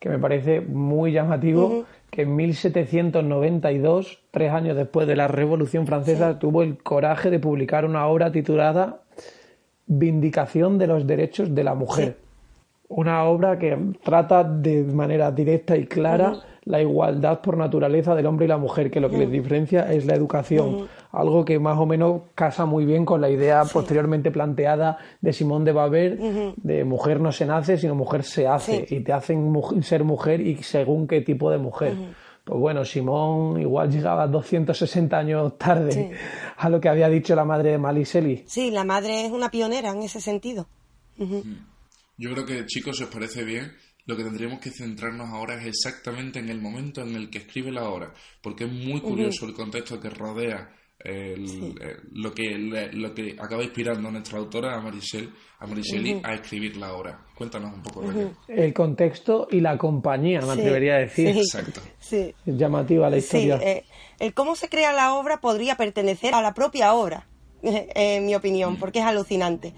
que 0.00 0.08
me 0.08 0.18
parece 0.18 0.60
muy 0.60 1.12
llamativo, 1.12 1.84
que 2.10 2.22
en 2.22 2.34
1792, 2.34 4.18
tres 4.32 4.52
años 4.52 4.76
después 4.76 5.06
de 5.06 5.14
la 5.14 5.28
Revolución 5.28 5.86
Francesa, 5.86 6.40
tuvo 6.40 6.64
el 6.64 6.82
coraje 6.82 7.30
de 7.30 7.38
publicar 7.38 7.84
una 7.84 8.06
obra 8.08 8.32
titulada 8.32 9.02
Vindicación 9.86 10.78
de 10.78 10.88
los 10.88 11.06
Derechos 11.06 11.54
de 11.54 11.62
la 11.62 11.74
Mujer. 11.74 12.18
Una 12.88 13.24
obra 13.24 13.58
que 13.60 13.78
trata 14.02 14.42
de 14.42 14.82
manera 14.82 15.30
directa 15.30 15.76
y 15.76 15.86
clara 15.86 16.42
la 16.66 16.80
igualdad 16.80 17.40
por 17.40 17.56
naturaleza 17.56 18.14
del 18.14 18.26
hombre 18.26 18.46
y 18.46 18.48
la 18.48 18.58
mujer, 18.58 18.90
que 18.90 19.00
lo 19.00 19.10
que 19.10 19.18
les 19.18 19.30
diferencia 19.30 19.92
es 19.92 20.06
la 20.06 20.14
educación, 20.14 20.88
algo 21.12 21.44
que 21.44 21.58
más 21.58 21.78
o 21.78 21.86
menos 21.86 22.22
casa 22.34 22.64
muy 22.64 22.84
bien 22.84 23.04
con 23.04 23.20
la 23.20 23.30
idea 23.30 23.62
posteriormente 23.64 24.30
planteada 24.30 24.98
de 25.20 25.32
Simón 25.32 25.64
de 25.64 25.72
Baber, 25.72 26.18
de 26.56 26.84
mujer 26.84 27.20
no 27.20 27.32
se 27.32 27.46
nace, 27.46 27.76
sino 27.76 27.94
mujer 27.94 28.22
se 28.22 28.46
hace, 28.46 28.86
y 28.88 29.00
te 29.00 29.12
hacen 29.12 29.52
ser 29.82 30.04
mujer 30.04 30.40
y 30.40 30.62
según 30.62 31.06
qué 31.06 31.20
tipo 31.20 31.50
de 31.50 31.58
mujer. 31.58 31.94
Pues 32.44 32.60
bueno, 32.60 32.84
Simón 32.84 33.58
igual 33.58 33.90
llegaba 33.90 34.26
260 34.26 35.16
años 35.16 35.56
tarde 35.56 36.12
a 36.56 36.68
lo 36.68 36.78
que 36.78 36.90
había 36.90 37.08
dicho 37.08 37.34
la 37.34 37.44
madre 37.44 37.70
de 37.70 37.78
Maliseli. 37.78 38.44
Sí, 38.46 38.70
la 38.70 38.84
madre 38.84 39.24
es 39.24 39.32
una 39.32 39.50
pionera 39.50 39.90
en 39.90 40.02
ese 40.02 40.20
sentido. 40.20 40.66
Yo 41.16 42.32
creo 42.32 42.44
que, 42.44 42.66
chicos, 42.66 42.98
si 42.98 43.04
os 43.04 43.10
parece 43.10 43.44
bien, 43.44 43.72
lo 44.06 44.16
que 44.16 44.24
tendríamos 44.24 44.60
que 44.60 44.70
centrarnos 44.70 45.30
ahora 45.30 45.54
es 45.60 45.66
exactamente 45.66 46.38
en 46.38 46.48
el 46.48 46.60
momento 46.60 47.02
en 47.02 47.14
el 47.14 47.30
que 47.30 47.38
escribe 47.38 47.72
la 47.72 47.88
obra, 47.88 48.12
porque 48.42 48.64
es 48.64 48.72
muy 48.72 49.00
curioso 49.00 49.46
el 49.46 49.54
contexto 49.54 50.00
que 50.00 50.10
rodea 50.10 50.70
eh, 51.06 51.36
lo, 52.12 52.32
que, 52.32 52.56
lo 52.92 53.14
que 53.14 53.36
acaba 53.38 53.62
inspirando 53.62 54.08
a 54.08 54.12
nuestra 54.12 54.38
autora, 54.38 54.74
a 54.74 54.80
Maricel, 54.80 55.30
a 55.58 55.66
Mariceli, 55.66 56.20
a 56.22 56.34
escribir 56.34 56.78
la 56.78 56.94
obra. 56.94 57.26
Cuéntanos 57.34 57.74
un 57.74 57.82
poco, 57.82 58.02
de 58.10 58.30
El 58.48 58.72
contexto 58.72 59.46
y 59.50 59.60
la 59.60 59.76
compañía, 59.76 60.40
me 60.40 60.52
atrevería 60.52 60.94
a 60.94 60.98
decir. 61.00 61.28
Exacto. 61.36 61.80
Es 62.10 62.34
llamativa 62.46 63.10
la 63.10 63.18
historia. 63.18 63.56
Eh, 63.56 63.84
el 64.18 64.32
cómo 64.32 64.56
se 64.56 64.70
crea 64.70 64.94
la 64.94 65.14
obra 65.14 65.40
podría 65.40 65.76
pertenecer 65.76 66.34
a 66.34 66.40
la 66.40 66.54
propia 66.54 66.94
obra, 66.94 67.28
en 67.62 68.24
mi 68.24 68.34
opinión, 68.34 68.74
mm. 68.74 68.76
porque 68.76 69.00
es 69.00 69.04
alucinante. 69.04 69.74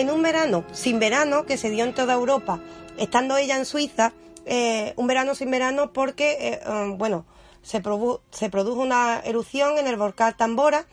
En 0.00 0.10
un 0.10 0.22
verano 0.22 0.64
sin 0.72 0.98
verano 0.98 1.44
que 1.44 1.56
se 1.56 1.70
dio 1.70 1.84
en 1.84 1.94
toda 1.94 2.14
Europa, 2.14 2.60
estando 2.98 3.36
ella 3.36 3.56
en 3.56 3.64
Suiza, 3.64 4.12
eh, 4.46 4.92
un 4.96 5.06
verano 5.06 5.34
sin 5.34 5.50
verano 5.50 5.92
porque, 5.92 6.36
eh, 6.40 6.60
um, 6.68 6.98
bueno, 6.98 7.26
se, 7.62 7.82
se, 8.30 8.50
produjo 8.50 8.80
una 8.80 9.20
erupción 9.24 9.78
en 9.78 9.86
el 9.86 9.96
volcán 9.96 10.34
Tambora 10.36 10.86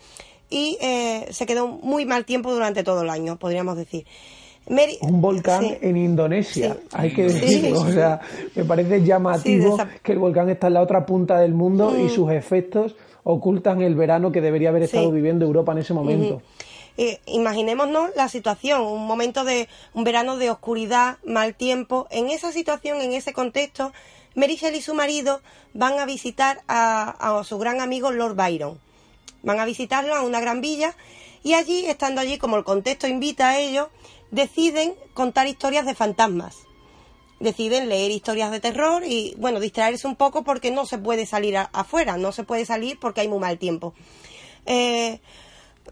y 0.49 0.77
eh, 0.81 1.27
se 1.29 1.45
quedó 1.45 1.67
muy 1.67 2.05
mal 2.05 2.25
tiempo 2.25 2.53
durante 2.53 2.83
todo 2.83 3.03
el 3.03 3.09
año, 3.09 3.37
podríamos 3.37 3.77
decir. 3.77 4.05
un 5.01 5.21
volcán 5.21 5.77
en 5.81 5.97
Indonesia, 5.97 6.77
hay 6.91 7.13
que 7.13 7.23
decirlo. 7.23 7.81
O 7.81 7.91
sea, 7.91 8.19
me 8.55 8.65
parece 8.65 9.03
llamativo 9.03 9.77
que 10.01 10.11
el 10.11 10.19
volcán 10.19 10.49
está 10.49 10.67
en 10.67 10.73
la 10.73 10.81
otra 10.81 11.05
punta 11.05 11.39
del 11.39 11.53
mundo 11.53 11.95
y 11.97 12.03
mm. 12.03 12.09
sus 12.09 12.31
efectos 12.31 12.95
ocultan 13.23 13.81
el 13.81 13.95
verano 13.95 14.31
que 14.31 14.41
debería 14.41 14.69
haber 14.69 14.83
estado 14.83 15.11
viviendo 15.11 15.45
Europa 15.45 15.71
en 15.71 15.77
ese 15.79 15.93
momento. 15.93 16.41
Imaginémonos 17.25 18.11
la 18.15 18.29
situación, 18.29 18.81
un 18.81 19.05
momento 19.05 19.43
de 19.43 19.67
un 19.93 20.05
verano 20.05 20.37
de 20.37 20.49
oscuridad, 20.49 21.17
mal 21.25 21.53
tiempo. 21.53 22.07
En 22.09 22.29
esa 22.29 22.51
situación, 22.53 23.01
en 23.01 23.11
ese 23.11 23.33
contexto, 23.33 23.91
Mary 24.35 24.59
y 24.73 24.81
su 24.81 24.93
marido 24.93 25.41
van 25.73 25.99
a 25.99 26.05
visitar 26.05 26.61
a, 26.67 27.41
su 27.45 27.57
gran 27.57 27.81
amigo 27.81 28.11
Lord 28.11 28.35
Byron. 28.35 28.79
Van 29.43 29.59
a 29.59 29.65
visitarlo 29.65 30.15
a 30.15 30.21
una 30.21 30.39
gran 30.39 30.61
villa 30.61 30.95
y 31.43 31.53
allí, 31.53 31.85
estando 31.85 32.21
allí, 32.21 32.37
como 32.37 32.57
el 32.57 32.63
contexto 32.63 33.07
invita 33.07 33.49
a 33.49 33.59
ellos, 33.59 33.87
deciden 34.31 34.95
contar 35.13 35.47
historias 35.47 35.85
de 35.85 35.95
fantasmas. 35.95 36.57
Deciden 37.39 37.89
leer 37.89 38.11
historias 38.11 38.51
de 38.51 38.59
terror 38.59 39.03
y, 39.05 39.35
bueno, 39.37 39.59
distraerse 39.59 40.07
un 40.07 40.15
poco 40.15 40.43
porque 40.43 40.71
no 40.71 40.85
se 40.85 40.97
puede 40.97 41.25
salir 41.25 41.57
afuera, 41.57 42.17
no 42.17 42.31
se 42.31 42.43
puede 42.43 42.65
salir 42.65 42.97
porque 42.99 43.21
hay 43.21 43.27
muy 43.27 43.39
mal 43.39 43.57
tiempo. 43.57 43.93
Eh, 44.65 45.19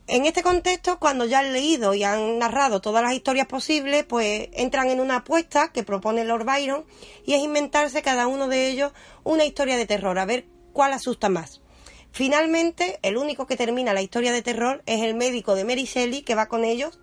en 0.07 0.25
este 0.25 0.43
contexto, 0.43 0.99
cuando 0.99 1.25
ya 1.25 1.39
han 1.39 1.53
leído 1.53 1.93
y 1.93 2.03
han 2.03 2.39
narrado 2.39 2.81
todas 2.81 3.03
las 3.03 3.13
historias 3.13 3.47
posibles, 3.47 4.03
pues 4.03 4.49
entran 4.53 4.89
en 4.89 4.99
una 4.99 5.17
apuesta 5.17 5.71
que 5.71 5.83
propone 5.83 6.23
Lord 6.23 6.45
Byron 6.45 6.85
y 7.25 7.33
es 7.33 7.41
inventarse 7.41 8.01
cada 8.01 8.27
uno 8.27 8.47
de 8.47 8.69
ellos 8.69 8.91
una 9.23 9.45
historia 9.45 9.77
de 9.77 9.85
terror, 9.85 10.19
a 10.19 10.25
ver 10.25 10.45
cuál 10.73 10.93
asusta 10.93 11.29
más. 11.29 11.61
Finalmente, 12.11 12.99
el 13.01 13.17
único 13.17 13.47
que 13.47 13.57
termina 13.57 13.93
la 13.93 14.01
historia 14.01 14.31
de 14.31 14.41
terror 14.41 14.83
es 14.85 15.01
el 15.01 15.15
médico 15.15 15.55
de 15.55 15.65
Mary 15.65 15.85
Shelley 15.85 16.21
que 16.21 16.35
va 16.35 16.47
con 16.47 16.63
ellos 16.63 16.99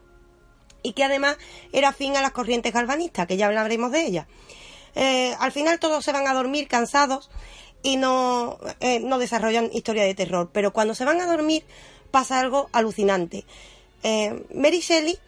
y 0.82 0.92
que 0.92 1.04
además 1.04 1.36
era 1.72 1.88
afín 1.88 2.16
a 2.16 2.22
las 2.22 2.32
corrientes 2.32 2.72
galvanistas, 2.72 3.26
que 3.26 3.36
ya 3.36 3.46
hablaremos 3.46 3.90
de 3.92 4.06
ellas. 4.06 4.26
Eh, 4.94 5.34
al 5.38 5.52
final 5.52 5.78
todos 5.78 6.04
se 6.04 6.12
van 6.12 6.28
a 6.28 6.34
dormir 6.34 6.68
cansados 6.68 7.30
y 7.82 7.96
no, 7.96 8.58
eh, 8.80 9.00
no 9.00 9.18
desarrollan 9.18 9.70
historia 9.72 10.04
de 10.04 10.14
terror, 10.14 10.50
pero 10.52 10.72
cuando 10.72 10.94
se 10.94 11.04
van 11.04 11.20
a 11.20 11.26
dormir 11.26 11.64
pasa 12.10 12.40
algo 12.40 12.68
alucinante. 12.72 13.44
Eh, 14.02 14.44
Mary 14.54 14.80
Shelley 14.80 15.18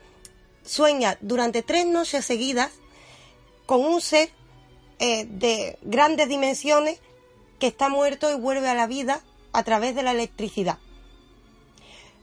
sueña 0.65 1.19
durante 1.21 1.63
tres 1.63 1.87
noches 1.87 2.25
seguidas 2.25 2.71
con 3.67 3.85
un 3.85 4.01
ser 4.01 4.31
eh, 4.99 5.27
de 5.27 5.79
grandes 5.83 6.29
dimensiones 6.29 7.01
que 7.59 7.67
está 7.67 7.89
muerto 7.89 8.31
y 8.31 8.41
vuelve 8.41 8.69
a 8.69 8.75
la 8.75 8.87
vida 8.87 9.23
a 9.53 9.63
través 9.63 9.95
de 9.95 10.03
la 10.03 10.13
electricidad. 10.13 10.79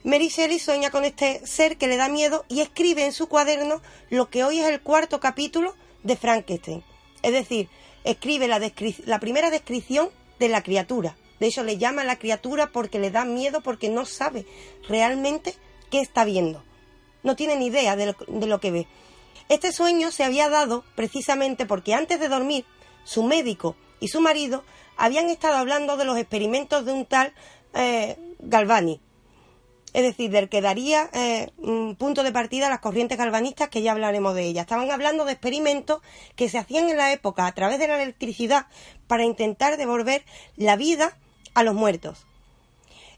Mary 0.04 0.30
Shelley 0.30 0.60
sueña 0.60 0.92
con 0.92 1.04
este 1.04 1.46
ser 1.46 1.78
que 1.78 1.88
le 1.88 1.98
da 1.98 2.08
miedo 2.08 2.46
y 2.48 2.62
escribe 2.62 3.06
en 3.06 3.12
su 3.12 3.28
cuaderno 3.28 3.82
lo 4.10 4.30
que 4.30 4.44
hoy 4.44 4.60
es 4.60 4.68
el 4.68 4.82
cuarto 4.82 5.20
capítulo 5.20 5.76
de 6.04 6.16
Frankenstein. 6.16 6.84
Es 7.22 7.34
decir, 7.34 7.70
escribe 8.06 8.48
la, 8.48 8.60
la 9.06 9.20
primera 9.20 9.50
descripción 9.50 10.10
de 10.40 10.50
la 10.50 10.64
criatura. 10.64 11.18
De 11.40 11.48
hecho, 11.48 11.64
le 11.64 11.78
llama 11.78 12.02
a 12.02 12.06
la 12.06 12.20
criatura 12.20 12.72
porque 12.72 13.00
le 13.00 13.12
da 13.12 13.26
miedo, 13.26 13.62
porque 13.62 13.90
no 13.90 14.06
sabe 14.06 14.46
realmente 14.88 15.56
qué 15.90 16.00
está 16.00 16.26
viendo. 16.26 16.64
No 17.24 17.36
tiene 17.36 17.56
ni 17.56 17.68
idea 17.68 17.96
de 17.96 18.16
lo, 18.48 18.60
que 18.60 18.72
ve. 18.72 18.88
Este 19.50 19.72
sueño 19.72 20.12
se 20.12 20.24
había 20.24 20.50
dado 20.50 20.84
precisamente 20.96 21.66
porque 21.66 21.94
antes 21.94 22.20
de 22.20 22.30
dormir, 22.30 22.66
su 23.04 23.24
médico 23.24 23.76
y 24.00 24.10
su 24.10 24.22
marido 24.22 24.64
habían 24.98 25.30
estado 25.30 25.58
hablando 25.58 25.98
de 25.98 26.06
los 26.06 26.18
experimentos 26.18 26.86
de 26.86 26.94
un 26.94 27.06
tal 27.06 27.34
eh, 27.74 28.18
Galvani, 28.40 29.02
es 29.94 30.04
decir, 30.04 30.30
del 30.30 30.50
que 30.50 30.62
daría 30.62 31.10
eh, 31.14 31.50
un 31.58 31.96
punto 31.96 32.24
de 32.24 32.32
partida 32.32 32.68
a 32.68 32.70
las 32.70 32.80
corrientes 32.80 33.18
galvanistas, 33.18 33.70
que 33.70 33.82
ya 33.82 33.92
hablaremos 33.92 34.36
de 34.36 34.44
ellas. 34.44 34.64
Estaban 34.64 34.92
hablando 34.92 35.26
de 35.26 35.32
experimentos 35.32 36.02
que 36.36 36.50
se 36.50 36.58
hacían 36.58 36.90
en 36.90 36.98
la 36.98 37.12
época 37.12 37.48
a 37.48 37.52
través 37.54 37.80
de 37.80 37.88
la 37.88 38.02
electricidad 38.02 38.68
para 39.08 39.24
intentar 39.24 39.78
devolver 39.78 40.24
la 40.56 40.76
vida 40.76 41.18
a 41.54 41.64
los 41.64 41.76
muertos. 41.76 42.26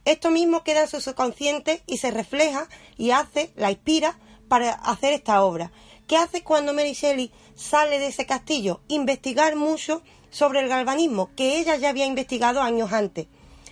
Esto 0.04 0.32
mismo 0.32 0.63
queda 0.63 0.82
en 0.82 0.88
su 0.88 1.00
subconsciente 1.00 1.84
y 1.86 1.98
se 1.98 2.12
refleja 2.12 2.67
y 2.98 3.12
hace, 3.12 3.52
la 3.56 3.72
inspira 3.72 4.17
para 4.48 4.72
hacer 4.72 5.13
esta 5.13 5.44
obra. 5.44 5.72
¿Qué 6.08 6.17
hace 6.17 6.44
cuando 6.44 6.74
Mary 6.74 6.94
Shelley 6.94 7.32
sale 7.56 8.00
de 8.00 8.08
ese 8.08 8.26
castillo? 8.26 8.82
Investigar 8.88 9.56
mucho 9.56 10.02
sobre 10.32 10.60
el 10.62 10.67
galvanismo 10.67 11.30
que 11.36 11.60
ella 11.60 11.76
ya 11.76 11.89
había 11.89 12.06
investigado 12.06 12.62
años 12.62 12.94
antes. 12.94 13.28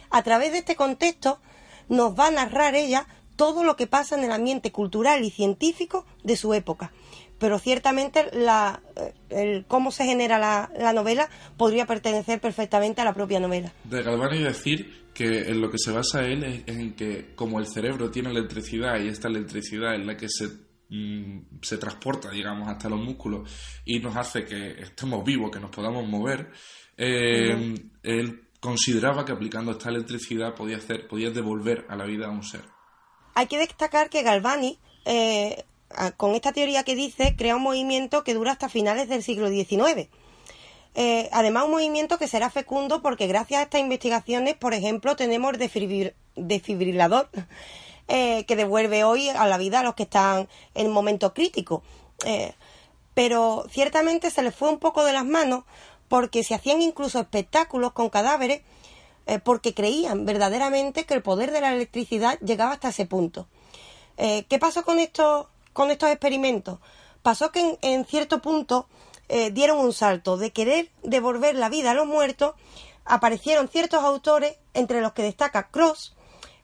A 0.10 0.22
través 0.24 0.52
de 0.52 0.60
este 0.60 0.76
contexto 0.76 1.40
nos 1.88 2.18
va 2.18 2.28
a 2.28 2.32
narrar 2.32 2.76
ella 2.76 3.08
todo 3.36 3.64
lo 3.64 3.76
que 3.76 3.88
pasa 3.88 4.16
en 4.16 4.24
el 4.24 4.32
ambiente 4.32 4.72
cultural 4.72 5.24
y 5.24 5.32
científico 5.32 6.06
de 6.24 6.36
su 6.36 6.54
época. 6.54 6.92
Pero 7.40 7.58
ciertamente 7.60 8.30
la, 8.34 8.82
el 9.30 9.66
cómo 9.66 9.92
se 9.92 10.06
genera 10.06 10.38
la, 10.38 10.94
novela 10.94 11.30
podría 11.58 11.86
pertenecer 11.86 12.40
perfectamente 12.40 13.02
a 13.02 13.06
la 13.06 13.14
propia 13.14 13.40
novela. 13.40 13.72
De 13.86 14.04
Galvani 14.04 14.40
decir 14.40 15.10
que 15.14 15.50
en 15.50 15.62
lo 15.62 15.72
que 15.72 15.78
se 15.78 15.92
basa 15.92 16.26
él 16.26 16.44
es, 16.44 16.64
en 16.68 16.94
que 16.94 17.34
como 17.36 17.60
el 17.60 17.68
cerebro 17.68 18.12
tiene 18.12 18.30
electricidad 18.30 19.00
y 19.00 19.08
esta 19.08 19.28
electricidad 19.28 19.96
es 19.96 20.06
la 20.06 20.18
que 20.18 20.28
se 20.30 20.48
mm, 20.90 21.60
se 21.62 21.78
transporta, 21.78 22.30
digamos, 22.30 22.68
hasta 22.68 22.90
los 22.90 23.00
músculos 23.00 23.50
y 23.86 24.00
nos 24.00 24.16
hace 24.16 24.46
que 24.46 24.82
estemos 24.82 25.24
vivos, 25.24 25.50
que 25.52 25.60
nos 25.60 25.72
podamos 25.72 26.08
mover, 26.08 26.52
eh, 26.98 27.76
él 28.04 28.50
consideraba 28.60 29.24
que 29.24 29.32
aplicando 29.32 29.72
esta 29.72 29.90
electricidad 29.90 30.54
podía 30.54 30.78
hacer, 30.78 31.08
podía 31.08 31.32
devolver 31.32 31.86
a 31.90 31.96
la 31.96 32.06
vida 32.06 32.28
a 32.28 32.30
un 32.30 32.44
ser. 32.44 32.62
Hay 33.36 33.48
que 33.48 33.58
destacar 33.58 34.10
que 34.10 34.22
Galvani, 34.22 34.78
eh, 35.06 35.64
con 36.18 36.36
esta 36.36 36.52
teoría 36.52 36.84
que 36.84 36.96
dice, 36.96 37.36
crea 37.36 37.56
un 37.56 37.64
movimiento 37.64 38.24
que 38.24 38.34
dura 38.34 38.52
hasta 38.52 38.70
finales 38.70 39.10
del 39.10 39.24
siglo 39.24 39.50
XIX. 39.50 40.08
Eh, 40.96 41.30
además, 41.32 41.66
un 41.66 41.72
movimiento 41.72 42.18
que 42.18 42.28
será 42.28 42.50
fecundo 42.50 43.02
porque 43.02 43.28
gracias 43.28 43.60
a 43.60 43.64
estas 43.64 43.82
investigaciones, 43.82 44.56
por 44.56 44.74
ejemplo, 44.74 45.16
tenemos 45.16 45.54
el 45.54 46.14
desfibrilador 46.36 47.30
eh, 48.08 48.46
que 48.46 48.56
devuelve 48.56 49.04
hoy 49.04 49.30
a 49.30 49.48
la 49.48 49.58
vida 49.58 49.80
a 49.80 49.84
los 49.84 49.96
que 49.96 50.04
están 50.04 50.48
en 50.76 50.88
un 50.88 50.94
momento 50.94 51.34
crítico. 51.34 51.84
pero 53.14 53.66
ciertamente 53.70 54.30
se 54.30 54.42
le 54.44 54.52
fue 54.52 54.70
un 54.70 54.80
poco 54.80 55.04
de 55.04 55.14
las 55.14 55.26
manos 55.26 55.64
porque 56.10 56.44
se 56.44 56.56
hacían 56.56 56.82
incluso 56.82 57.20
espectáculos 57.20 57.94
con 57.94 58.10
cadáveres 58.10 58.62
eh, 59.30 59.38
porque 59.38 59.76
creían 59.76 60.26
verdaderamente 60.26 61.06
que 61.06 61.14
el 61.14 61.22
poder 61.22 61.52
de 61.52 61.62
la 61.62 61.72
electricidad 61.72 62.40
llegaba 62.40 62.74
hasta 62.74 62.90
ese 62.90 63.06
punto. 63.06 63.48
Eh, 64.18 64.46
¿Qué 64.50 64.58
pasó 64.58 64.84
con 64.84 64.98
estos, 64.98 65.46
con 65.80 65.92
estos 65.92 66.10
experimentos? 66.10 66.80
Pasó 67.22 67.54
que 67.54 67.78
en, 67.82 68.06
cierto 68.06 68.42
punto 68.42 68.90
eh, 69.30 69.50
dieron 69.50 69.80
un 69.80 69.94
salto 69.94 70.36
de 70.36 70.52
querer 70.52 70.92
devolver 71.04 71.56
la 71.56 71.70
vida 71.70 71.92
a 71.92 71.94
los 71.94 72.06
muertos. 72.06 72.56
Aparecieron 73.06 73.70
ciertos 73.70 74.04
autores, 74.04 74.58
entre 74.74 75.00
los 75.00 75.14
que 75.14 75.24
destaca 75.24 75.70
Cross, 75.70 76.18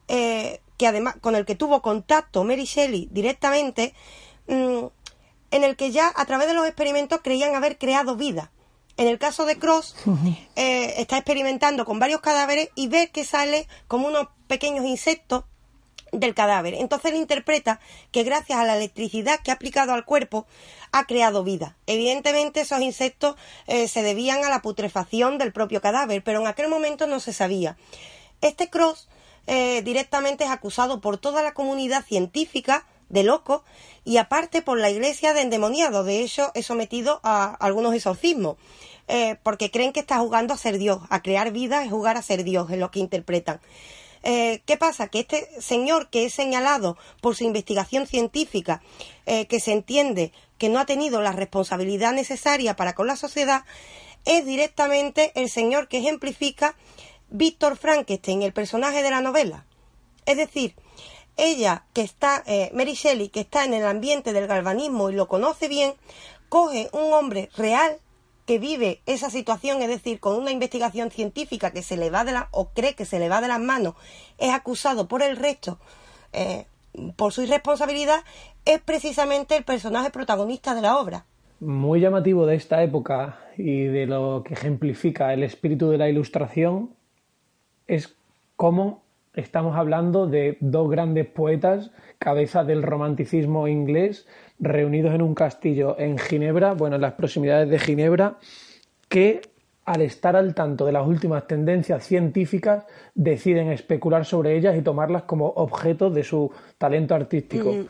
que 0.07 0.87
además 0.87 1.15
con 1.21 1.35
el 1.35 1.45
que 1.45 1.55
tuvo 1.55 1.81
contacto 1.81 2.43
Mary 2.43 2.65
Shelley 2.65 3.07
directamente, 3.09 3.93
mm, 4.47 4.85
en 5.51 5.63
el 5.63 5.77
que 5.77 5.91
ya 5.91 6.11
a 6.13 6.25
través 6.25 6.47
de 6.47 6.53
los 6.53 6.67
experimentos 6.67 7.21
creían 7.23 7.55
haber 7.55 7.77
creado 7.77 8.17
vida. 8.17 8.51
En 8.97 9.07
el 9.07 9.17
caso 9.17 9.45
de 9.45 9.57
Cross, 9.57 9.95
eh, 10.57 10.95
está 10.97 11.17
experimentando 11.17 11.85
con 11.85 11.99
varios 11.99 12.19
cadáveres 12.19 12.69
y 12.75 12.89
ve 12.89 13.11
que 13.11 13.23
sale 13.23 13.69
como 13.87 14.09
unos 14.09 14.27
pequeños 14.47 14.83
insectos 14.83 15.45
del 16.19 16.33
cadáver. 16.33 16.73
Entonces 16.73 17.11
él 17.11 17.17
interpreta 17.17 17.79
que 18.11 18.23
gracias 18.23 18.59
a 18.59 18.65
la 18.65 18.75
electricidad 18.75 19.39
que 19.41 19.51
ha 19.51 19.55
aplicado 19.55 19.93
al 19.93 20.05
cuerpo 20.05 20.45
ha 20.91 21.05
creado 21.05 21.43
vida. 21.43 21.75
Evidentemente 21.87 22.61
esos 22.61 22.81
insectos 22.81 23.35
eh, 23.67 23.87
se 23.87 24.01
debían 24.01 24.43
a 24.43 24.49
la 24.49 24.61
putrefacción 24.61 25.37
del 25.37 25.51
propio 25.51 25.81
cadáver, 25.81 26.23
pero 26.23 26.41
en 26.41 26.47
aquel 26.47 26.69
momento 26.69 27.07
no 27.07 27.19
se 27.19 27.33
sabía. 27.33 27.77
Este 28.41 28.69
Cross 28.69 29.07
eh, 29.47 29.81
directamente 29.83 30.45
es 30.45 30.49
acusado 30.49 31.01
por 31.01 31.17
toda 31.17 31.43
la 31.43 31.53
comunidad 31.53 32.03
científica 32.05 32.85
de 33.09 33.23
loco 33.23 33.63
y 34.03 34.17
aparte 34.17 34.61
por 34.61 34.79
la 34.79 34.89
iglesia 34.89 35.33
de 35.33 35.41
endemoniado. 35.41 36.03
De 36.03 36.21
hecho, 36.21 36.51
es 36.53 36.65
sometido 36.65 37.19
a 37.23 37.53
algunos 37.53 37.93
exorcismos. 37.93 38.57
Eh, 39.07 39.37
porque 39.43 39.69
creen 39.69 39.93
que 39.93 39.99
está 39.99 40.17
jugando 40.17 40.53
a 40.53 40.57
ser 40.57 40.79
Dios, 40.79 40.99
a 41.09 41.21
crear 41.21 41.51
vida 41.51 41.83
es 41.83 41.91
jugar 41.91 42.17
a 42.17 42.23
ser 42.23 42.43
Dios, 42.43 42.71
es 42.71 42.79
lo 42.79 42.89
que 42.89 42.99
interpretan. 42.99 43.59
Eh, 44.27 44.63
¿Qué 44.65 44.75
pasa? 44.75 45.07
Que 45.07 45.19
este 45.19 45.47
señor 45.61 46.09
que 46.09 46.25
es 46.25 46.33
señalado 46.33 46.97
por 47.21 47.35
su 47.35 47.43
investigación 47.43 48.07
científica, 48.07 48.81
eh, 49.27 49.45
que 49.45 49.59
se 49.59 49.71
entiende 49.71 50.31
que 50.57 50.67
no 50.67 50.79
ha 50.79 50.87
tenido 50.87 51.21
la 51.21 51.31
responsabilidad 51.31 52.11
necesaria 52.11 52.75
para 52.75 52.95
con 52.95 53.05
la 53.05 53.17
sociedad, 53.17 53.65
es 54.25 54.43
directamente 54.43 55.31
el 55.35 55.47
señor 55.47 55.87
que 55.87 55.99
ejemplifica 55.99 56.75
Víctor 57.29 57.77
Frankenstein, 57.77 58.41
el 58.41 58.51
personaje 58.51 59.03
de 59.03 59.11
la 59.11 59.21
novela. 59.21 59.67
Es 60.25 60.37
decir, 60.37 60.73
ella 61.37 61.85
que 61.93 62.01
está, 62.01 62.43
Mary 62.73 62.93
Shelley, 62.93 63.29
que 63.29 63.41
está 63.41 63.63
en 63.63 63.75
el 63.75 63.85
ambiente 63.85 64.33
del 64.33 64.47
galvanismo 64.47 65.11
y 65.11 65.13
lo 65.13 65.27
conoce 65.27 65.67
bien, 65.67 65.93
coge 66.49 66.89
un 66.93 67.13
hombre 67.13 67.51
real 67.55 67.99
que 68.45 68.59
vive 68.59 69.01
esa 69.05 69.29
situación, 69.29 69.81
es 69.81 69.89
decir, 69.89 70.19
con 70.19 70.37
una 70.37 70.51
investigación 70.51 71.11
científica 71.11 71.71
que 71.71 71.81
se 71.81 71.97
le 71.97 72.09
va 72.09 72.23
de 72.23 72.31
la, 72.31 72.49
o 72.51 72.69
cree 72.69 72.93
que 72.93 73.05
se 73.05 73.19
le 73.19 73.29
va 73.29 73.41
de 73.41 73.47
las 73.47 73.59
manos, 73.59 73.95
es 74.37 74.51
acusado 74.51 75.07
por 75.07 75.21
el 75.21 75.35
resto 75.35 75.79
eh, 76.33 76.65
por 77.15 77.33
su 77.33 77.41
irresponsabilidad, 77.41 78.19
es 78.65 78.79
precisamente 78.81 79.57
el 79.57 79.63
personaje 79.63 80.11
protagonista 80.11 80.75
de 80.75 80.81
la 80.81 80.97
obra. 80.97 81.25
Muy 81.59 81.99
llamativo 81.99 82.45
de 82.45 82.55
esta 82.55 82.83
época 82.83 83.39
y 83.57 83.83
de 83.83 84.05
lo 84.05 84.43
que 84.45 84.53
ejemplifica 84.53 85.33
el 85.33 85.43
espíritu 85.43 85.89
de 85.89 85.97
la 85.97 86.09
ilustración 86.09 86.91
es 87.87 88.15
cómo 88.55 89.03
estamos 89.33 89.75
hablando 89.75 90.27
de 90.27 90.57
dos 90.61 90.89
grandes 90.89 91.27
poetas, 91.27 91.91
cabeza 92.19 92.63
del 92.63 92.83
romanticismo 92.83 93.67
inglés, 93.67 94.27
reunidos 94.59 95.13
en 95.13 95.21
un 95.21 95.35
castillo 95.35 95.95
en 95.99 96.17
Ginebra, 96.17 96.73
bueno, 96.73 96.95
en 96.95 97.01
las 97.01 97.13
proximidades 97.13 97.69
de 97.69 97.79
Ginebra, 97.79 98.37
que 99.09 99.41
al 99.85 100.01
estar 100.01 100.35
al 100.35 100.55
tanto 100.55 100.85
de 100.85 100.91
las 100.91 101.05
últimas 101.05 101.45
tendencias 101.47 102.03
científicas 102.03 102.85
deciden 103.13 103.71
especular 103.71 104.25
sobre 104.25 104.57
ellas 104.57 104.75
y 104.75 104.81
tomarlas 104.81 105.23
como 105.23 105.47
objeto 105.47 106.09
de 106.09 106.23
su 106.23 106.51
talento 106.77 107.13
artístico. 107.13 107.71
Mm 107.71 107.85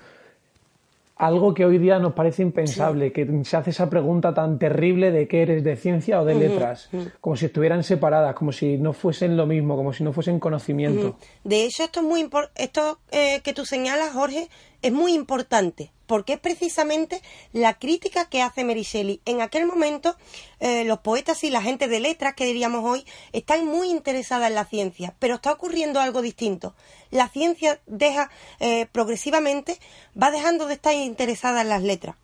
algo 1.15 1.54
que 1.54 1.65
hoy 1.65 1.78
día 1.78 1.97
nos 1.97 2.13
parece 2.13 2.41
impensable, 2.41 3.12
que 3.13 3.25
se 3.45 3.58
hace 3.58 3.69
esa 3.69 3.89
pregunta 3.89 4.34
tan 4.34 4.60
terrible 4.60 5.12
de 5.12 5.28
qué 5.28 5.43
eres 5.43 5.63
de 5.63 5.75
ciencia 5.78 6.21
o 6.21 6.25
de 6.25 6.36
letras, 6.36 6.89
como 7.21 7.36
si 7.38 7.45
estuvieran 7.45 7.84
separadas, 7.84 8.36
como 8.36 8.51
si 8.51 8.78
no 8.78 8.91
fuesen 8.91 9.38
lo 9.38 9.45
mismo, 9.45 9.78
como 9.78 9.93
si 9.93 10.04
no 10.04 10.12
fuesen 10.12 10.39
conocimiento. 10.39 11.17
De 11.43 11.63
hecho, 11.63 11.84
esto 11.84 12.01
es 12.01 12.06
muy 12.06 12.30
esto 12.56 12.99
eh, 13.12 13.41
que 13.43 13.54
tú 13.54 13.65
señalas, 13.65 14.12
Jorge, 14.12 14.49
es 14.82 14.91
muy 14.91 15.13
importante, 15.13 15.91
porque 16.08 16.34
es 16.34 16.39
precisamente 16.39 17.22
la 17.54 17.76
crítica 17.76 18.30
que 18.30 18.41
hace 18.41 18.63
Mary 18.63 18.84
Shelley. 18.84 19.22
En 19.26 19.41
aquel 19.41 19.65
momento, 19.65 20.15
eh, 20.60 20.84
los 20.86 21.00
poetas 21.00 21.44
y 21.44 21.50
la 21.50 21.62
gente 21.62 21.88
de 21.88 22.00
letras, 22.00 22.36
que 22.36 22.46
diríamos 22.46 22.84
hoy, 22.84 23.06
están 23.34 23.65
muy 23.65 23.89
interesadas 23.89 24.50
en 24.50 24.56
la 24.56 24.65
ciencia, 24.65 25.15
pero 25.20 25.36
está 25.36 25.52
ocurriendo 25.52 26.00
algo 26.00 26.22
distinto. 26.22 26.76
La 27.12 27.30
ciencia 27.30 27.82
deja 27.86 28.30
eh, 28.60 28.88
progresivamente, 28.91 29.80
va 30.22 30.32
dejando 30.32 30.68
de 30.68 30.76
estar 30.76 30.94
interesada 30.94 31.62
en 31.62 31.70
las 31.70 31.84
letras. 31.84 32.15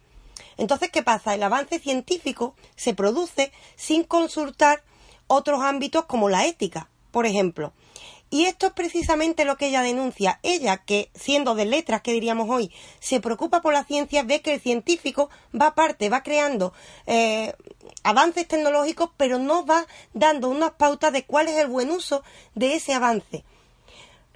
Entonces, 0.58 0.90
¿qué 0.92 1.02
pasa? 1.02 1.34
El 1.34 1.44
avance 1.44 1.80
científico 1.80 2.56
se 2.76 2.94
produce 2.94 3.52
sin 3.76 4.04
consultar 4.04 4.84
otros 5.28 5.62
ámbitos 5.62 6.06
como 6.06 6.30
la 6.30 6.46
ética, 6.46 6.90
por 7.12 7.26
ejemplo. 7.26 7.74
Y 8.34 8.46
esto 8.46 8.68
es 8.68 8.72
precisamente 8.72 9.44
lo 9.44 9.58
que 9.58 9.68
ella 9.68 9.82
denuncia. 9.82 10.40
Ella, 10.42 10.78
que 10.78 11.12
siendo 11.14 11.54
de 11.54 11.66
letras, 11.66 12.02
que 12.02 12.14
diríamos 12.14 12.50
hoy, 12.50 12.72
se 13.02 13.20
preocupa 13.20 13.62
por 13.62 13.74
la 13.74 13.84
ciencia, 13.84 14.24
ve 14.24 14.42
que 14.42 14.54
el 14.54 14.62
científico 14.62 15.30
va 15.54 15.68
aparte, 15.68 16.10
va 16.10 16.24
creando 16.24 16.74
eh, 17.08 17.54
avances 18.04 18.48
tecnológicos, 18.48 19.10
pero 19.18 19.38
no 19.38 19.66
va 19.66 19.86
dando 20.14 20.48
unas 20.48 20.72
pautas 20.72 21.12
de 21.12 21.26
cuál 21.26 21.50
es 21.50 21.58
el 21.58 21.68
buen 21.68 21.92
uso 21.92 22.24
de 22.56 22.76
ese 22.76 22.94
avance. 22.94 23.44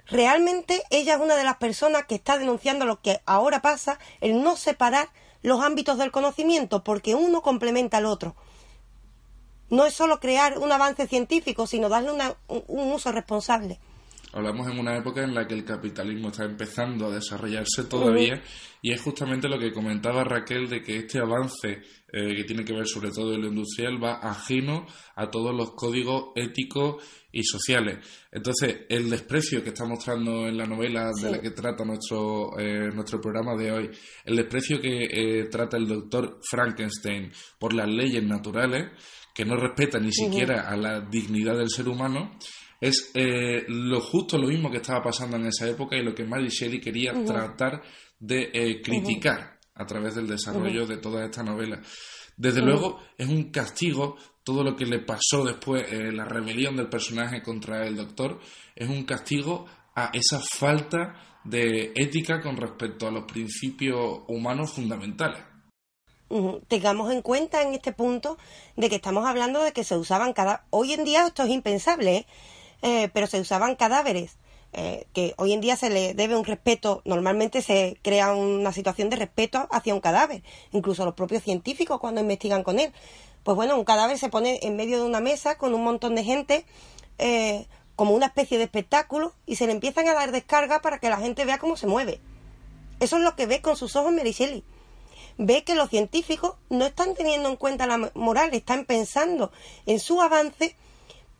Realmente 0.04 0.82
ella 0.90 1.14
es 1.14 1.20
una 1.20 1.34
de 1.34 1.44
las 1.44 1.56
personas 1.56 2.04
que 2.04 2.16
está 2.16 2.36
denunciando 2.36 2.84
lo 2.84 3.00
que 3.00 3.22
ahora 3.24 3.62
pasa, 3.62 3.98
el 4.20 4.42
no 4.42 4.56
separar 4.56 5.08
los 5.40 5.64
ámbitos 5.64 5.96
del 5.96 6.12
conocimiento, 6.12 6.84
porque 6.84 7.14
uno 7.14 7.40
complementa 7.40 7.96
al 7.96 8.04
otro. 8.04 8.36
No 9.70 9.84
es 9.84 9.94
solo 9.94 10.20
crear 10.20 10.58
un 10.58 10.70
avance 10.70 11.06
científico, 11.06 11.66
sino 11.66 11.88
darle 11.88 12.12
un 12.48 12.92
uso 12.92 13.12
responsable. 13.12 13.78
Hablamos 14.36 14.70
en 14.70 14.78
una 14.78 14.94
época 14.98 15.22
en 15.22 15.34
la 15.34 15.46
que 15.46 15.54
el 15.54 15.64
capitalismo 15.64 16.28
está 16.28 16.44
empezando 16.44 17.06
a 17.06 17.10
desarrollarse 17.10 17.84
todavía 17.84 18.42
y 18.82 18.92
es 18.92 19.00
justamente 19.00 19.48
lo 19.48 19.58
que 19.58 19.72
comentaba 19.72 20.24
Raquel 20.24 20.68
de 20.68 20.82
que 20.82 20.98
este 20.98 21.20
avance 21.20 21.80
eh, 22.12 22.34
que 22.36 22.44
tiene 22.44 22.62
que 22.62 22.74
ver 22.74 22.86
sobre 22.86 23.10
todo 23.10 23.32
en 23.32 23.40
lo 23.40 23.48
industrial 23.48 24.02
va 24.02 24.16
ajeno 24.16 24.84
a 25.14 25.30
todos 25.30 25.54
los 25.54 25.72
códigos 25.72 26.32
éticos 26.34 27.02
y 27.32 27.42
sociales. 27.44 27.98
Entonces, 28.30 28.80
el 28.90 29.08
desprecio 29.08 29.64
que 29.64 29.70
está 29.70 29.86
mostrando 29.86 30.46
en 30.46 30.58
la 30.58 30.66
novela 30.66 31.10
de 31.18 31.30
la 31.30 31.40
que 31.40 31.52
trata 31.52 31.84
nuestro, 31.84 32.58
eh, 32.58 32.90
nuestro 32.92 33.20
programa 33.20 33.56
de 33.56 33.72
hoy, 33.72 33.90
el 34.24 34.36
desprecio 34.36 34.80
que 34.80 35.04
eh, 35.04 35.44
trata 35.50 35.78
el 35.78 35.88
doctor 35.88 36.40
Frankenstein 36.42 37.32
por 37.58 37.72
las 37.72 37.88
leyes 37.88 38.22
naturales, 38.22 38.90
que 39.36 39.44
no 39.44 39.54
respeta 39.54 39.98
ni 39.98 40.10
siquiera 40.10 40.66
a 40.66 40.76
la 40.76 41.00
dignidad 41.00 41.58
del 41.58 41.68
ser 41.68 41.88
humano, 41.88 42.38
es 42.80 43.10
eh, 43.12 43.64
lo 43.68 44.00
justo 44.00 44.38
lo 44.38 44.48
mismo 44.48 44.70
que 44.70 44.78
estaba 44.78 45.02
pasando 45.02 45.36
en 45.36 45.46
esa 45.46 45.68
época 45.68 45.94
y 45.94 46.02
lo 46.02 46.14
que 46.14 46.24
Mary 46.24 46.48
Shelley 46.48 46.80
quería 46.80 47.12
tratar 47.22 47.82
de 48.18 48.50
eh, 48.50 48.80
criticar 48.80 49.58
a 49.74 49.84
través 49.84 50.14
del 50.14 50.26
desarrollo 50.26 50.86
de 50.86 50.96
toda 50.96 51.26
esta 51.26 51.42
novela. 51.42 51.82
Desde 52.34 52.62
luego 52.62 53.00
es 53.18 53.28
un 53.28 53.50
castigo 53.50 54.16
todo 54.42 54.62
lo 54.64 54.74
que 54.74 54.86
le 54.86 55.00
pasó 55.00 55.44
después, 55.44 55.84
eh, 55.92 56.12
la 56.12 56.24
rebelión 56.24 56.76
del 56.76 56.88
personaje 56.88 57.42
contra 57.42 57.86
el 57.86 57.96
doctor, 57.96 58.40
es 58.74 58.88
un 58.88 59.04
castigo 59.04 59.66
a 59.94 60.10
esa 60.14 60.40
falta 60.40 61.40
de 61.44 61.92
ética 61.94 62.40
con 62.40 62.56
respecto 62.56 63.06
a 63.06 63.10
los 63.10 63.24
principios 63.24 64.20
humanos 64.28 64.72
fundamentales. 64.72 65.42
Tengamos 66.68 67.12
en 67.12 67.22
cuenta 67.22 67.62
en 67.62 67.72
este 67.72 67.92
punto 67.92 68.36
de 68.76 68.88
que 68.88 68.96
estamos 68.96 69.26
hablando 69.26 69.62
de 69.62 69.72
que 69.72 69.84
se 69.84 69.96
usaban 69.96 70.32
cada... 70.32 70.64
Hoy 70.70 70.92
en 70.92 71.04
día 71.04 71.26
esto 71.26 71.44
es 71.44 71.50
impensable, 71.50 72.16
¿eh? 72.16 72.26
Eh, 72.82 73.08
pero 73.12 73.26
se 73.26 73.40
usaban 73.40 73.74
cadáveres 73.76 74.36
eh, 74.72 75.06
que 75.14 75.34
hoy 75.38 75.52
en 75.52 75.60
día 75.60 75.76
se 75.76 75.88
le 75.88 76.14
debe 76.14 76.36
un 76.36 76.44
respeto, 76.44 77.00
normalmente 77.04 77.62
se 77.62 77.98
crea 78.02 78.34
una 78.34 78.70
situación 78.72 79.08
de 79.08 79.16
respeto 79.16 79.66
hacia 79.70 79.94
un 79.94 80.00
cadáver, 80.00 80.42
incluso 80.72 81.04
los 81.04 81.14
propios 81.14 81.42
científicos 81.42 81.98
cuando 82.00 82.20
investigan 82.20 82.62
con 82.62 82.78
él. 82.78 82.92
Pues 83.44 83.56
bueno, 83.56 83.76
un 83.76 83.84
cadáver 83.84 84.18
se 84.18 84.28
pone 84.28 84.58
en 84.62 84.76
medio 84.76 84.98
de 84.98 85.04
una 85.04 85.20
mesa 85.20 85.56
con 85.56 85.74
un 85.74 85.84
montón 85.84 86.16
de 86.16 86.24
gente, 86.24 86.66
como 87.94 88.12
una 88.12 88.26
especie 88.26 88.58
de 88.58 88.64
espectáculo, 88.64 89.32
y 89.46 89.56
se 89.56 89.66
le 89.66 89.72
empiezan 89.72 90.08
a 90.08 90.14
dar 90.14 90.32
descarga 90.32 90.82
para 90.82 90.98
que 90.98 91.08
la 91.08 91.16
gente 91.16 91.44
vea 91.44 91.58
cómo 91.58 91.76
se 91.76 91.86
mueve. 91.86 92.20
Eso 93.00 93.16
es 93.16 93.22
lo 93.22 93.36
que 93.36 93.46
ve 93.46 93.62
con 93.62 93.76
sus 93.76 93.94
ojos 93.96 94.12
Mary. 94.12 94.34
Ve 95.38 95.64
que 95.64 95.74
los 95.74 95.90
científicos 95.90 96.54
no 96.70 96.86
están 96.86 97.14
teniendo 97.14 97.48
en 97.48 97.56
cuenta 97.56 97.86
la 97.86 98.10
moral, 98.14 98.50
están 98.52 98.84
pensando 98.84 99.52
en 99.84 100.00
su 100.00 100.20
avance, 100.22 100.76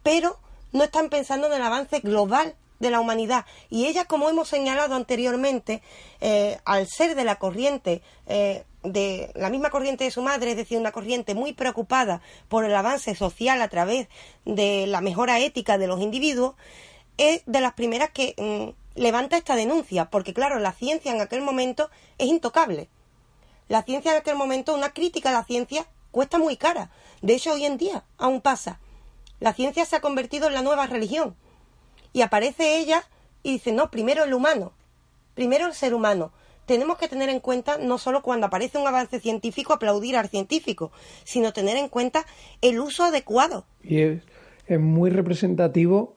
pero 0.02 0.38
no 0.72 0.85
están 0.85 1.09
pensando 1.09 1.46
en 1.46 1.54
el 1.54 1.62
avance 1.62 2.00
global 2.00 2.54
de 2.78 2.90
la 2.90 3.00
humanidad. 3.00 3.46
Y 3.70 3.87
ella, 3.87 4.04
como 4.04 4.28
hemos 4.28 4.48
señalado 4.48 4.94
anteriormente, 4.94 5.82
eh, 6.20 6.59
al 6.64 6.87
ser 6.87 7.14
de 7.14 7.24
la 7.24 7.37
corriente, 7.37 8.02
eh, 8.26 8.64
de 8.82 9.30
la 9.35 9.50
misma 9.50 9.70
corriente 9.70 10.04
de 10.04 10.11
su 10.11 10.22
madre, 10.22 10.52
es 10.52 10.56
decir, 10.56 10.78
una 10.78 10.92
corriente 10.92 11.35
muy 11.35 11.52
preocupada 11.52 12.20
por 12.48 12.64
el 12.64 12.74
avance 12.74 13.14
social 13.14 13.61
a 13.62 13.68
través 13.68 14.09
de 14.44 14.87
la 14.87 15.00
mejora 15.00 15.40
ética 15.40 15.78
de 15.78 15.87
los 15.87 16.00
individuos, 16.00 16.54
es 17.16 17.42
de 17.46 17.61
las 17.61 17.72
primeras 17.72 18.11
que 18.11 18.35
mm, 18.37 19.00
levanta 19.00 19.37
esta 19.37 19.56
denuncia, 19.56 20.11
porque 20.11 20.35
claro, 20.35 20.59
la 20.59 20.72
ciencia 20.72 21.12
en 21.12 21.20
aquel 21.20 21.40
momento 21.40 21.90
es 22.18 22.28
intocable. 22.28 22.88
La 23.68 23.83
ciencia 23.83 24.12
en 24.12 24.18
aquel 24.18 24.37
momento, 24.37 24.74
una 24.74 24.90
crítica 24.90 25.31
a 25.31 25.33
la 25.33 25.44
ciencia 25.44 25.87
cuesta 26.11 26.38
muy 26.38 26.57
cara. 26.57 26.90
De 27.22 27.35
hecho, 27.35 27.52
hoy 27.52 27.64
en 27.64 27.76
día 27.76 28.05
aún 28.18 28.40
pasa. 28.40 28.81
La 29.40 29.52
ciencia 29.52 29.85
se 29.85 29.96
ha 29.96 30.00
convertido 30.00 30.46
en 30.48 30.55
la 30.55 30.62
nueva 30.62 30.87
religión 30.87 31.37
y 32.12 32.22
aparece 32.22 32.79
ella 32.79 33.05
y 33.42 33.52
dice, 33.52 33.72
no, 33.72 33.90
primero 33.90 34.24
el 34.24 34.33
humano, 34.33 34.72
primero 35.35 35.66
el 35.66 35.74
ser 35.74 35.94
humano. 35.94 36.33
Tenemos 36.64 36.98
que 36.98 37.09
tener 37.09 37.29
en 37.29 37.40
cuenta, 37.40 37.79
no 37.79 37.98
solo 37.98 38.22
cuando 38.22 38.46
aparece 38.46 38.79
un 38.79 38.88
avance 38.88 39.20
científico, 39.20 39.72
aplaudir 39.72 40.16
al 40.16 40.29
científico, 40.29 40.90
sino 41.24 41.52
tener 41.52 41.76
en 41.76 41.88
cuenta 41.88 42.26
el 42.61 42.81
uso 42.81 43.05
adecuado. 43.05 43.66
Y 43.85 44.00
es, 44.00 44.22
muy 44.81 45.11
representativo 45.11 46.15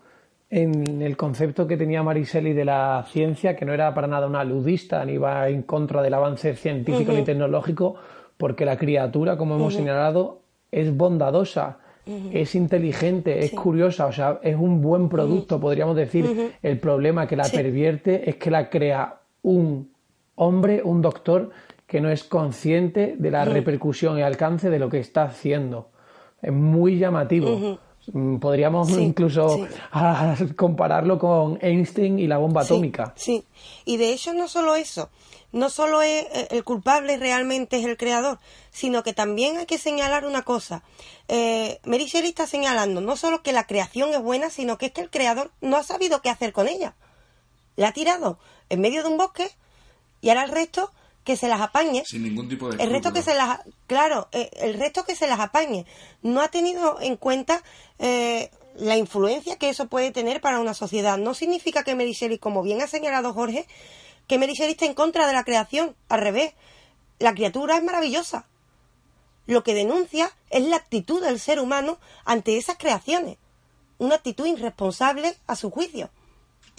en 0.49 1.01
el 1.01 1.15
concepto 1.15 1.67
que 1.67 1.77
tenía 1.77 2.01
Mariseli 2.01 2.53
de 2.53 2.65
la 2.65 3.05
ciencia, 3.09 3.55
que 3.55 3.65
no 3.65 3.73
era 3.73 3.93
para 3.93 4.07
nada 4.07 4.27
una 4.27 4.43
ludista, 4.43 5.05
ni 5.05 5.17
va 5.17 5.47
en 5.49 5.63
contra 5.63 6.01
del 6.01 6.13
avance 6.13 6.55
científico 6.55 7.11
ni 7.13 7.23
tecnológico, 7.23 7.95
porque 8.37 8.65
la 8.65 8.77
criatura, 8.77 9.37
como 9.37 9.55
hemos 9.55 9.73
señalado, 9.73 10.41
es 10.71 10.95
bondadosa 10.95 11.79
es 12.31 12.55
inteligente, 12.55 13.39
es 13.39 13.51
curiosa, 13.51 14.07
o 14.07 14.11
sea, 14.11 14.39
es 14.41 14.55
un 14.55 14.81
buen 14.81 15.09
producto, 15.09 15.59
podríamos 15.59 15.95
decir. 15.95 16.53
El 16.61 16.79
problema 16.79 17.27
que 17.27 17.35
la 17.35 17.47
pervierte 17.47 18.29
es 18.29 18.37
que 18.37 18.49
la 18.49 18.69
crea 18.69 19.19
un 19.43 19.91
hombre, 20.35 20.81
un 20.83 21.01
doctor, 21.01 21.51
que 21.85 22.01
no 22.01 22.09
es 22.09 22.23
consciente 22.23 23.15
de 23.17 23.31
la 23.31 23.45
repercusión 23.45 24.17
y 24.17 24.21
alcance 24.21 24.69
de 24.69 24.79
lo 24.79 24.89
que 24.89 24.99
está 24.99 25.23
haciendo. 25.23 25.89
Es 26.41 26.53
muy 26.53 26.97
llamativo. 26.97 27.79
Mm, 28.13 28.37
podríamos 28.37 28.89
incluso 28.91 29.67
compararlo 30.55 31.19
con 31.19 31.59
Einstein 31.61 32.19
y 32.19 32.27
la 32.27 32.37
bomba 32.37 32.61
atómica. 32.61 33.13
Sí, 33.15 33.43
y 33.85 33.97
de 33.97 34.13
hecho 34.13 34.33
no 34.33 34.47
solo 34.47 34.75
eso, 34.75 35.09
no 35.51 35.69
solo 35.69 36.01
es 36.01 36.25
eh, 36.31 36.47
el 36.51 36.63
culpable 36.63 37.17
realmente 37.17 37.77
es 37.77 37.85
el 37.85 37.97
creador, 37.97 38.39
sino 38.71 39.03
que 39.03 39.13
también 39.13 39.57
hay 39.57 39.65
que 39.65 39.77
señalar 39.77 40.25
una 40.25 40.43
cosa. 40.43 40.83
Eh, 41.27 41.79
Mary 41.83 42.05
Shelley 42.05 42.29
está 42.29 42.47
señalando 42.47 43.01
no 43.01 43.15
solo 43.15 43.41
que 43.41 43.53
la 43.53 43.67
creación 43.67 44.13
es 44.13 44.21
buena, 44.21 44.49
sino 44.49 44.77
que 44.77 44.87
es 44.87 44.91
que 44.91 45.01
el 45.01 45.09
creador 45.09 45.51
no 45.61 45.77
ha 45.77 45.83
sabido 45.83 46.21
qué 46.21 46.29
hacer 46.29 46.53
con 46.53 46.67
ella. 46.67 46.95
La 47.75 47.89
ha 47.89 47.93
tirado 47.93 48.39
en 48.69 48.81
medio 48.81 49.03
de 49.03 49.09
un 49.09 49.17
bosque 49.17 49.49
y 50.21 50.29
ahora 50.29 50.43
el 50.43 50.51
resto 50.51 50.91
que 51.29 51.37
se 51.37 51.47
las 51.47 51.61
apañe. 51.61 52.03
Sin 52.07 52.23
ningún 52.23 52.49
tipo 52.49 52.71
de. 52.71 52.83
El 52.83 52.89
resto 52.89 53.13
que 53.13 53.21
se 53.21 53.35
las. 53.35 53.59
Claro, 53.85 54.29
eh, 54.31 54.49
el 54.61 54.73
resto 54.73 55.03
que 55.03 55.15
se 55.15 55.27
las 55.27 55.39
apañe. 55.39 55.85
No 56.23 56.41
ha 56.41 56.47
tenido 56.47 56.99
en 57.01 57.17
cuenta. 57.17 57.61
Eh, 57.99 58.49
la 58.73 58.97
influencia 58.97 59.55
que 59.57 59.69
eso 59.69 59.85
puede 59.85 60.09
tener 60.09 60.41
para 60.41 60.59
una 60.59 60.73
sociedad. 60.73 61.19
No 61.19 61.35
significa 61.35 61.83
que 61.83 61.93
Mary 61.93 62.13
Shelley, 62.13 62.39
como 62.39 62.63
bien 62.63 62.81
ha 62.81 62.87
señalado 62.87 63.31
Jorge, 63.31 63.67
que 64.25 64.39
Mary 64.39 64.53
Shelley 64.53 64.71
está 64.71 64.87
en 64.87 64.95
contra 64.95 65.27
de 65.27 65.33
la 65.33 65.43
creación. 65.43 65.95
Al 66.07 66.21
revés, 66.21 66.53
la 67.19 67.35
criatura 67.35 67.77
es 67.77 67.83
maravillosa. 67.83 68.47
Lo 69.45 69.63
que 69.63 69.75
denuncia 69.75 70.31
es 70.49 70.63
la 70.63 70.77
actitud 70.77 71.23
del 71.23 71.39
ser 71.39 71.59
humano 71.59 71.99
ante 72.25 72.57
esas 72.57 72.77
creaciones. 72.77 73.37
Una 73.99 74.15
actitud 74.15 74.47
irresponsable 74.47 75.35
a 75.45 75.55
su 75.55 75.69
juicio. 75.69 76.09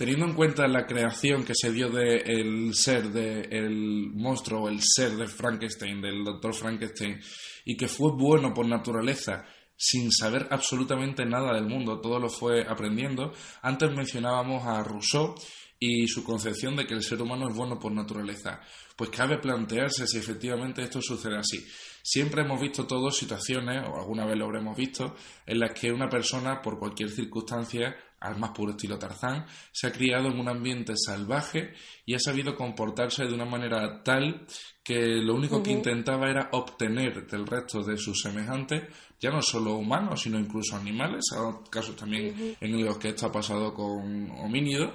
Teniendo 0.01 0.25
en 0.25 0.33
cuenta 0.33 0.67
la 0.67 0.87
creación 0.87 1.45
que 1.45 1.53
se 1.55 1.71
dio 1.71 1.91
del 1.91 2.75
ser, 2.75 3.11
del 3.11 4.11
monstruo, 4.15 4.67
el 4.71 4.81
ser 4.83 5.11
de 5.11 5.27
Frankenstein, 5.27 6.01
del 6.01 6.25
doctor 6.25 6.55
Frankenstein, 6.55 7.21
y 7.67 7.77
que 7.77 7.87
fue 7.87 8.11
bueno 8.17 8.55
por 8.55 8.65
naturaleza, 8.65 9.45
sin 9.77 10.11
saber 10.11 10.49
absolutamente 10.51 11.27
nada 11.27 11.53
del 11.53 11.67
mundo, 11.67 12.01
todo 12.01 12.19
lo 12.19 12.31
fue 12.31 12.63
aprendiendo. 12.67 13.35
Antes 13.61 13.95
mencionábamos 13.95 14.67
a 14.67 14.83
Rousseau 14.83 15.35
y 15.79 16.09
su 16.09 16.25
concepción 16.25 16.77
de 16.77 16.87
que 16.87 16.95
el 16.95 17.03
ser 17.03 17.21
humano 17.21 17.51
es 17.51 17.55
bueno 17.55 17.79
por 17.79 17.93
naturaleza. 17.93 18.59
Pues 18.97 19.11
cabe 19.11 19.37
plantearse 19.37 20.07
si 20.07 20.17
efectivamente 20.17 20.83
esto 20.83 21.03
sucede 21.03 21.37
así. 21.37 21.63
Siempre 22.03 22.41
hemos 22.41 22.59
visto 22.59 22.87
todos 22.87 23.19
situaciones, 23.19 23.87
o 23.87 24.01
alguna 24.01 24.25
vez 24.25 24.39
lo 24.39 24.47
habremos 24.47 24.75
visto, 24.79 25.15
en 25.45 25.61
las 25.61 25.79
que 25.79 25.93
una 25.93 26.09
persona, 26.09 26.63
por 26.63 26.79
cualquier 26.79 27.11
circunstancia, 27.11 27.95
al 28.21 28.39
más 28.39 28.51
puro 28.51 28.73
estilo 28.73 28.99
Tarzán, 28.99 29.47
se 29.73 29.87
ha 29.87 29.93
criado 29.93 30.29
en 30.29 30.39
un 30.39 30.49
ambiente 30.49 30.93
salvaje 30.97 31.73
y 32.05 32.15
ha 32.15 32.19
sabido 32.19 32.55
comportarse 32.55 33.25
de 33.25 33.35
una 33.35 33.47
manera 33.47 34.03
tal 34.03 34.47
que 34.83 35.23
lo 35.23 35.35
único 35.35 35.63
que 35.63 35.73
intentaba 35.73 36.29
era 36.29 36.51
obtener 36.53 37.27
del 37.27 37.47
resto 37.47 37.83
de 37.83 37.97
sus 37.97 38.21
semejantes, 38.21 38.83
ya 39.19 39.31
no 39.31 39.41
solo 39.41 39.77
humanos, 39.77 40.23
sino 40.23 40.39
incluso 40.39 40.77
animales, 40.77 41.25
hay 41.33 41.71
casos 41.71 41.97
también 41.97 42.57
en 42.61 42.85
los 42.85 42.99
que 42.99 43.09
esto 43.09 43.27
ha 43.27 43.33
pasado 43.33 43.73
con 43.73 44.31
homínidos, 44.33 44.95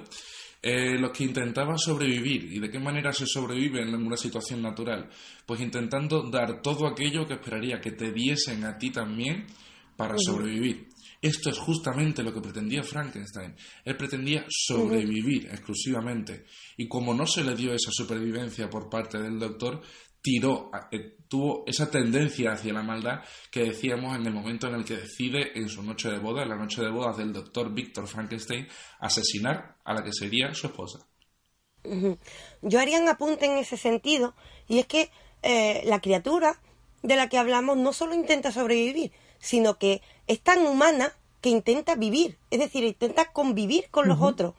eh, 0.62 0.98
los 0.98 1.12
que 1.12 1.24
intentaban 1.24 1.78
sobrevivir. 1.78 2.52
¿Y 2.52 2.58
de 2.58 2.70
qué 2.70 2.78
manera 2.78 3.12
se 3.12 3.26
sobrevive 3.26 3.82
en 3.82 3.94
una 3.94 4.16
situación 4.16 4.62
natural? 4.62 5.08
Pues 5.44 5.60
intentando 5.60 6.28
dar 6.28 6.60
todo 6.60 6.86
aquello 6.86 7.26
que 7.26 7.34
esperaría 7.34 7.80
que 7.80 7.92
te 7.92 8.10
diesen 8.10 8.64
a 8.64 8.76
ti 8.76 8.90
también 8.90 9.46
para 9.96 10.16
sobrevivir. 10.18 10.88
Esto 11.26 11.50
es 11.50 11.58
justamente 11.58 12.22
lo 12.22 12.32
que 12.32 12.40
pretendía 12.40 12.84
Frankenstein. 12.84 13.56
Él 13.84 13.96
pretendía 13.96 14.44
sobrevivir 14.48 15.48
exclusivamente. 15.48 16.44
Y 16.76 16.86
como 16.86 17.14
no 17.14 17.26
se 17.26 17.42
le 17.42 17.56
dio 17.56 17.74
esa 17.74 17.90
supervivencia 17.90 18.70
por 18.70 18.88
parte 18.88 19.18
del 19.18 19.36
doctor, 19.36 19.82
tiró, 20.22 20.70
eh, 20.92 21.16
tuvo 21.26 21.64
esa 21.66 21.90
tendencia 21.90 22.52
hacia 22.52 22.72
la 22.72 22.84
maldad 22.84 23.24
que 23.50 23.64
decíamos 23.64 24.14
en 24.14 24.24
el 24.24 24.34
momento 24.34 24.68
en 24.68 24.76
el 24.76 24.84
que 24.84 24.98
decide 24.98 25.58
en 25.58 25.68
su 25.68 25.82
noche 25.82 26.10
de 26.10 26.20
boda, 26.20 26.44
en 26.44 26.50
la 26.50 26.56
noche 26.56 26.80
de 26.80 26.92
bodas 26.92 27.16
del 27.16 27.32
doctor 27.32 27.74
Víctor 27.74 28.06
Frankenstein, 28.06 28.68
asesinar 29.00 29.78
a 29.84 29.94
la 29.94 30.04
que 30.04 30.12
sería 30.12 30.54
su 30.54 30.68
esposa. 30.68 31.00
Yo 32.62 32.78
haría 32.78 33.00
un 33.00 33.08
apunte 33.08 33.46
en 33.46 33.58
ese 33.58 33.76
sentido, 33.76 34.36
y 34.68 34.78
es 34.78 34.86
que 34.86 35.10
eh, 35.42 35.82
la 35.86 36.00
criatura 36.00 36.60
de 37.02 37.16
la 37.16 37.28
que 37.28 37.38
hablamos 37.38 37.76
no 37.78 37.92
solo 37.92 38.14
intenta 38.14 38.52
sobrevivir, 38.52 39.10
sino 39.46 39.78
que 39.78 40.02
es 40.26 40.40
tan 40.40 40.66
humana 40.66 41.12
que 41.40 41.50
intenta 41.50 41.94
vivir, 41.94 42.36
es 42.50 42.58
decir, 42.58 42.82
intenta 42.82 43.32
convivir 43.32 43.88
con 43.90 44.08
los 44.08 44.20
otros. 44.20 44.54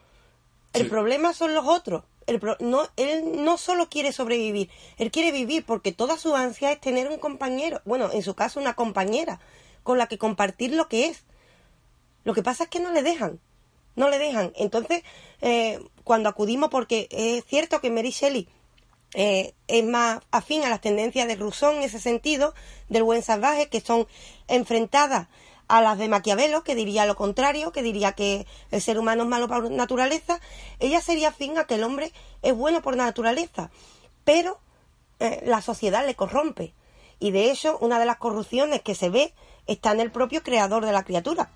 El 0.71 0.87
problema 0.87 1.33
son 1.33 1.53
los 1.53 1.65
otros, 1.67 2.03
no, 2.59 2.87
él 2.95 3.43
no 3.43 3.57
solo 3.57 3.89
quiere 3.89 4.13
sobrevivir, 4.13 4.69
él 4.97 5.11
quiere 5.11 5.31
vivir 5.31 5.65
porque 5.65 5.91
toda 5.91 6.17
su 6.17 6.35
ansia 6.35 6.71
es 6.71 6.79
tener 6.79 7.09
un 7.09 7.17
compañero, 7.17 7.81
bueno, 7.83 8.09
en 8.13 8.23
su 8.23 8.35
caso 8.35 8.59
una 8.59 8.75
compañera, 8.75 9.39
con 9.83 9.97
la 9.97 10.07
que 10.07 10.17
compartir 10.17 10.73
lo 10.73 10.87
que 10.87 11.07
es. 11.07 11.25
Lo 12.23 12.33
que 12.33 12.43
pasa 12.43 12.65
es 12.65 12.69
que 12.69 12.79
no 12.79 12.91
le 12.91 13.03
dejan, 13.03 13.39
no 13.95 14.09
le 14.09 14.19
dejan. 14.19 14.53
Entonces, 14.55 15.03
eh, 15.41 15.79
cuando 16.03 16.29
acudimos, 16.29 16.69
porque 16.69 17.07
es 17.11 17.45
cierto 17.45 17.81
que 17.81 17.91
Mary 17.91 18.11
Shelley 18.11 18.47
eh, 19.13 19.53
es 19.67 19.85
más 19.85 20.21
afín 20.31 20.63
a 20.63 20.69
las 20.69 20.81
tendencias 20.81 21.27
de 21.27 21.35
Rousseau 21.35 21.71
en 21.71 21.83
ese 21.83 21.99
sentido, 21.99 22.53
del 22.89 23.03
buen 23.03 23.21
salvaje, 23.21 23.69
que 23.69 23.81
son 23.81 24.07
enfrentadas 24.47 25.27
a 25.67 25.81
las 25.81 25.97
de 25.97 26.07
Maquiavelo, 26.07 26.63
que 26.63 26.75
diría 26.75 27.05
lo 27.05 27.15
contrario, 27.15 27.71
que 27.71 27.81
diría 27.81 28.13
que 28.13 28.45
el 28.71 28.81
ser 28.81 28.99
humano 28.99 29.23
es 29.23 29.29
malo 29.29 29.47
por 29.47 29.69
naturaleza, 29.69 30.39
ella 30.79 31.01
sería 31.01 31.29
afín 31.29 31.57
a 31.57 31.65
que 31.65 31.75
el 31.75 31.83
hombre 31.83 32.13
es 32.41 32.55
bueno 32.55 32.81
por 32.81 32.95
naturaleza, 32.95 33.69
pero 34.23 34.59
eh, 35.19 35.43
la 35.45 35.61
sociedad 35.61 36.05
le 36.05 36.15
corrompe. 36.15 36.73
Y 37.19 37.31
de 37.31 37.51
hecho, 37.51 37.77
una 37.79 37.99
de 37.99 38.05
las 38.05 38.17
corrupciones 38.17 38.81
que 38.81 38.95
se 38.95 39.09
ve 39.09 39.33
está 39.65 39.91
en 39.91 39.99
el 39.99 40.11
propio 40.11 40.43
creador 40.43 40.85
de 40.85 40.91
la 40.91 41.03
criatura. 41.03 41.49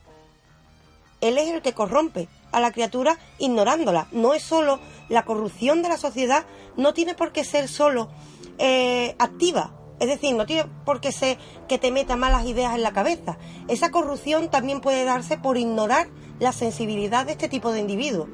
Él 1.22 1.38
es 1.38 1.50
el 1.50 1.62
que 1.62 1.74
corrompe 1.74 2.28
a 2.52 2.60
la 2.60 2.72
criatura 2.72 3.18
ignorándola. 3.40 4.08
No 4.12 4.34
es 4.34 4.44
solo 4.44 4.80
la 5.10 5.24
corrupción 5.24 5.82
de 5.82 5.90
la 5.90 5.98
sociedad, 5.98 6.46
no 6.78 6.94
tiene 6.94 7.14
por 7.14 7.32
qué 7.32 7.44
ser 7.44 7.68
solo 7.68 8.10
eh, 8.58 9.16
activa. 9.20 9.74
Es 10.00 10.08
decir, 10.08 10.36
no 10.36 10.48
tiene 10.48 10.66
por 10.84 11.00
qué 11.00 11.12
ser 11.12 11.38
que 11.68 11.78
te 11.78 11.92
meta 11.92 12.16
malas 12.16 12.46
ideas 12.46 12.74
en 12.74 12.82
la 12.82 12.92
cabeza. 12.92 13.38
Esa 13.68 13.92
corrupción 13.92 14.50
también 14.50 14.82
puede 14.82 15.06
darse 15.06 15.38
por 15.38 15.58
ignorar 15.58 16.08
la 16.40 16.52
sensibilidad 16.52 17.26
de 17.26 17.34
este 17.34 17.50
tipo 17.50 17.72
de 17.72 17.82
individuos. 17.82 18.28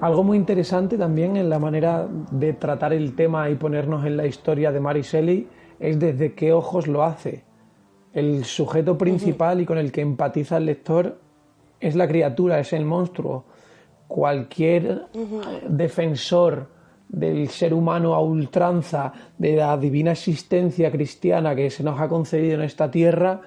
Algo 0.00 0.24
muy 0.24 0.36
interesante 0.36 0.98
también 0.98 1.36
en 1.36 1.48
la 1.48 1.60
manera 1.60 2.08
de 2.32 2.52
tratar 2.54 2.92
el 2.92 3.14
tema 3.14 3.48
y 3.50 3.54
ponernos 3.54 4.04
en 4.04 4.16
la 4.16 4.26
historia 4.26 4.72
de 4.72 4.80
Mary 4.80 5.02
Shelley 5.02 5.48
es 5.82 5.98
desde 5.98 6.32
qué 6.34 6.52
ojos 6.52 6.86
lo 6.86 7.02
hace. 7.02 7.42
El 8.12 8.44
sujeto 8.44 8.96
principal 8.96 9.60
y 9.60 9.66
con 9.66 9.78
el 9.78 9.90
que 9.90 10.00
empatiza 10.00 10.58
el 10.58 10.66
lector 10.66 11.18
es 11.80 11.96
la 11.96 12.06
criatura, 12.06 12.60
es 12.60 12.72
el 12.72 12.84
monstruo. 12.84 13.44
Cualquier 14.06 15.06
defensor 15.68 16.68
del 17.08 17.48
ser 17.48 17.74
humano 17.74 18.14
a 18.14 18.20
ultranza, 18.20 19.12
de 19.36 19.56
la 19.56 19.76
divina 19.76 20.12
existencia 20.12 20.90
cristiana 20.90 21.56
que 21.56 21.68
se 21.70 21.82
nos 21.82 22.00
ha 22.00 22.08
concedido 22.08 22.54
en 22.54 22.62
esta 22.62 22.90
tierra, 22.90 23.40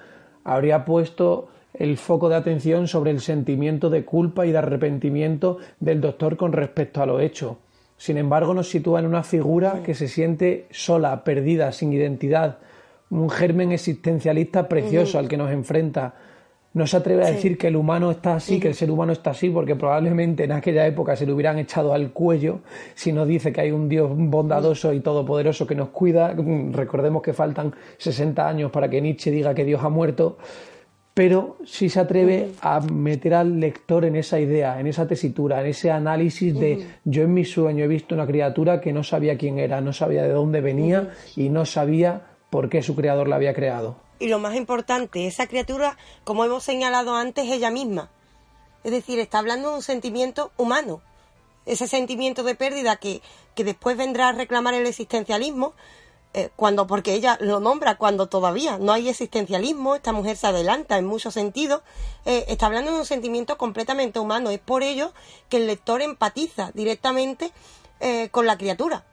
habría 0.44 0.84
puesto 0.84 1.48
el 1.72 1.96
foco 1.96 2.28
de 2.28 2.36
atención 2.36 2.86
sobre 2.86 3.12
el 3.12 3.20
sentimiento 3.20 3.88
de 3.88 4.04
culpa 4.04 4.46
y 4.46 4.52
de 4.52 4.58
arrepentimiento 4.58 5.58
del 5.80 6.00
doctor 6.00 6.36
con 6.36 6.52
respecto 6.52 7.02
a 7.02 7.06
lo 7.06 7.18
hecho. 7.20 7.58
Sin 7.96 8.18
embargo, 8.18 8.52
nos 8.52 8.68
sitúa 8.68 9.00
en 9.00 9.06
una 9.06 9.22
figura 9.22 9.82
que 9.84 9.94
se 9.94 10.08
siente 10.08 10.66
sola, 10.70 11.24
perdida, 11.24 11.72
sin 11.72 11.92
identidad, 11.92 12.58
un 13.10 13.30
germen 13.30 13.72
existencialista 13.72 14.68
precioso 14.68 15.18
al 15.18 15.28
que 15.28 15.36
nos 15.36 15.50
enfrenta. 15.50 16.14
No 16.74 16.86
se 16.86 16.98
atreve 16.98 17.24
a 17.24 17.30
decir 17.30 17.56
que 17.56 17.68
el 17.68 17.76
humano 17.76 18.10
está 18.10 18.34
así, 18.34 18.60
que 18.60 18.68
el 18.68 18.74
ser 18.74 18.90
humano 18.90 19.12
está 19.12 19.30
así, 19.30 19.48
porque 19.48 19.76
probablemente 19.76 20.44
en 20.44 20.52
aquella 20.52 20.86
época 20.86 21.16
se 21.16 21.24
le 21.24 21.32
hubieran 21.32 21.58
echado 21.58 21.94
al 21.94 22.10
cuello 22.10 22.60
si 22.94 23.12
no 23.12 23.24
dice 23.24 23.50
que 23.50 23.62
hay 23.62 23.70
un 23.70 23.88
Dios 23.88 24.10
bondadoso 24.14 24.92
y 24.92 25.00
todopoderoso 25.00 25.66
que 25.66 25.74
nos 25.74 25.88
cuida. 25.88 26.34
Recordemos 26.72 27.22
que 27.22 27.32
faltan 27.32 27.74
60 27.96 28.46
años 28.46 28.70
para 28.70 28.90
que 28.90 29.00
Nietzsche 29.00 29.30
diga 29.30 29.54
que 29.54 29.64
Dios 29.64 29.82
ha 29.82 29.88
muerto 29.88 30.36
pero 31.16 31.56
sí 31.64 31.88
se 31.88 31.98
atreve 31.98 32.52
a 32.60 32.78
meter 32.80 33.32
al 33.32 33.58
lector 33.58 34.04
en 34.04 34.16
esa 34.16 34.38
idea, 34.38 34.78
en 34.78 34.86
esa 34.86 35.08
tesitura, 35.08 35.62
en 35.62 35.68
ese 35.68 35.90
análisis 35.90 36.52
de 36.52 36.86
yo 37.04 37.22
en 37.22 37.32
mi 37.32 37.46
sueño 37.46 37.84
he 37.84 37.88
visto 37.88 38.14
una 38.14 38.26
criatura 38.26 38.82
que 38.82 38.92
no 38.92 39.02
sabía 39.02 39.38
quién 39.38 39.58
era, 39.58 39.80
no 39.80 39.94
sabía 39.94 40.24
de 40.24 40.28
dónde 40.28 40.60
venía 40.60 41.14
y 41.34 41.48
no 41.48 41.64
sabía 41.64 42.26
por 42.50 42.68
qué 42.68 42.82
su 42.82 42.94
creador 42.94 43.28
la 43.28 43.36
había 43.36 43.54
creado. 43.54 43.96
Y 44.18 44.28
lo 44.28 44.38
más 44.40 44.56
importante, 44.56 45.26
esa 45.26 45.46
criatura, 45.46 45.96
como 46.24 46.44
hemos 46.44 46.64
señalado 46.64 47.14
antes, 47.14 47.50
ella 47.50 47.70
misma. 47.70 48.10
Es 48.84 48.92
decir, 48.92 49.18
está 49.18 49.38
hablando 49.38 49.70
de 49.70 49.76
un 49.76 49.82
sentimiento 49.82 50.52
humano. 50.58 51.00
Ese 51.64 51.88
sentimiento 51.88 52.42
de 52.42 52.56
pérdida 52.56 52.96
que, 52.96 53.22
que 53.54 53.64
después 53.64 53.96
vendrá 53.96 54.28
a 54.28 54.32
reclamar 54.32 54.74
el 54.74 54.84
existencialismo, 54.84 55.72
eh, 56.36 56.50
cuando 56.54 56.86
porque 56.86 57.14
ella 57.14 57.38
lo 57.40 57.60
nombra 57.60 57.96
cuando 57.96 58.26
todavía 58.26 58.76
no 58.76 58.92
hay 58.92 59.08
existencialismo, 59.08 59.94
esta 59.94 60.12
mujer 60.12 60.36
se 60.36 60.46
adelanta 60.46 60.98
en 60.98 61.06
muchos 61.06 61.32
sentidos, 61.32 61.80
eh, 62.26 62.44
está 62.48 62.66
hablando 62.66 62.92
de 62.92 62.98
un 62.98 63.06
sentimiento 63.06 63.56
completamente 63.56 64.18
humano. 64.18 64.50
Es 64.50 64.58
por 64.58 64.82
ello 64.82 65.14
que 65.48 65.56
el 65.56 65.66
lector 65.66 66.02
empatiza 66.02 66.72
directamente 66.74 67.52
eh, 68.00 68.28
con 68.28 68.44
la 68.44 68.58
criatura, 68.58 69.06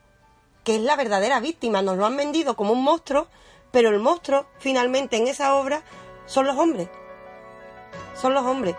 que 0.64 0.76
es 0.76 0.82
la 0.82 0.96
verdadera 0.96 1.40
víctima. 1.40 1.80
Nos 1.80 1.96
lo 1.96 2.04
han 2.04 2.18
vendido 2.18 2.56
como 2.56 2.74
un 2.74 2.84
monstruo, 2.84 3.26
pero 3.72 3.88
el 3.88 4.00
monstruo 4.00 4.44
finalmente 4.58 5.16
en 5.16 5.26
esa 5.26 5.54
obra 5.54 5.82
son 6.26 6.46
los 6.46 6.58
hombres. 6.58 6.90
Son 8.20 8.34
los 8.34 8.44
hombres. 8.44 8.76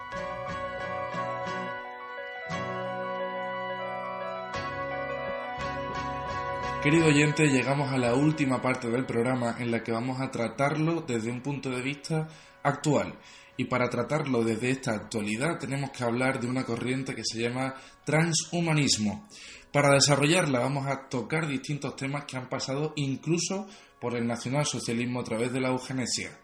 Querido 6.85 7.07
oyente, 7.07 7.47
llegamos 7.47 7.91
a 7.91 7.97
la 7.97 8.13
última 8.13 8.61
parte 8.61 8.91
del 8.91 9.07
programa 9.07 9.55
en 9.57 9.71
la 9.71 9.81
que 9.81 9.91
vamos 9.91 10.21
a 10.21 10.29
tratarlo 10.29 11.01
desde 11.01 11.31
un 11.31 11.41
punto 11.41 11.71
de 11.71 11.81
vista 11.81 12.27
actual. 12.61 13.17
Y 13.57 13.65
para 13.65 13.89
tratarlo 13.89 14.43
desde 14.43 14.69
esta 14.69 14.91
actualidad 14.91 15.57
tenemos 15.57 15.89
que 15.89 16.03
hablar 16.03 16.39
de 16.39 16.45
una 16.45 16.63
corriente 16.63 17.15
que 17.15 17.23
se 17.25 17.41
llama 17.41 17.73
transhumanismo. 18.05 19.27
Para 19.73 19.95
desarrollarla 19.95 20.59
vamos 20.59 20.85
a 20.85 21.09
tocar 21.09 21.47
distintos 21.47 21.95
temas 21.95 22.25
que 22.25 22.37
han 22.37 22.49
pasado 22.49 22.93
incluso 22.97 23.65
por 23.99 24.15
el 24.15 24.27
nacionalsocialismo 24.27 25.21
a 25.21 25.23
través 25.23 25.51
de 25.51 25.61
la 25.61 25.69
eugenesia. 25.69 26.37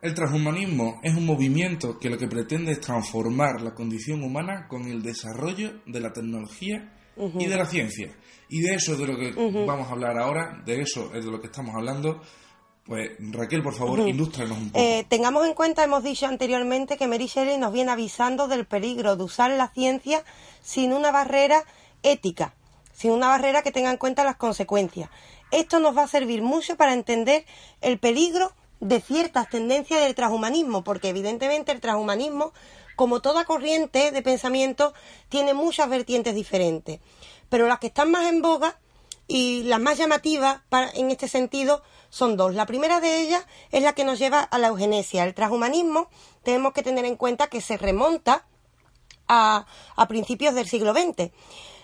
El 0.00 0.14
transhumanismo 0.14 1.00
es 1.02 1.14
un 1.14 1.26
movimiento 1.26 1.98
que 1.98 2.08
lo 2.08 2.16
que 2.16 2.28
pretende 2.28 2.72
es 2.72 2.80
transformar 2.80 3.60
la 3.60 3.74
condición 3.74 4.22
humana 4.22 4.66
con 4.68 4.86
el 4.86 5.02
desarrollo 5.02 5.82
de 5.84 6.00
la 6.00 6.14
tecnología 6.14 6.96
y 7.38 7.44
de 7.44 7.56
la 7.56 7.66
ciencia. 7.66 8.16
Y 8.50 8.62
de 8.62 8.74
eso 8.74 8.92
es 8.92 8.98
de 8.98 9.06
lo 9.06 9.16
que 9.16 9.30
vamos 9.64 9.88
a 9.88 9.92
hablar 9.92 10.18
ahora, 10.18 10.60
de 10.66 10.82
eso 10.82 11.12
es 11.14 11.24
de 11.24 11.30
lo 11.30 11.40
que 11.40 11.46
estamos 11.46 11.74
hablando. 11.74 12.20
Pues 12.84 13.12
Raquel, 13.30 13.62
por 13.62 13.74
favor, 13.74 14.00
ilústranos 14.00 14.58
un 14.58 14.70
poco. 14.70 14.84
Eh, 14.84 15.06
tengamos 15.08 15.46
en 15.46 15.54
cuenta, 15.54 15.84
hemos 15.84 16.02
dicho 16.02 16.26
anteriormente, 16.26 16.96
que 16.96 17.06
Mary 17.06 17.26
Shelley 17.26 17.58
nos 17.58 17.72
viene 17.72 17.92
avisando 17.92 18.48
del 18.48 18.66
peligro 18.66 19.14
de 19.14 19.22
usar 19.22 19.52
la 19.52 19.68
ciencia 19.68 20.24
sin 20.62 20.92
una 20.92 21.12
barrera 21.12 21.64
ética, 22.02 22.54
sin 22.92 23.12
una 23.12 23.28
barrera 23.28 23.62
que 23.62 23.70
tenga 23.70 23.92
en 23.92 23.98
cuenta 23.98 24.24
las 24.24 24.34
consecuencias. 24.34 25.08
Esto 25.52 25.78
nos 25.78 25.96
va 25.96 26.02
a 26.02 26.08
servir 26.08 26.42
mucho 26.42 26.76
para 26.76 26.92
entender 26.92 27.44
el 27.80 28.00
peligro 28.00 28.52
de 28.80 29.00
ciertas 29.00 29.48
tendencias 29.48 30.00
del 30.00 30.16
transhumanismo, 30.16 30.82
porque 30.82 31.10
evidentemente 31.10 31.70
el 31.70 31.80
transhumanismo 31.80 32.52
como 33.00 33.20
toda 33.20 33.46
corriente 33.46 34.10
de 34.10 34.20
pensamiento, 34.20 34.92
tiene 35.30 35.54
muchas 35.54 35.88
vertientes 35.88 36.34
diferentes. 36.34 37.00
Pero 37.50 37.68
las 37.68 37.78
que 37.78 37.88
están 37.88 38.10
más 38.10 38.26
en 38.26 38.40
boga 38.40 38.78
y 39.28 39.64
las 39.64 39.78
más 39.78 39.98
llamativas 39.98 40.62
en 40.94 41.10
este 41.10 41.28
sentido 41.28 41.82
son 42.08 42.36
dos. 42.36 42.54
La 42.54 42.66
primera 42.66 43.00
de 43.00 43.20
ellas 43.20 43.44
es 43.70 43.82
la 43.82 43.92
que 43.92 44.04
nos 44.04 44.18
lleva 44.18 44.40
a 44.40 44.58
la 44.58 44.68
eugenesia. 44.68 45.24
El 45.24 45.34
transhumanismo 45.34 46.08
tenemos 46.42 46.72
que 46.72 46.82
tener 46.82 47.04
en 47.04 47.16
cuenta 47.16 47.48
que 47.48 47.60
se 47.60 47.76
remonta 47.76 48.46
a, 49.28 49.66
a 49.94 50.08
principios 50.08 50.54
del 50.54 50.66
siglo 50.66 50.92
XX. 50.92 51.30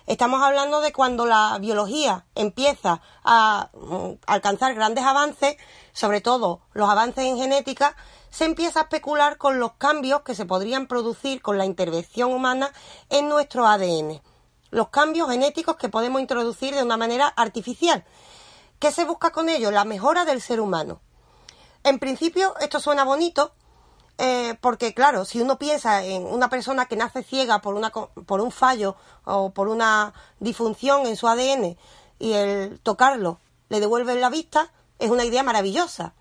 Estamos 0.07 0.41
hablando 0.41 0.81
de 0.81 0.93
cuando 0.93 1.27
la 1.27 1.59
biología 1.61 2.27
empieza 2.37 3.01
a 3.25 3.71
mm, 3.75 4.13
alcanzar 4.27 4.73
grandes 4.75 5.05
avances, 5.05 5.57
sobre 5.93 6.21
todo 6.21 6.61
los 6.75 6.89
avances 6.89 7.25
en 7.25 7.39
genética, 7.39 7.97
se 8.31 8.45
empieza 8.45 8.81
a 8.81 8.83
especular 8.85 9.37
con 9.37 9.59
los 9.59 9.73
cambios 9.73 10.23
que 10.23 10.37
se 10.37 10.47
podrían 10.47 10.87
producir 10.87 11.43
con 11.43 11.59
la 11.59 11.65
intervención 11.65 12.33
humana 12.33 12.71
en 13.09 13.29
nuestro 13.29 13.67
ADN. 13.67 14.21
Los 14.77 14.91
cambios 14.91 15.31
genéticos 15.31 15.77
que 15.77 15.89
podemos 15.89 16.21
introducir 16.21 16.75
de 16.75 16.83
una 16.83 16.99
manera 16.99 17.29
artificial. 17.29 18.05
¿Qué 18.79 18.93
se 18.93 19.07
busca 19.07 19.31
con 19.31 19.49
ello? 19.49 19.71
La 19.71 19.87
mejora 19.87 20.27
del 20.27 20.43
ser 20.43 20.61
humano. 20.61 21.01
En 21.83 21.99
principio, 21.99 22.55
esto 22.61 22.79
suena 22.79 23.03
bonito, 23.03 23.53
eh, 24.19 24.55
porque 24.61 24.93
claro, 24.93 25.25
si 25.25 25.41
uno 25.41 25.57
piensa 25.57 26.05
en 26.05 26.27
una 26.27 26.51
persona 26.51 26.85
que 26.85 26.97
nace 26.97 27.23
ciega 27.23 27.63
por, 27.63 27.75
una, 27.75 27.91
por 27.91 28.43
un 28.43 28.53
fallo 28.53 28.97
o 29.25 29.49
por 29.49 29.69
una 29.69 30.13
disfunción 30.41 31.07
en 31.07 31.17
su 31.17 31.27
ADN 31.27 31.79
y 32.19 32.35
el 32.35 32.79
tocarlo 32.81 33.41
le 33.71 33.81
devuelve 33.81 34.15
la 34.17 34.29
vista, 34.29 34.71
es 34.99 35.09
una 35.09 35.25
idea 35.25 35.43
maravillosa. 35.43 36.13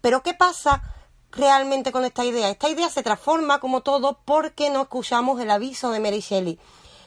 Pero 0.00 0.22
¿qué 0.22 0.32
pasa 0.32 0.82
realmente 1.30 1.92
con 1.92 2.06
esta 2.06 2.24
idea. 2.24 2.48
Esta 2.48 2.68
idea 2.70 2.88
se 2.88 3.02
transforma 3.02 3.60
como 3.60 3.82
todo 3.82 4.18
porque 4.24 4.70
no 4.70 4.80
escuchamos 4.80 5.38
el 5.40 5.50
aviso 5.50 5.90
de 5.90 6.00
Mary 6.00 6.20
Shelley. 6.20 6.58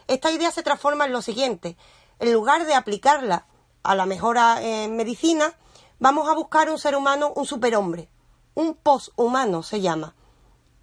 Esta 0.07 0.31
idea 0.31 0.51
se 0.51 0.63
transforma 0.63 1.05
en 1.05 1.11
lo 1.11 1.21
siguiente. 1.21 1.77
En 2.19 2.33
lugar 2.33 2.65
de 2.65 2.75
aplicarla 2.75 3.45
a 3.83 3.95
la 3.95 4.05
mejora 4.05 4.61
en 4.61 4.95
medicina, 4.95 5.53
vamos 5.99 6.29
a 6.29 6.33
buscar 6.33 6.69
un 6.69 6.77
ser 6.77 6.95
humano, 6.95 7.33
un 7.35 7.45
superhombre. 7.45 8.09
Un 8.53 8.75
poshumano 8.75 9.63
se 9.63 9.81
llama. 9.81 10.15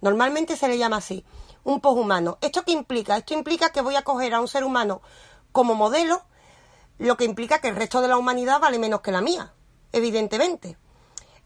Normalmente 0.01 0.57
se 0.57 0.67
le 0.67 0.77
llama 0.77 0.97
así. 0.97 1.23
Un 1.63 1.81
poshumano. 1.81 2.37
¿Esto 2.41 2.63
qué 2.63 2.71
implica? 2.71 3.17
Esto 3.17 3.33
implica 3.33 3.71
que 3.71 3.81
voy 3.81 3.95
a 3.95 4.03
coger 4.03 4.33
a 4.33 4.41
un 4.41 4.47
ser 4.47 4.63
humano 4.63 5.01
como 5.51 5.75
modelo, 5.75 6.23
lo 6.97 7.17
que 7.17 7.25
implica 7.25 7.59
que 7.59 7.69
el 7.69 7.75
resto 7.75 8.01
de 8.01 8.07
la 8.07 8.17
humanidad 8.17 8.59
vale 8.59 8.79
menos 8.79 9.01
que 9.01 9.11
la 9.11 9.21
mía, 9.21 9.53
evidentemente. 9.91 10.77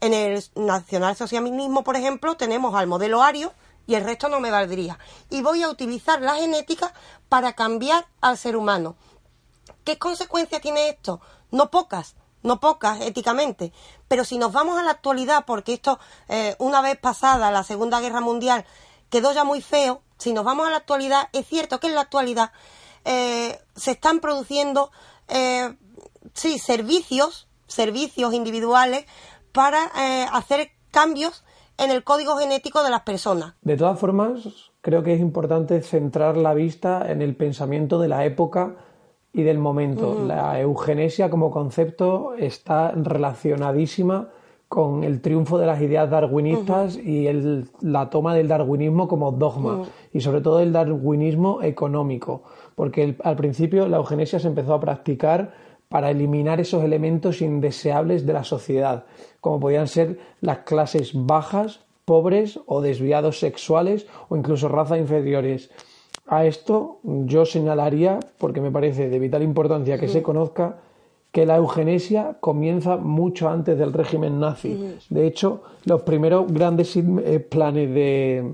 En 0.00 0.12
el 0.12 0.44
nacionalsocialismo, 0.54 1.84
por 1.84 1.96
ejemplo, 1.96 2.36
tenemos 2.36 2.74
al 2.74 2.86
modelo 2.86 3.22
ario 3.22 3.52
y 3.86 3.94
el 3.94 4.04
resto 4.04 4.28
no 4.28 4.40
me 4.40 4.50
valdría. 4.50 4.98
Y 5.30 5.42
voy 5.42 5.62
a 5.62 5.68
utilizar 5.68 6.20
la 6.20 6.36
genética 6.36 6.92
para 7.28 7.52
cambiar 7.52 8.06
al 8.20 8.38
ser 8.38 8.56
humano. 8.56 8.96
¿Qué 9.84 9.98
consecuencias 9.98 10.60
tiene 10.62 10.88
esto? 10.88 11.20
No 11.50 11.70
pocas, 11.70 12.16
no 12.42 12.60
pocas 12.60 13.00
éticamente. 13.00 13.72
Pero 14.08 14.24
si 14.24 14.38
nos 14.38 14.52
vamos 14.52 14.78
a 14.78 14.82
la 14.82 14.92
actualidad, 14.92 15.44
porque 15.46 15.74
esto, 15.74 15.98
eh, 16.28 16.56
una 16.58 16.80
vez 16.80 16.98
pasada 16.98 17.50
la 17.50 17.64
Segunda 17.64 18.00
Guerra 18.00 18.20
Mundial, 18.20 18.64
quedó 19.10 19.32
ya 19.32 19.44
muy 19.44 19.60
feo, 19.60 20.02
Si 20.16 20.32
nos 20.32 20.44
vamos 20.44 20.66
a 20.66 20.70
la 20.70 20.76
actualidad, 20.76 21.28
es 21.32 21.46
cierto 21.46 21.80
que 21.80 21.88
en 21.88 21.96
la 21.96 22.02
actualidad 22.02 22.52
eh, 23.04 23.60
se 23.74 23.90
están 23.90 24.20
produciendo, 24.20 24.92
eh, 25.28 25.76
sí, 26.32 26.58
servicios, 26.58 27.48
servicios 27.66 28.32
individuales 28.32 29.06
para 29.52 29.84
hacer 30.32 30.70
cambios 30.92 31.44
en 31.78 31.90
el 31.90 32.04
código 32.04 32.36
genético 32.36 32.82
de 32.82 32.90
las 32.90 33.02
personas. 33.02 33.54
De 33.62 33.76
todas 33.76 33.98
formas, 33.98 34.70
creo 34.80 35.02
que 35.02 35.14
es 35.14 35.20
importante 35.20 35.80
centrar 35.82 36.36
la 36.36 36.54
vista 36.54 37.10
en 37.10 37.22
el 37.22 37.36
pensamiento 37.36 37.98
de 37.98 38.08
la 38.08 38.24
época 38.24 38.76
y 39.32 39.42
del 39.42 39.58
momento. 39.58 40.24
La 40.24 40.60
eugenesia 40.60 41.28
como 41.28 41.50
concepto 41.50 42.34
está 42.38 42.92
relacionadísima 42.92 44.28
con 44.68 45.04
el 45.04 45.20
triunfo 45.20 45.58
de 45.58 45.66
las 45.66 45.80
ideas 45.82 46.10
darwinistas 46.10 46.96
y 46.96 47.26
el, 47.26 47.68
la 47.80 48.10
toma 48.10 48.34
del 48.34 48.48
darwinismo 48.48 49.06
como 49.06 49.30
dogma 49.32 49.82
y 50.12 50.20
sobre 50.20 50.40
todo 50.40 50.60
el 50.60 50.72
darwinismo 50.72 51.62
económico, 51.62 52.42
porque 52.74 53.16
al 53.22 53.36
principio 53.36 53.86
la 53.86 53.98
eugenesia 53.98 54.38
se 54.38 54.48
empezó 54.48 54.74
a 54.74 54.80
practicar 54.80 55.52
para 55.94 56.10
eliminar 56.10 56.58
esos 56.58 56.82
elementos 56.82 57.40
indeseables 57.40 58.26
de 58.26 58.32
la 58.32 58.42
sociedad, 58.42 59.04
como 59.40 59.60
podían 59.60 59.86
ser 59.86 60.18
las 60.40 60.58
clases 60.70 61.12
bajas, 61.14 61.84
pobres 62.04 62.58
o 62.66 62.80
desviados 62.80 63.38
sexuales 63.38 64.08
o 64.28 64.36
incluso 64.36 64.66
razas 64.66 64.98
inferiores. 64.98 65.70
A 66.26 66.46
esto 66.46 66.98
yo 67.04 67.46
señalaría, 67.46 68.18
porque 68.38 68.60
me 68.60 68.72
parece 68.72 69.08
de 69.08 69.20
vital 69.20 69.44
importancia 69.44 69.96
que 69.96 70.08
se 70.08 70.20
conozca, 70.20 70.80
que 71.30 71.46
la 71.46 71.58
eugenesia 71.58 72.38
comienza 72.40 72.96
mucho 72.96 73.48
antes 73.48 73.78
del 73.78 73.92
régimen 73.92 74.40
nazi. 74.40 74.96
De 75.10 75.28
hecho, 75.28 75.62
los 75.84 76.02
primeros 76.02 76.52
grandes 76.52 76.96
eh, 76.96 77.38
planes 77.38 77.94
de, 77.94 78.52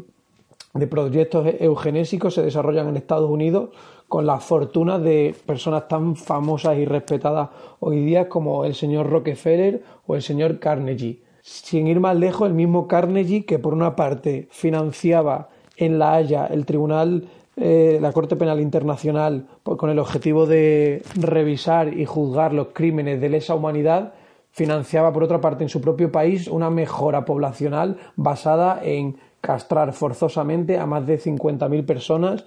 de 0.74 0.86
proyectos 0.86 1.46
eugenésicos 1.58 2.34
se 2.34 2.42
desarrollan 2.42 2.90
en 2.90 2.98
Estados 2.98 3.30
Unidos 3.30 3.70
con 4.10 4.26
la 4.26 4.40
fortuna 4.40 4.98
de 4.98 5.36
personas 5.46 5.86
tan 5.86 6.16
famosas 6.16 6.76
y 6.76 6.84
respetadas 6.84 7.48
hoy 7.78 8.04
día 8.04 8.28
como 8.28 8.64
el 8.64 8.74
señor 8.74 9.08
Rockefeller 9.08 9.84
o 10.08 10.16
el 10.16 10.22
señor 10.22 10.58
Carnegie. 10.58 11.20
Sin 11.42 11.86
ir 11.86 12.00
más 12.00 12.16
lejos, 12.16 12.48
el 12.48 12.54
mismo 12.54 12.88
Carnegie 12.88 13.44
que 13.44 13.60
por 13.60 13.72
una 13.72 13.94
parte 13.94 14.48
financiaba 14.50 15.50
en 15.76 16.00
La 16.00 16.14
Haya 16.14 16.46
el 16.46 16.66
Tribunal 16.66 17.28
eh, 17.56 17.98
la 18.02 18.10
Corte 18.10 18.34
Penal 18.34 18.60
Internacional 18.60 19.46
pues, 19.62 19.78
con 19.78 19.90
el 19.90 20.00
objetivo 20.00 20.44
de 20.44 21.04
revisar 21.14 21.96
y 21.96 22.04
juzgar 22.04 22.52
los 22.52 22.68
crímenes 22.72 23.20
de 23.20 23.28
lesa 23.28 23.54
humanidad, 23.54 24.14
financiaba 24.50 25.12
por 25.12 25.22
otra 25.22 25.40
parte 25.40 25.62
en 25.62 25.68
su 25.68 25.80
propio 25.80 26.10
país 26.10 26.48
una 26.48 26.68
mejora 26.68 27.24
poblacional 27.24 27.96
basada 28.16 28.80
en 28.82 29.18
castrar 29.40 29.92
forzosamente 29.92 30.78
a 30.78 30.86
más 30.86 31.06
de 31.06 31.20
50.000 31.20 31.86
personas 31.86 32.44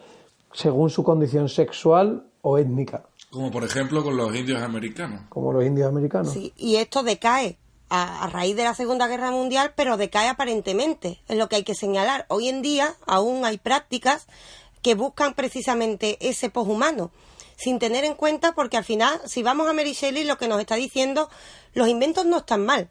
según 0.54 0.90
su 0.90 1.04
condición 1.04 1.50
sexual 1.50 2.26
o 2.42 2.58
étnica. 2.58 3.06
Como 3.32 3.52
por 3.52 3.64
ejemplo 3.64 4.04
con 4.04 4.16
los 4.16 4.36
indios 4.36 4.62
americanos. 4.62 5.22
Como 5.30 5.52
los 5.52 5.66
indios 5.66 5.90
americanos. 5.90 6.32
Sí, 6.32 6.54
y 6.56 6.76
esto 6.76 7.04
decae 7.04 7.58
a, 7.90 8.24
a, 8.24 8.30
raíz 8.30 8.56
de 8.56 8.64
la 8.64 8.76
Segunda 8.76 9.08
Guerra 9.08 9.32
Mundial, 9.32 9.74
pero 9.76 9.98
decae 9.98 10.30
aparentemente, 10.30 11.20
es 11.28 11.38
lo 11.38 11.50
que 11.50 11.58
hay 11.58 11.64
que 11.64 11.76
señalar. 11.76 12.26
Hoy 12.30 12.50
en 12.50 12.62
día 12.62 12.96
aún 13.08 13.46
hay 13.46 13.58
prácticas 13.58 14.28
que 14.84 14.94
buscan 14.94 15.34
precisamente 15.34 16.18
ese 16.20 16.50
poshumano, 16.50 17.10
sin 17.56 17.80
tener 17.80 18.04
en 18.04 18.16
cuenta, 18.16 18.54
porque 18.54 18.78
al 18.78 18.84
final, 18.84 19.20
si 19.26 19.42
vamos 19.42 19.68
a 19.68 19.74
Mary 19.74 19.94
Shelley, 19.94 20.26
lo 20.26 20.38
que 20.38 20.48
nos 20.48 20.60
está 20.60 20.76
diciendo, 20.76 21.30
los 21.74 21.88
inventos 21.88 22.26
no 22.26 22.38
están 22.38 22.66
mal. 22.66 22.90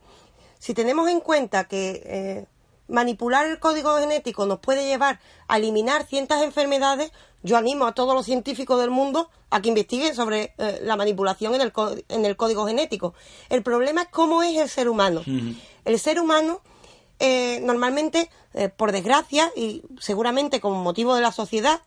Si 0.58 0.74
tenemos 0.74 1.08
en 1.08 1.20
cuenta 1.20 1.64
que 1.64 2.02
eh, 2.04 2.46
manipular 2.88 3.46
el 3.46 3.58
código 3.58 3.96
genético 3.98 4.46
nos 4.46 4.60
puede 4.60 4.86
llevar 4.86 5.20
a 5.48 5.58
eliminar 5.58 6.06
ciertas 6.06 6.42
enfermedades, 6.42 7.12
yo 7.43 7.57
animo 7.57 7.86
a 7.86 7.93
todos 7.93 8.14
los 8.14 8.24
científicos 8.24 8.80
del 8.80 8.90
mundo 8.90 9.30
a 9.51 9.61
que 9.61 9.68
investiguen 9.68 10.14
sobre 10.14 10.55
eh, 10.59 10.80
la 10.82 10.97
manipulación 10.97 11.55
en 11.55 11.61
el, 11.61 11.72
en 12.09 12.24
el, 12.24 12.36
código 12.36 12.66
genético. 12.66 13.14
El 13.49 13.62
problema 13.62 14.03
es 14.03 14.09
cómo 14.09 14.43
es 14.43 14.57
el 14.57 14.68
ser 14.68 14.88
humano. 14.88 15.22
El 15.84 15.99
ser 15.99 16.20
humano 16.20 16.61
eh, 17.18 17.61
normalmente, 17.62 18.30
eh, 18.55 18.68
por 18.68 18.93
desgracia, 18.93 19.51
y 19.57 19.82
seguramente 20.01 20.61
como 20.61 20.82
motivo 20.82 21.14
de 21.14 21.22
la 21.22 21.32
sociedad, 21.32 21.82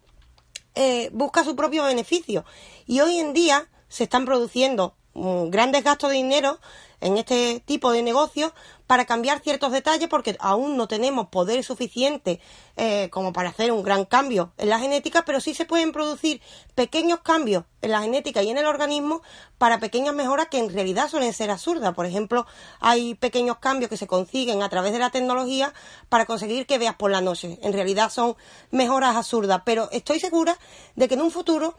busca 1.14 1.46
su 1.46 1.56
propio 1.56 1.86
beneficio. 1.86 2.44
Y 2.86 3.00
hoy 3.00 3.18
en 3.18 3.32
día 3.34 3.70
se 3.88 4.04
están 4.04 4.26
produciendo 4.26 4.94
mm, 5.14 5.50
grandes 5.50 5.86
gastos 5.86 6.10
de 6.10 6.18
dinero 6.18 6.60
en 7.00 7.18
este 7.18 7.62
tipo 7.66 7.92
de 7.92 8.04
negocios 8.04 8.52
para 8.88 9.06
cambiar 9.06 9.40
ciertos 9.40 9.72
detalles 9.72 10.08
porque 10.08 10.38
aún 10.40 10.78
no 10.78 10.88
tenemos 10.88 11.28
poder 11.28 11.64
suficiente 11.64 12.40
eh, 12.78 13.10
como 13.10 13.34
para 13.34 13.50
hacer 13.50 13.72
un 13.72 13.84
gran 13.84 14.06
cambio 14.06 14.54
en 14.58 14.70
la 14.70 14.80
genética, 14.80 15.24
pero 15.26 15.40
sí 15.40 15.54
se 15.54 15.66
pueden 15.66 15.92
producir 15.92 16.42
pequeños 16.76 17.22
cambios 17.22 17.64
en 17.82 17.92
la 17.92 18.02
genética 18.02 18.44
y 18.44 18.50
en 18.50 18.58
el 18.58 18.66
organismo 18.66 19.22
para 19.58 19.80
pequeñas 19.80 20.14
mejoras 20.14 20.48
que 20.50 20.58
en 20.58 20.74
realidad 20.74 21.10
suelen 21.10 21.34
ser 21.34 21.52
absurdas. 21.52 21.94
Por 21.94 22.06
ejemplo, 22.06 22.46
hay 22.80 23.16
pequeños 23.16 23.58
cambios 23.60 23.90
que 23.90 23.98
se 23.98 24.08
consiguen 24.08 24.64
a 24.64 24.70
través 24.70 24.92
de 24.92 25.00
la 25.00 25.10
tecnología 25.10 25.74
para 26.10 26.26
conseguir 26.26 26.66
que 26.66 26.78
veas 26.78 26.96
por 26.96 27.12
la 27.12 27.22
noche. 27.22 27.60
En 27.62 27.74
realidad 27.74 28.10
son 28.10 28.36
mejoras 28.72 29.16
absurdas, 29.16 29.62
pero 29.66 29.90
estoy 29.92 30.20
segura 30.20 30.58
de 30.96 31.08
que 31.08 31.14
en 31.14 31.22
un 31.22 31.32
futuro 31.32 31.76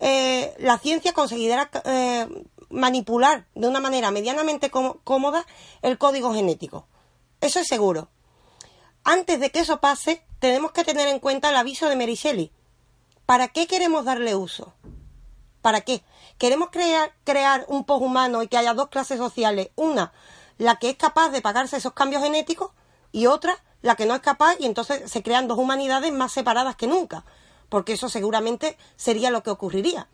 eh, 0.00 0.54
la 0.58 0.78
ciencia 0.78 1.12
conseguirá 1.12 1.70
eh, 1.84 2.26
manipular 2.70 3.46
de 3.54 3.68
una 3.68 3.80
manera 3.80 4.10
medianamente 4.10 4.70
cómoda 4.70 5.46
el 5.82 5.98
código 5.98 6.32
genético. 6.32 6.86
Eso 7.40 7.60
es 7.60 7.66
seguro. 7.66 8.08
Antes 9.04 9.40
de 9.40 9.50
que 9.50 9.60
eso 9.60 9.80
pase, 9.80 10.24
tenemos 10.38 10.72
que 10.72 10.84
tener 10.84 11.08
en 11.08 11.20
cuenta 11.20 11.50
el 11.50 11.56
aviso 11.56 11.88
de 11.88 11.96
Mary. 11.96 12.52
¿Para 13.26 13.48
qué 13.48 13.66
queremos 13.66 14.04
darle 14.04 14.34
uso? 14.34 14.74
¿Para 15.62 15.82
qué? 15.82 16.02
¿Queremos 16.38 16.70
crear, 16.70 17.12
crear 17.24 17.64
un 17.68 17.84
humano 17.86 18.42
y 18.42 18.48
que 18.48 18.56
haya 18.56 18.74
dos 18.74 18.88
clases 18.88 19.18
sociales? 19.18 19.70
Una, 19.76 20.12
la 20.58 20.76
que 20.76 20.90
es 20.90 20.96
capaz 20.96 21.30
de 21.30 21.42
pagarse 21.42 21.76
esos 21.76 21.92
cambios 21.92 22.22
genéticos 22.22 22.72
y 23.12 23.26
otra, 23.26 23.62
la 23.82 23.96
que 23.96 24.06
no 24.06 24.14
es 24.14 24.20
capaz 24.20 24.56
y 24.58 24.66
entonces 24.66 25.10
se 25.10 25.22
crean 25.22 25.48
dos 25.48 25.58
humanidades 25.58 26.12
más 26.12 26.32
separadas 26.32 26.76
que 26.76 26.86
nunca, 26.86 27.24
porque 27.68 27.94
eso 27.94 28.08
seguramente 28.08 28.76
sería 28.96 29.30
lo 29.30 29.42
que 29.42 29.50
ocurriría 29.50 30.08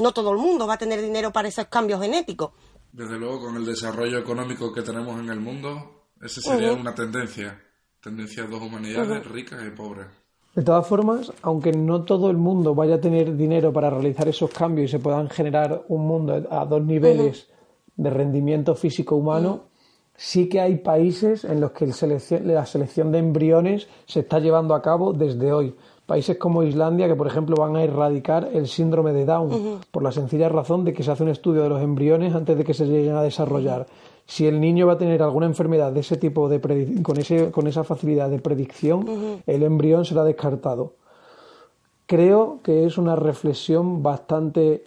no 0.00 0.12
todo 0.12 0.32
el 0.32 0.38
mundo 0.38 0.66
va 0.66 0.74
a 0.74 0.78
tener 0.78 1.00
dinero 1.00 1.32
para 1.32 1.48
esos 1.48 1.66
cambios 1.66 2.00
genéticos. 2.00 2.52
Desde 2.92 3.18
luego, 3.18 3.40
con 3.40 3.56
el 3.56 3.64
desarrollo 3.64 4.18
económico 4.18 4.72
que 4.72 4.82
tenemos 4.82 5.20
en 5.20 5.28
el 5.28 5.40
mundo, 5.40 6.08
esa 6.20 6.40
sería 6.40 6.72
una 6.72 6.94
tendencia. 6.94 7.60
Tendencia 8.02 8.44
a 8.44 8.46
dos 8.46 8.62
humanidades 8.62 9.26
ricas 9.26 9.62
y 9.66 9.70
pobres. 9.70 10.06
De 10.54 10.62
todas 10.62 10.86
formas, 10.86 11.32
aunque 11.42 11.72
no 11.72 12.02
todo 12.02 12.30
el 12.30 12.36
mundo 12.36 12.74
vaya 12.74 12.96
a 12.96 13.00
tener 13.00 13.36
dinero 13.36 13.72
para 13.72 13.90
realizar 13.90 14.26
esos 14.26 14.50
cambios 14.50 14.88
y 14.88 14.90
se 14.90 14.98
puedan 14.98 15.28
generar 15.28 15.84
un 15.88 16.06
mundo 16.06 16.48
a 16.50 16.64
dos 16.64 16.82
niveles 16.82 17.48
de 17.96 18.10
rendimiento 18.10 18.74
físico 18.74 19.14
humano, 19.14 19.66
sí 20.16 20.48
que 20.48 20.60
hay 20.60 20.78
países 20.78 21.44
en 21.44 21.60
los 21.60 21.70
que 21.70 21.86
la 21.86 22.66
selección 22.66 23.12
de 23.12 23.18
embriones 23.18 23.86
se 24.06 24.20
está 24.20 24.40
llevando 24.40 24.74
a 24.74 24.82
cabo 24.82 25.12
desde 25.12 25.52
hoy 25.52 25.76
países 26.10 26.38
como 26.38 26.64
Islandia 26.64 27.06
que, 27.06 27.14
por 27.14 27.28
ejemplo, 27.28 27.54
van 27.54 27.76
a 27.76 27.84
erradicar 27.84 28.50
el 28.52 28.66
síndrome 28.66 29.12
de 29.12 29.24
Down 29.24 29.78
por 29.92 30.02
la 30.02 30.10
sencilla 30.10 30.48
razón 30.48 30.84
de 30.84 30.92
que 30.92 31.04
se 31.04 31.12
hace 31.12 31.22
un 31.22 31.28
estudio 31.28 31.62
de 31.62 31.68
los 31.68 31.80
embriones 31.80 32.34
antes 32.34 32.58
de 32.58 32.64
que 32.64 32.74
se 32.74 32.86
lleguen 32.86 33.14
a 33.14 33.22
desarrollar. 33.22 33.86
Si 34.26 34.44
el 34.44 34.60
niño 34.60 34.88
va 34.88 34.94
a 34.94 34.98
tener 34.98 35.22
alguna 35.22 35.46
enfermedad 35.46 35.92
de 35.92 36.00
ese 36.00 36.16
tipo, 36.16 36.48
de 36.48 36.60
con, 37.04 37.16
ese, 37.16 37.52
con 37.52 37.68
esa 37.68 37.84
facilidad 37.84 38.28
de 38.28 38.40
predicción, 38.40 39.06
el 39.46 39.62
embrión 39.62 40.04
será 40.04 40.24
descartado. 40.24 40.94
Creo 42.06 42.58
que 42.64 42.86
es 42.86 42.98
una 42.98 43.14
reflexión 43.14 44.02
bastante 44.02 44.82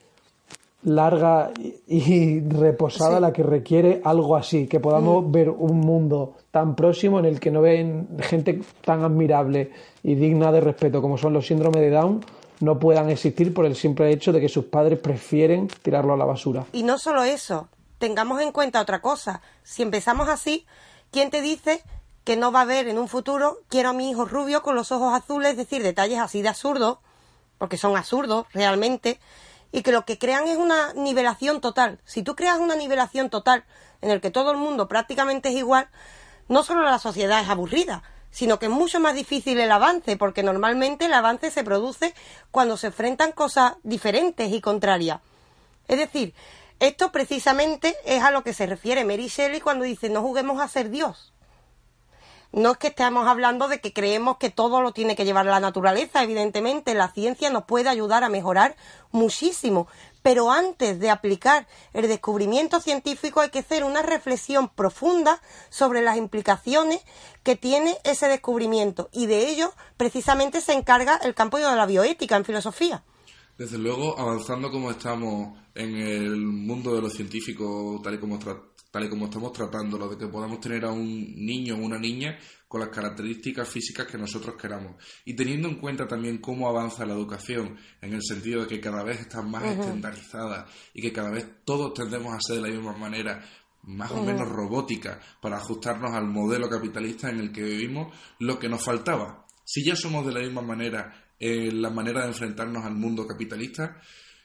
larga 0.86 1.52
y 1.88 2.42
reposada 2.42 3.20
la 3.20 3.32
que 3.32 3.44
requiere 3.44 4.02
algo 4.04 4.36
así, 4.36 4.68
que 4.68 4.80
podamos 4.80 5.32
ver 5.32 5.50
un 5.50 5.80
mundo 5.80 6.36
tan 6.52 6.76
próximo 6.76 7.20
en 7.20 7.26
el 7.26 7.40
que 7.40 7.52
no 7.52 7.62
ven 7.62 8.08
gente 8.20 8.62
tan 8.84 9.04
admirable 9.04 9.72
y 10.04 10.16
digna 10.16 10.52
de 10.52 10.62
respeto 10.62 11.02
como 11.02 11.18
son 11.18 11.34
los 11.34 11.48
síndromes 11.48 11.82
de 11.82 11.90
Down 11.90 12.22
no 12.64 12.80
puedan 12.80 13.10
existir 13.10 13.54
por 13.54 13.66
el 13.66 13.76
simple 13.76 14.12
hecho 14.12 14.32
de 14.32 14.40
que 14.40 14.48
sus 14.48 14.66
padres 14.66 15.00
prefieren 15.00 15.68
tirarlo 15.68 16.14
a 16.14 16.18
la 16.18 16.26
basura. 16.26 16.66
Y 16.72 16.84
no 16.84 16.98
solo 16.98 17.24
eso, 17.24 17.68
tengamos 17.98 18.42
en 18.42 18.52
cuenta 18.52 18.82
otra 18.82 19.02
cosa. 19.02 19.42
Si 19.64 19.82
empezamos 19.82 20.30
así, 20.30 20.66
¿quién 21.12 21.30
te 21.30 21.42
dice 21.42 21.84
que 22.24 22.38
no 22.38 22.52
va 22.52 22.60
a 22.60 22.64
haber 22.64 22.88
en 22.88 22.98
un 22.98 23.10
futuro 23.10 23.60
quiero 23.68 23.90
a 23.90 23.94
mi 23.94 24.10
hijo 24.10 24.26
rubio 24.26 24.62
con 24.62 24.76
los 24.76 24.92
ojos 24.92 25.14
azules, 25.14 25.52
es 25.52 25.58
decir, 25.58 25.84
detalles 25.84 26.20
así 26.20 26.42
de 26.42 26.50
absurdos, 26.50 27.00
porque 27.58 27.78
son 27.78 27.98
absurdos 27.98 28.46
realmente, 28.54 29.20
y 29.74 29.82
que 29.82 29.92
lo 29.92 30.06
que 30.06 30.20
crean 30.20 30.48
es 30.48 30.58
una 30.58 30.94
nivelación 30.94 31.60
total. 31.60 32.00
Si 32.06 32.22
tú 32.22 32.36
creas 32.36 32.60
una 32.60 32.76
nivelación 32.76 33.32
total 33.32 33.66
en 34.02 34.12
el 34.12 34.22
que 34.22 34.30
todo 34.30 34.52
el 34.52 34.58
mundo 34.58 34.88
prácticamente 34.88 35.50
es 35.50 35.56
igual, 35.56 35.90
no 36.48 36.64
solo 36.64 36.84
la 36.84 37.00
sociedad 37.00 37.42
es 37.42 37.50
aburrida, 37.50 38.04
sino 38.30 38.60
que 38.60 38.68
es 38.68 38.72
mucho 38.72 39.00
más 39.00 39.16
difícil 39.16 39.60
el 39.60 39.72
avance, 39.72 40.16
porque 40.16 40.44
normalmente 40.44 41.06
el 41.06 41.14
avance 41.14 41.50
se 41.50 41.64
produce 41.64 42.14
cuando 42.52 42.78
se 42.78 42.88
enfrentan 42.88 43.32
cosas 43.32 43.74
diferentes 43.82 44.54
y 44.54 44.62
contrarias. 44.62 45.22
Es 45.88 45.98
decir, 45.98 46.36
esto 46.80 47.12
precisamente 47.12 47.96
es 48.06 48.22
a 48.22 48.30
lo 48.30 48.44
que 48.44 48.54
se 48.54 48.68
refiere 48.68 49.04
Mary 49.04 49.28
Shelley 49.28 49.60
cuando 49.60 49.86
dice 49.86 50.08
no 50.08 50.22
juguemos 50.22 50.62
a 50.62 50.68
ser 50.68 50.92
Dios. 50.92 51.33
No 52.54 52.74
es 52.74 52.78
que 52.78 52.90
estemos 52.90 53.28
hablando 53.28 53.68
de 53.68 53.82
que 53.82 53.94
creemos 53.94 54.38
que 54.38 54.52
todo 54.52 54.80
lo 54.84 54.92
tiene 54.92 55.16
que 55.16 55.26
llevar 55.26 55.48
la 55.48 55.60
naturaleza, 55.60 56.22
evidentemente 56.22 56.94
la 56.94 57.12
ciencia 57.12 57.50
nos 57.50 57.64
puede 57.64 57.90
ayudar 57.90 58.24
a 58.24 58.30
mejorar 58.30 58.76
muchísimo, 59.12 59.88
pero 60.22 60.52
antes 60.52 61.00
de 61.00 61.10
aplicar 61.10 61.68
el 61.94 62.08
descubrimiento 62.08 62.80
científico 62.80 63.42
hay 63.42 63.50
que 63.50 63.60
hacer 63.60 63.84
una 63.84 64.04
reflexión 64.04 64.70
profunda 64.70 65.42
sobre 65.72 66.04
las 66.04 66.16
implicaciones 66.16 67.02
que 67.42 67.56
tiene 67.56 67.98
ese 68.04 68.28
descubrimiento 68.28 69.10
y 69.12 69.26
de 69.26 69.50
ello 69.50 69.74
precisamente 69.98 70.62
se 70.62 70.74
encarga 70.74 71.18
el 71.24 71.34
campo 71.34 71.58
de 71.58 71.64
la 71.64 71.88
bioética 71.88 72.38
en 72.38 72.46
filosofía. 72.46 73.04
Desde 73.58 73.80
luego, 73.80 74.20
avanzando 74.20 74.70
como 74.70 74.92
estamos 74.92 75.58
en 75.74 75.96
el 75.96 76.38
mundo 76.38 76.94
de 76.94 77.02
los 77.02 77.14
científicos, 77.14 78.00
tal 78.04 78.14
y 78.14 78.20
como, 78.20 78.38
tal 78.94 79.06
y 79.06 79.10
como 79.10 79.26
estamos 79.26 79.52
tratándolo, 79.52 80.08
de 80.08 80.20
que 80.20 80.28
podamos 80.28 80.60
tener 80.60 80.86
a 80.86 80.92
un 80.92 81.36
niño 81.36 81.74
o 81.74 81.80
una 81.80 81.98
niña 81.98 82.38
con 82.68 82.80
las 82.80 82.90
características 82.90 83.68
físicas 83.68 84.06
que 84.06 84.20
nosotros 84.20 84.54
queramos. 84.56 85.04
Y 85.26 85.36
teniendo 85.36 85.68
en 85.68 85.80
cuenta 85.80 86.08
también 86.08 86.38
cómo 86.38 86.70
avanza 86.70 87.04
la 87.04 87.16
educación, 87.16 87.76
en 88.00 88.14
el 88.14 88.22
sentido 88.22 88.62
de 88.62 88.68
que 88.68 88.80
cada 88.80 89.02
vez 89.02 89.22
está 89.22 89.42
más 89.42 89.64
estandarizada 89.64 90.68
y 90.94 91.02
que 91.02 91.12
cada 91.12 91.32
vez 91.32 91.44
todos 91.66 91.96
tendemos 91.96 92.36
a 92.36 92.40
ser 92.40 92.58
de 92.58 92.70
la 92.70 92.76
misma 92.76 92.96
manera, 92.96 93.44
más 93.82 94.12
o 94.12 94.24
menos 94.24 94.48
robótica, 94.48 95.20
para 95.42 95.58
ajustarnos 95.58 96.14
al 96.14 96.28
modelo 96.28 96.70
capitalista 96.70 97.32
en 97.32 97.40
el 97.40 97.52
que 97.52 97.64
vivimos, 97.64 98.16
lo 98.38 98.60
que 98.60 98.70
nos 98.70 98.84
faltaba. 98.84 99.48
Si 99.66 99.84
ya 99.84 99.96
somos 99.96 100.24
de 100.24 100.34
la 100.34 100.42
misma 100.42 100.62
manera 100.62 101.32
en 101.40 101.82
la 101.82 101.90
manera 101.90 102.22
de 102.22 102.28
enfrentarnos 102.28 102.86
al 102.86 102.94
mundo 102.94 103.26
capitalista, 103.26 104.00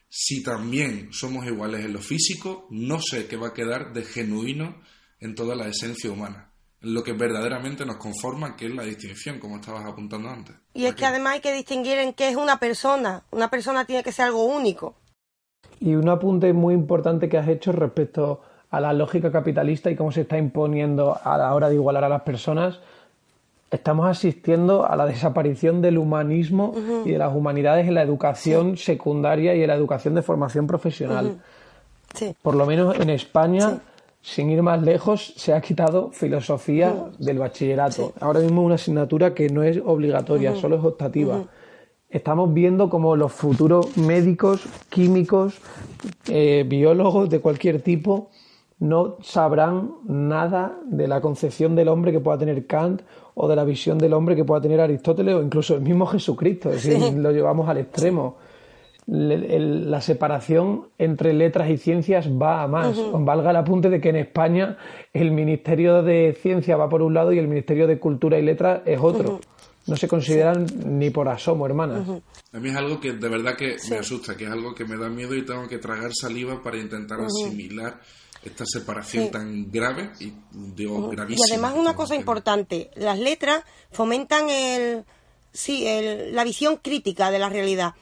si 0.09 0.43
también 0.43 1.13
somos 1.13 1.47
iguales 1.47 1.85
en 1.85 1.93
lo 1.93 2.01
físico, 2.01 2.67
no 2.71 3.01
sé 3.01 3.27
qué 3.27 3.37
va 3.37 3.49
a 3.49 3.55
quedar 3.55 3.93
de 3.93 4.05
genuino 4.05 4.81
en 5.21 5.35
toda 5.35 5.55
la 5.55 5.67
esencia 5.69 6.11
humana, 6.11 6.51
en 6.81 6.95
lo 6.95 7.03
que 7.03 7.13
verdaderamente 7.13 7.85
nos 7.85 7.97
conforma, 7.97 8.57
que 8.57 8.67
es 8.67 8.75
la 8.75 8.85
distinción, 8.85 9.39
como 9.39 9.57
estabas 9.57 9.85
apuntando 9.85 10.31
antes. 10.31 10.57
Y 10.73 10.87
es 10.87 10.95
que 10.95 11.05
además 11.05 11.35
hay 11.35 11.41
que 11.41 11.53
distinguir 11.53 11.99
en 11.99 12.15
qué 12.15 12.29
es 12.29 12.37
una 12.37 12.59
persona. 12.59 13.25
Una 13.31 13.51
persona 13.51 13.85
tiene 13.85 14.03
que 14.03 14.13
ser 14.13 14.27
algo 14.27 14.45
único. 14.45 14.97
Y 15.81 15.95
un 15.95 16.09
apunte 16.09 16.53
muy 16.53 16.75
importante 16.75 17.29
que 17.29 17.39
has 17.39 17.49
hecho 17.49 17.73
respecto 17.73 18.41
a 18.71 18.81
la 18.81 18.93
lógica 18.93 19.31
capitalista 19.33 19.91
y 19.91 19.97
cómo 19.97 20.13
se 20.13 20.23
está 20.23 20.39
imponiendo 20.39 21.19
a 21.23 21.39
la 21.39 21.55
hora 21.55 21.69
de 21.69 21.75
igualar 21.75 22.05
a 22.05 22.09
las 22.09 22.23
personas 22.23 22.81
estamos 23.71 24.07
asistiendo 24.07 24.87
a 24.87 24.97
la 24.97 25.07
desaparición 25.07 25.83
del 25.83 25.99
humanismo 25.99 26.75
y 27.05 27.11
de 27.11 27.19
las 27.19 27.35
humanidades 27.35 27.87
en 27.87 27.95
la 27.95 28.03
educación 28.03 28.77
secundaria 28.77 29.55
y 29.55 29.63
en 29.63 29.69
la 29.69 29.75
educación 29.75 30.15
de 30.15 30.23
formación 30.23 30.67
profesional. 30.67 31.39
Por 32.43 32.55
lo 32.55 32.67
menos 32.67 32.99
en 32.99 33.11
España, 33.11 33.81
sin 34.23 34.51
ir 34.51 34.63
más 34.63 34.83
lejos, 34.83 35.35
se 35.37 35.53
ha 35.53 35.61
quitado 35.61 36.11
filosofía 36.13 36.95
del 37.19 37.39
bachillerato. 37.39 38.13
Ahora 38.21 38.41
mismo 38.41 38.63
es 38.63 38.67
una 38.67 38.75
asignatura 38.77 39.35
que 39.35 39.49
no 39.51 39.63
es 39.63 39.79
obligatoria, 39.85 40.57
solo 40.57 40.77
es 40.77 40.85
optativa. 40.85 41.45
Estamos 42.09 42.55
viendo 42.55 42.89
como 42.89 43.17
los 43.17 43.33
futuros 43.33 43.99
médicos, 43.99 44.67
químicos, 44.89 45.59
eh, 46.27 46.65
biólogos 46.67 47.29
de 47.29 47.41
cualquier 47.41 47.83
tipo 47.83 48.31
no 48.81 49.17
sabrán 49.23 49.93
nada 50.05 50.79
de 50.85 51.09
la 51.09 51.21
concepción 51.21 51.75
del 51.75 51.89
hombre 51.89 52.13
que 52.13 52.21
pueda 52.21 52.39
tener 52.39 52.67
Kant 52.67 53.03
o 53.41 53.49
de 53.49 53.55
la 53.55 53.65
visión 53.65 53.99
del 53.99 54.13
hombre 54.15 54.35
que 54.35 54.45
pueda 54.45 54.61
tener 54.61 54.81
Aristóteles 54.81 55.37
o 55.37 55.43
incluso 55.43 55.77
el 55.77 55.81
mismo 55.81 56.07
Jesucristo, 56.07 56.71
es 56.71 56.83
decir, 56.83 57.15
lo 57.17 57.31
llevamos 57.31 57.69
al 57.69 57.79
extremo. 57.79 58.37
la 59.07 60.01
separación 60.01 60.89
entre 60.99 61.33
letras 61.33 61.71
y 61.71 61.77
ciencias 61.77 62.29
va 62.29 62.63
a 62.63 62.67
más. 62.67 62.99
Valga 63.13 63.51
el 63.51 63.57
apunte 63.57 63.89
de 63.91 64.01
que 64.01 64.09
en 64.09 64.17
España 64.17 64.77
el 65.13 65.31
Ministerio 65.31 66.03
de 66.03 66.37
Ciencia 66.43 66.77
va 66.77 66.89
por 66.89 67.01
un 67.01 67.15
lado 67.15 67.33
y 67.33 67.39
el 67.39 67.47
Ministerio 67.47 67.87
de 67.87 68.01
Cultura 68.01 68.39
y 68.39 68.43
Letras 68.43 68.83
es 68.85 68.99
otro. 69.01 69.41
No 69.87 69.97
se 69.97 70.09
consideran 70.09 70.67
ni 70.85 71.11
por 71.11 71.29
asomo, 71.29 71.65
hermanas. 71.65 72.09
A 72.53 72.59
mí 72.59 72.69
es 72.69 72.77
algo 72.77 73.01
que 73.01 73.13
de 73.13 73.29
verdad 73.29 73.55
que 73.57 73.77
me 73.89 73.99
asusta, 73.99 74.37
que 74.37 74.45
es 74.45 74.51
algo 74.51 74.75
que 74.75 74.85
me 74.85 74.97
da 74.97 75.09
miedo 75.09 75.35
y 75.35 75.47
tengo 75.47 75.67
que 75.69 75.79
tragar 75.79 76.11
saliva 76.13 76.61
para 76.61 76.77
intentar 76.77 77.21
asimilar 77.21 78.01
esta 78.43 78.65
separación 78.67 79.31
tan 79.31 79.71
grave 79.71 80.11
y 80.21 80.33
digo, 80.51 81.09
gravísima. 81.09 81.47
Y 81.49 81.53
además 81.53 81.75
una 81.75 81.95
cosa 81.95 82.15
importante, 82.15 82.91
las 82.95 83.19
letras 83.19 83.65
fomentan 83.91 84.49
el, 84.51 85.05
sí, 85.53 85.87
el, 85.87 86.35
la 86.35 86.45
visión 86.45 86.77
crítica 86.77 87.31
de 87.31 87.39
la 87.39 87.49
realidad. 87.49 87.95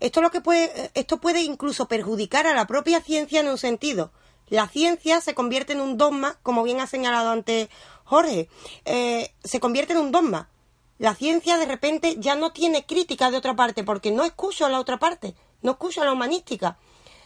Esto 0.00 0.20
lo 0.20 0.30
que 0.30 0.40
puede, 0.40 0.90
esto 0.94 1.18
puede 1.18 1.42
incluso 1.42 1.88
perjudicar 1.88 2.46
a 2.46 2.54
la 2.54 2.66
propia 2.66 3.00
ciencia 3.00 3.40
en 3.40 3.48
un 3.48 3.58
sentido. 3.58 4.12
La 4.48 4.68
ciencia 4.68 5.20
se 5.20 5.34
convierte 5.34 5.72
en 5.72 5.80
un 5.80 5.96
dogma, 5.96 6.38
como 6.42 6.62
bien 6.62 6.80
ha 6.80 6.86
señalado 6.86 7.30
antes 7.30 7.68
Jorge, 8.04 8.48
eh, 8.84 9.32
se 9.42 9.60
convierte 9.60 9.94
en 9.94 10.00
un 10.00 10.12
dogma. 10.12 10.50
La 10.98 11.14
ciencia 11.14 11.56
de 11.58 11.66
repente 11.66 12.16
ya 12.18 12.34
no 12.34 12.52
tiene 12.52 12.84
crítica 12.84 13.30
de 13.30 13.36
otra 13.36 13.56
parte, 13.56 13.82
porque 13.82 14.10
no 14.10 14.24
escucho 14.24 14.66
a 14.66 14.68
la 14.68 14.78
otra 14.78 14.98
parte, 14.98 15.34
no 15.62 15.72
escucho 15.72 16.02
a 16.02 16.04
la 16.04 16.12
humanística. 16.12 16.78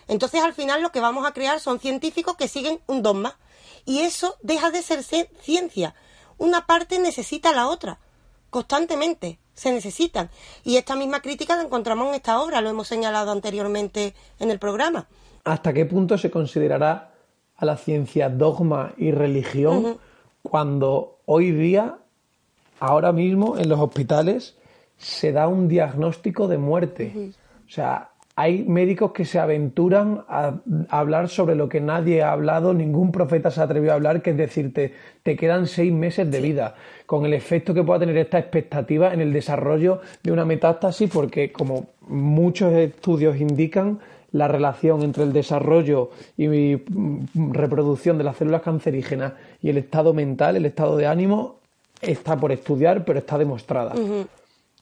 Entonces 0.08 0.42
al 0.42 0.54
final 0.54 0.82
lo 0.82 0.90
que 0.90 1.00
vamos 1.00 1.26
a 1.26 1.32
crear 1.32 1.60
son 1.60 1.78
científicos 1.78 2.36
que 2.36 2.48
siguen 2.48 2.80
un 2.86 3.02
dogma. 3.02 3.38
Y 3.84 4.00
eso 4.00 4.36
deja 4.42 4.70
de 4.70 4.82
ser 4.82 5.02
ciencia. 5.02 5.94
Una 6.38 6.66
parte 6.66 6.98
necesita 6.98 7.50
a 7.50 7.54
la 7.54 7.68
otra. 7.68 7.98
Constantemente. 8.50 9.38
Se 9.54 9.72
necesitan. 9.72 10.30
Y 10.62 10.76
esta 10.76 10.94
misma 10.94 11.20
crítica 11.20 11.56
la 11.56 11.64
encontramos 11.64 12.08
en 12.08 12.14
esta 12.14 12.40
obra. 12.40 12.60
Lo 12.60 12.70
hemos 12.70 12.86
señalado 12.86 13.32
anteriormente 13.32 14.14
en 14.38 14.52
el 14.52 14.60
programa. 14.60 15.08
¿Hasta 15.42 15.72
qué 15.72 15.84
punto 15.84 16.16
se 16.16 16.30
considerará 16.30 17.12
a 17.56 17.64
la 17.64 17.76
ciencia 17.76 18.28
dogma 18.28 18.92
y 18.96 19.10
religión 19.10 19.98
cuando 20.42 21.18
hoy 21.26 21.50
día, 21.50 21.98
ahora 22.78 23.10
mismo, 23.10 23.58
en 23.58 23.68
los 23.68 23.80
hospitales, 23.80 24.56
se 24.96 25.32
da 25.32 25.48
un 25.48 25.66
diagnóstico 25.66 26.46
de 26.46 26.58
muerte? 26.58 27.32
O 27.66 27.70
sea, 27.70 28.12
hay 28.38 28.62
médicos 28.62 29.10
que 29.10 29.24
se 29.24 29.40
aventuran 29.40 30.22
a, 30.28 30.60
hablar 30.90 31.28
sobre 31.28 31.56
lo 31.56 31.68
que 31.68 31.80
nadie 31.80 32.22
ha 32.22 32.30
hablado, 32.30 32.72
ningún 32.72 33.10
profeta 33.10 33.50
se 33.50 33.60
atrevió 33.60 33.90
a 33.90 33.94
hablar, 33.96 34.22
que 34.22 34.30
es 34.30 34.36
decirte, 34.36 34.94
te 35.24 35.34
quedan 35.34 35.66
seis 35.66 35.92
meses 35.92 36.30
de 36.30 36.40
vida, 36.40 36.76
con 37.04 37.26
el 37.26 37.34
efecto 37.34 37.74
que 37.74 37.82
pueda 37.82 37.98
tener 37.98 38.16
esta 38.16 38.38
expectativa 38.38 39.12
en 39.12 39.20
el 39.20 39.32
desarrollo 39.32 40.02
de 40.22 40.30
una 40.30 40.44
metástasis, 40.44 41.10
porque 41.12 41.50
como 41.50 41.88
muchos 42.06 42.72
estudios 42.74 43.40
indican, 43.40 43.98
la 44.30 44.46
relación 44.46 45.02
entre 45.02 45.24
el 45.24 45.32
desarrollo 45.32 46.10
y 46.36 46.76
reproducción 47.34 48.18
de 48.18 48.24
las 48.24 48.36
células 48.36 48.62
cancerígenas 48.62 49.32
y 49.60 49.70
el 49.70 49.78
estado 49.78 50.14
mental, 50.14 50.54
el 50.54 50.66
estado 50.66 50.96
de 50.96 51.08
ánimo, 51.08 51.56
está 52.00 52.36
por 52.36 52.52
estudiar, 52.52 53.04
pero 53.04 53.18
está 53.18 53.36
demostrada 53.36 53.94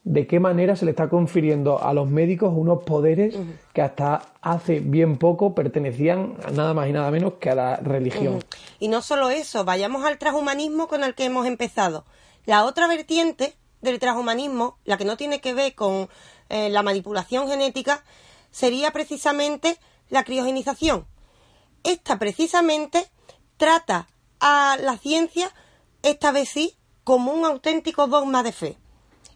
de 0.06 0.28
qué 0.28 0.38
manera 0.38 0.76
se 0.76 0.84
le 0.84 0.92
está 0.92 1.08
confiriendo 1.08 1.82
a 1.82 1.92
los 1.92 2.08
médicos 2.08 2.52
unos 2.54 2.84
poderes 2.84 3.34
que 3.72 3.82
hasta 3.82 4.22
hace 4.40 4.78
bien 4.78 5.18
poco 5.18 5.52
pertenecían 5.52 6.36
nada 6.52 6.74
más 6.74 6.88
y 6.88 6.92
nada 6.92 7.10
menos 7.10 7.34
que 7.40 7.50
a 7.50 7.56
la 7.56 7.76
religión. 7.78 8.38
Y 8.78 8.86
no 8.86 9.02
solo 9.02 9.30
eso, 9.30 9.64
vayamos 9.64 10.04
al 10.04 10.18
transhumanismo 10.18 10.86
con 10.86 11.02
el 11.02 11.16
que 11.16 11.24
hemos 11.24 11.44
empezado. 11.44 12.04
La 12.44 12.64
otra 12.66 12.86
vertiente 12.86 13.56
del 13.80 13.98
transhumanismo, 13.98 14.78
la 14.84 14.96
que 14.96 15.04
no 15.04 15.16
tiene 15.16 15.40
que 15.40 15.54
ver 15.54 15.74
con 15.74 16.08
eh, 16.50 16.68
la 16.70 16.84
manipulación 16.84 17.48
genética, 17.48 18.04
sería 18.52 18.92
precisamente 18.92 19.76
la 20.08 20.22
criogenización. 20.22 21.04
Esta 21.82 22.16
precisamente 22.16 23.08
trata 23.56 24.06
a 24.38 24.76
la 24.80 24.98
ciencia, 24.98 25.50
esta 26.04 26.30
vez 26.30 26.48
sí, 26.48 26.76
como 27.02 27.32
un 27.32 27.44
auténtico 27.44 28.06
dogma 28.06 28.44
de 28.44 28.52
fe. 28.52 28.78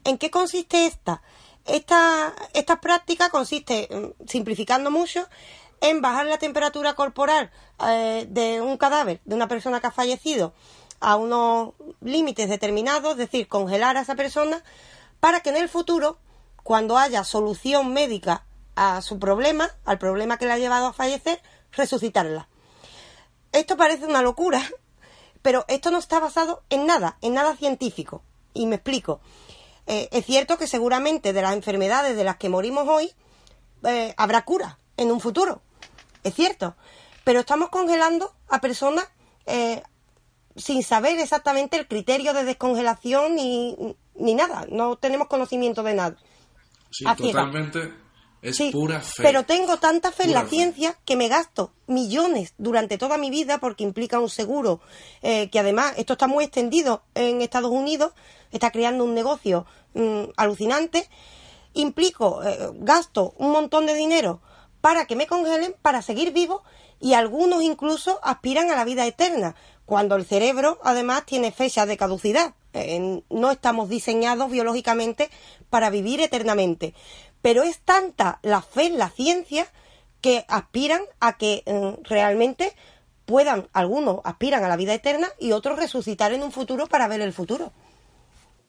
¿En 0.05 0.19
qué 0.19 0.31
consiste 0.31 0.87
esta? 0.87 1.23
Esta, 1.67 2.81
práctica 2.81 3.31
consiste, 3.31 3.89
mm, 3.91 4.27
simplificando 4.27 4.91
mucho, 4.91 5.27
en 5.81 6.01
bajar 6.01 6.27
la 6.27 6.39
temperatura 6.39 6.95
corporal 6.95 7.51
eh, 7.87 8.27
de 8.29 8.61
un 8.61 8.77
cadáver, 8.77 9.21
de 9.25 9.35
una 9.35 9.49
persona 9.49 9.81
que 9.81 9.87
ha 9.87 9.93
fallecido, 9.93 10.53
a 11.01 11.17
unos 11.17 11.75
límites 12.01 12.49
determinados, 12.49 13.13
es 13.13 13.19
decir, 13.19 13.49
congelar 13.49 13.97
a 13.97 14.03
esa 14.03 14.15
persona, 14.15 14.63
para 15.21 15.41
que 15.41 15.51
en 15.51 15.57
el 15.57 15.69
futuro, 15.69 16.19
cuando 16.63 16.99
haya 16.99 17.25
solución 17.25 17.93
médica 17.93 18.45
a 18.77 19.01
su 19.03 19.19
problema, 19.19 19.71
al 19.85 19.99
problema 19.99 20.39
que 20.39 20.47
le 20.47 20.53
ha 20.53 20.59
llevado 20.59 20.87
a 20.87 20.93
fallecer, 20.93 21.43
resucitarla. 21.73 22.49
Esto 23.53 23.77
parece 23.77 24.07
una 24.07 24.23
locura, 24.23 24.63
pero 25.43 25.65
esto 25.69 25.91
no 25.91 25.99
está 25.99 26.21
basado 26.21 26.63
en 26.71 26.87
nada, 26.87 27.17
en 27.21 27.35
nada 27.35 27.57
científico. 27.57 28.23
Y 28.53 28.67
me 28.67 28.77
explico. 28.77 29.21
Eh, 29.93 30.09
es 30.12 30.24
cierto 30.24 30.57
que 30.57 30.68
seguramente 30.68 31.32
de 31.32 31.43
las 31.43 31.53
enfermedades 31.53 32.16
de 32.16 32.22
las 32.22 32.36
que 32.36 32.49
morimos 32.49 32.86
hoy 32.86 33.11
eh, 33.82 34.14
habrá 34.16 34.45
cura 34.45 34.78
en 34.97 35.11
un 35.11 35.18
futuro. 35.18 35.62
Es 36.22 36.32
cierto. 36.32 36.76
Pero 37.24 37.41
estamos 37.41 37.70
congelando 37.70 38.32
a 38.49 38.61
personas 38.61 39.09
eh, 39.47 39.82
sin 40.55 40.84
saber 40.84 41.18
exactamente 41.18 41.76
el 41.76 41.88
criterio 41.88 42.32
de 42.34 42.45
descongelación 42.45 43.34
ni, 43.34 43.76
ni, 44.14 44.34
nada. 44.34 44.64
No 44.70 44.95
tenemos 44.95 45.26
conocimiento 45.26 45.82
de 45.82 45.95
nada. 45.95 46.16
Sí, 46.91 47.05
totalmente, 47.16 47.93
Es 48.43 48.59
Sí, 48.59 48.70
pura 48.70 49.01
fe. 49.01 49.24
Pero 49.24 49.43
tengo 49.43 49.78
tanta 49.78 50.12
fe 50.12 50.22
en 50.22 50.34
la 50.34 50.43
fe. 50.43 50.51
ciencia 50.51 50.97
que 51.05 51.16
me 51.16 51.26
gasto 51.26 51.72
millones 51.88 52.55
durante 52.59 52.97
toda 52.97 53.18
mi 53.18 53.30
vida 53.30 53.59
porque 53.59 53.82
implica 53.82 54.20
un 54.20 54.30
seguro 54.30 54.80
eh, 55.22 55.51
que 55.51 55.59
además 55.59 55.95
esto 55.97 56.12
está 56.12 56.28
muy 56.28 56.45
extendido 56.45 57.03
en 57.14 57.43
Estados 57.43 57.72
Unidos, 57.72 58.12
está 58.53 58.70
creando 58.70 59.05
un 59.05 59.14
negocio 59.14 59.66
mm, 59.95 60.32
alucinante. 60.36 61.09
Implico, 61.74 62.43
eh, 62.43 62.70
gasto 62.74 63.34
un 63.38 63.53
montón 63.53 63.86
de 63.86 63.95
dinero 63.95 64.41
para 64.80 65.07
que 65.07 65.16
me 65.16 65.26
congelen, 65.26 65.74
para 65.82 66.03
seguir 66.03 66.32
vivo 66.32 66.62
y 67.01 67.14
algunos 67.14 67.62
incluso 67.62 68.20
aspiran 68.22 68.70
a 68.70 68.76
la 68.76 68.84
vida 68.84 69.07
eterna, 69.07 69.55
cuando 69.86 70.16
el 70.16 70.24
cerebro 70.24 70.78
además 70.82 71.24
tiene 71.24 71.51
fecha 71.51 71.86
de 71.86 71.97
caducidad. 71.97 72.55
Eh, 72.72 73.22
no 73.30 73.51
estamos 73.51 73.88
diseñados 73.88 74.51
biológicamente 74.51 75.30
para 75.70 75.91
vivir 75.91 76.20
eternamente. 76.20 76.95
Pero 77.43 77.62
es 77.62 77.80
tanta 77.80 78.38
la 78.43 78.62
fe 78.62 78.86
en 78.86 78.99
la 78.99 79.11
ciencia 79.11 79.66
que 80.20 80.45
aspiran 80.49 81.01
a 81.18 81.36
que 81.36 81.62
mm, 81.66 82.05
realmente 82.05 82.74
puedan, 83.24 83.68
algunos 83.72 84.20
aspiran 84.24 84.62
a 84.64 84.68
la 84.68 84.76
vida 84.76 84.95
eterna 84.95 85.28
y 85.38 85.53
otros 85.53 85.78
resucitar 85.78 86.32
en 86.32 86.43
un 86.43 86.53
futuro 86.53 86.86
para 86.86 87.09
ver 87.09 87.20
el 87.22 87.32
futuro. 87.32 87.72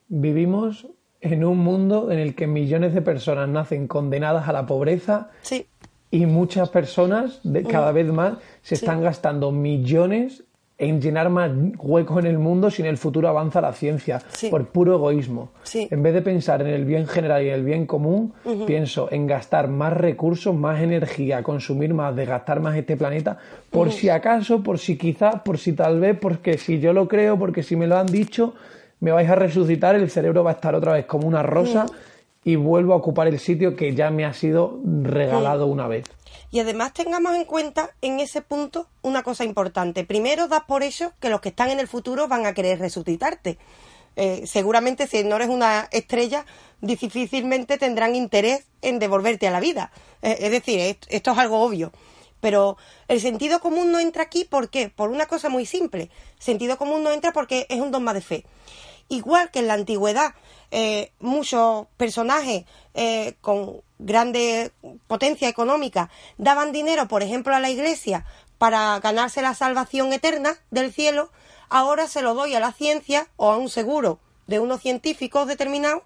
Vivimos 0.07 0.88
en 1.22 1.45
un 1.45 1.59
mundo 1.59 2.11
en 2.11 2.19
el 2.19 2.36
que 2.36 2.47
millones 2.47 2.93
de 2.93 3.01
personas 3.01 3.47
nacen 3.47 3.88
condenadas 3.88 4.47
a 4.47 4.53
la 4.53 4.65
pobreza 4.65 5.30
Sí, 5.41 5.65
y 6.09 6.26
muchas 6.26 6.69
personas 6.69 7.39
de 7.43 7.63
cada 7.63 7.91
vez 7.91 8.07
más 8.11 8.34
se 8.63 8.76
están 8.76 9.01
gastando 9.01 9.51
millones 9.51 10.43
en 10.78 10.99
llenar 10.99 11.30
más 11.30 11.51
huecos 11.78 12.17
en 12.17 12.26
el 12.26 12.39
mundo 12.39 12.72
si 12.72 12.82
en 12.82 12.88
el 12.88 12.97
futuro 12.97 13.30
avanza 13.30 13.61
la 13.61 13.72
ciencia 13.72 14.19
Sí. 14.32 14.49
por 14.49 14.65
puro 14.69 14.95
egoísmo. 14.95 15.51
Sí. 15.61 15.88
En 15.91 16.01
vez 16.01 16.15
de 16.15 16.24
pensar 16.24 16.61
en 16.63 16.69
el 16.69 16.86
bien 16.86 17.05
general 17.05 17.43
y 17.43 17.49
el 17.49 17.63
bien 17.63 17.86
común, 17.86 18.34
pienso 18.65 19.07
en 19.11 19.28
gastar 19.28 19.67
más 19.67 19.93
recursos, 19.93 20.55
más 20.55 20.82
energía, 20.82 21.43
consumir 21.43 21.93
más, 21.93 22.15
desgastar 22.15 22.61
más 22.61 22.76
este 22.76 22.97
planeta, 22.97 23.38
por 23.69 23.91
si 23.91 24.09
acaso, 24.09 24.63
por 24.63 24.80
si 24.80 24.97
quizás, 24.97 25.41
por 25.41 25.59
si 25.59 25.74
tal 25.74 25.99
vez, 25.99 26.17
porque 26.19 26.57
si 26.57 26.80
yo 26.80 26.93
lo 26.93 27.07
creo, 27.07 27.38
porque 27.38 27.61
si 27.61 27.76
me 27.76 27.86
lo 27.86 27.97
han 27.99 28.07
dicho, 28.07 28.55
me 29.02 29.12
vais 29.12 29.30
a 29.30 29.36
resucitar, 29.36 29.95
el 29.95 30.10
cerebro 30.10 30.43
va 30.43 30.52
a 30.52 30.54
estar 30.54 30.74
otra 30.74 30.93
vez 30.93 31.06
como 31.06 31.28
una 31.28 31.43
rosa 31.43 31.86
y 32.43 32.56
vuelvo 32.56 32.93
a 32.93 32.95
ocupar 32.95 33.28
el 33.28 33.38
sitio 33.39 33.76
que 33.76 33.93
ya 33.93 34.10
me 34.10 34.26
ha 34.26 34.34
sido 34.34 34.80
regalado 35.04 35.68
una 35.68 35.88
vez. 35.88 36.06
Y 36.49 36.60
además 36.60 36.93
tengamos 36.93 37.36
en 37.36 37.45
cuenta 37.45 37.91
en 38.02 38.20
ese 38.20 38.41
punto 38.41 38.88
una 39.04 39.22
cosa 39.24 39.43
importante. 39.43 40.04
Primero, 40.06 40.47
das 40.47 40.64
por 40.68 40.82
hecho 40.84 41.12
que 41.20 41.30
los 41.30 41.39
que 41.41 41.49
están 41.49 41.70
en 41.70 41.80
el 41.80 41.88
futuro 41.88 42.28
van 42.28 42.45
a 42.45 42.54
querer 42.54 42.80
resucitarte. 42.80 43.58
Eh, 44.16 44.43
seguramente 44.45 45.08
si 45.08 45.24
no 45.24 45.36
eres 45.38 45.49
una 45.49 45.88
estrella, 45.91 46.45
difícilmente 46.82 47.78
tendrán 47.78 48.16
interés 48.16 48.66
en 48.82 48.99
devolverte 48.99 49.47
a 49.47 49.52
la 49.52 49.60
vida. 49.60 49.91
Eh, 50.22 50.38
es 50.41 50.52
decir, 50.52 50.80
est- 50.80 51.06
esto 51.10 51.32
es 51.32 51.38
algo 51.38 51.62
obvio. 51.62 51.91
Pero 52.41 52.76
el 53.08 53.22
sentido 53.22 53.60
común 53.60 53.91
no 53.91 53.99
entra 53.99 54.24
aquí, 54.24 54.45
¿por 54.45 54.70
qué? 54.70 54.89
Por 54.89 55.10
una 55.12 55.28
cosa 55.28 55.47
muy 55.47 55.66
simple. 55.66 56.10
Sentido 56.39 56.78
común 56.78 57.04
no 57.04 57.12
entra 57.12 57.32
porque 57.32 57.66
es 57.70 57.80
un 57.80 57.91
dogma 57.91 58.14
de 58.14 58.22
fe. 58.22 58.45
Igual 59.12 59.51
que 59.51 59.59
en 59.59 59.68
la 59.68 59.74
antigüedad, 59.74 60.36
eh, 60.72 61.12
muchos 61.20 61.88
personajes 61.97 62.64
eh, 62.93 63.36
con 63.41 63.82
grande 63.99 64.72
potencia 65.07 65.49
económica 65.49 66.09
daban 66.38 66.72
dinero, 66.72 67.09
por 67.09 67.22
ejemplo, 67.22 67.53
a 67.53 67.59
la 67.59 67.70
iglesia 67.70 68.26
para 68.57 68.97
ganarse 69.01 69.41
la 69.41 69.53
salvación 69.53 70.14
eterna 70.14 70.55
del 70.70 70.93
cielo, 70.93 71.30
ahora 71.68 72.07
se 72.07 72.22
lo 72.22 72.36
doy 72.36 72.55
a 72.55 72.62
la 72.62 72.72
ciencia 72.72 73.28
o 73.36 73.51
a 73.51 73.57
un 73.57 73.68
seguro 73.68 74.20
de 74.47 74.59
unos 74.59 74.80
científicos 74.80 75.45
determinados 75.45 76.03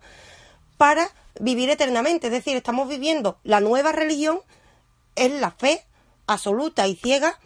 para 0.78 1.08
vivir 1.40 1.70
eternamente. 1.70 2.26
Es 2.26 2.34
decir, 2.34 2.58
estamos 2.58 2.90
viviendo 2.90 3.38
la 3.44 3.60
nueva 3.60 3.92
religión, 3.92 4.40
es 5.16 5.32
la 5.32 5.52
fe 5.52 5.86
absoluta 6.26 6.88
y 6.88 6.96
ciega 6.96 7.40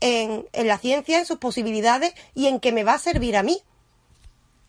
en, 0.00 0.48
en 0.54 0.66
la 0.66 0.78
ciencia, 0.78 1.18
en 1.18 1.26
sus 1.26 1.36
posibilidades 1.36 2.14
y 2.34 2.46
en 2.46 2.58
que 2.58 2.72
me 2.72 2.84
va 2.84 2.94
a 2.94 2.98
servir 2.98 3.36
a 3.36 3.42
mí. 3.42 3.62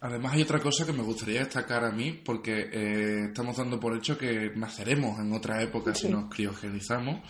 Además 0.02 0.34
hay 0.34 0.43
otra 0.43 0.60
cosa 0.60 0.86
que 0.86 0.93
me 0.93 1.04
gustaría 1.04 1.39
destacar 1.39 1.84
a 1.84 1.91
mí, 1.91 2.14
porque 2.14 2.70
eh, 2.72 3.26
estamos 3.26 3.58
dando 3.58 3.80
por 3.80 3.97
hecho 3.97 4.18
que 4.18 4.52
naceremos 4.56 5.20
en 5.20 5.34
otra 5.34 5.62
época 5.62 5.93
si 5.93 6.08
nos 6.08 6.34
criogenizamos 6.34 7.22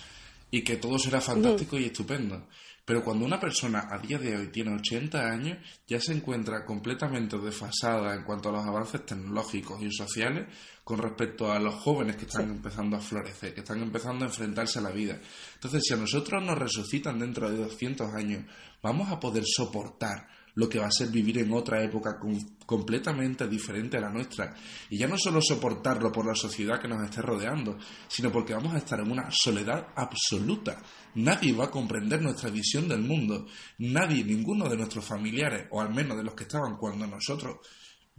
y 0.51 0.63
que 0.63 0.77
todo 0.77 0.99
será 0.99 1.19
fantástico 1.19 1.77
y 1.77 1.85
estupendo. 1.85 2.47
Pero 2.85 3.03
cuando 3.03 3.23
una 3.23 3.39
persona 3.39 3.87
a 3.87 3.99
día 3.99 4.17
de 4.17 4.35
hoy 4.35 4.47
tiene 4.47 4.73
80 4.73 5.19
años, 5.19 5.57
ya 5.87 5.99
se 5.99 6.11
encuentra 6.11 6.65
completamente 6.65 7.37
desfasada 7.37 8.15
en 8.15 8.23
cuanto 8.23 8.49
a 8.49 8.53
los 8.53 8.65
avances 8.65 9.05
tecnológicos 9.05 9.79
y 9.83 9.91
sociales 9.91 10.47
con 10.83 10.97
respecto 10.97 11.51
a 11.51 11.59
los 11.59 11.75
jóvenes 11.75 12.15
que 12.15 12.25
están 12.25 12.49
empezando 12.49 12.97
a 12.97 12.99
florecer, 12.99 13.53
que 13.53 13.59
están 13.59 13.79
empezando 13.83 14.25
a 14.25 14.27
enfrentarse 14.27 14.79
a 14.79 14.81
la 14.81 14.89
vida. 14.89 15.19
Entonces, 15.53 15.83
si 15.85 15.93
a 15.93 15.97
nosotros 15.97 16.43
nos 16.43 16.57
resucitan 16.57 17.19
dentro 17.19 17.47
de 17.47 17.57
200 17.57 18.11
años, 18.11 18.45
vamos 18.81 19.11
a 19.11 19.19
poder 19.19 19.43
soportar 19.45 20.27
lo 20.59 20.67
que 20.67 20.77
va 20.77 20.87
a 20.87 20.91
ser 20.91 21.07
vivir 21.07 21.37
en 21.39 21.53
otra 21.53 21.81
época 21.81 22.19
com- 22.19 22.37
completamente 22.65 23.47
diferente 23.47 23.97
a 23.97 24.01
la 24.01 24.09
nuestra. 24.09 24.53
Y 24.89 24.97
ya 24.97 25.07
no 25.07 25.17
solo 25.17 25.39
soportarlo 25.41 26.11
por 26.11 26.25
la 26.27 26.35
sociedad 26.35 26.81
que 26.81 26.87
nos 26.89 27.01
esté 27.03 27.21
rodeando, 27.21 27.77
sino 28.09 28.29
porque 28.29 28.53
vamos 28.53 28.73
a 28.73 28.79
estar 28.79 28.99
en 28.99 29.09
una 29.09 29.29
soledad 29.31 29.87
absoluta. 29.95 30.81
Nadie 31.15 31.53
va 31.53 31.65
a 31.65 31.71
comprender 31.71 32.21
nuestra 32.21 32.49
visión 32.49 32.87
del 32.89 33.01
mundo. 33.01 33.47
Nadie, 33.77 34.23
ninguno 34.23 34.67
de 34.67 34.75
nuestros 34.77 35.05
familiares, 35.05 35.67
o 35.71 35.79
al 35.81 35.93
menos 35.93 36.17
de 36.17 36.23
los 36.23 36.35
que 36.35 36.43
estaban 36.43 36.75
cuando 36.75 37.07
nosotros 37.07 37.57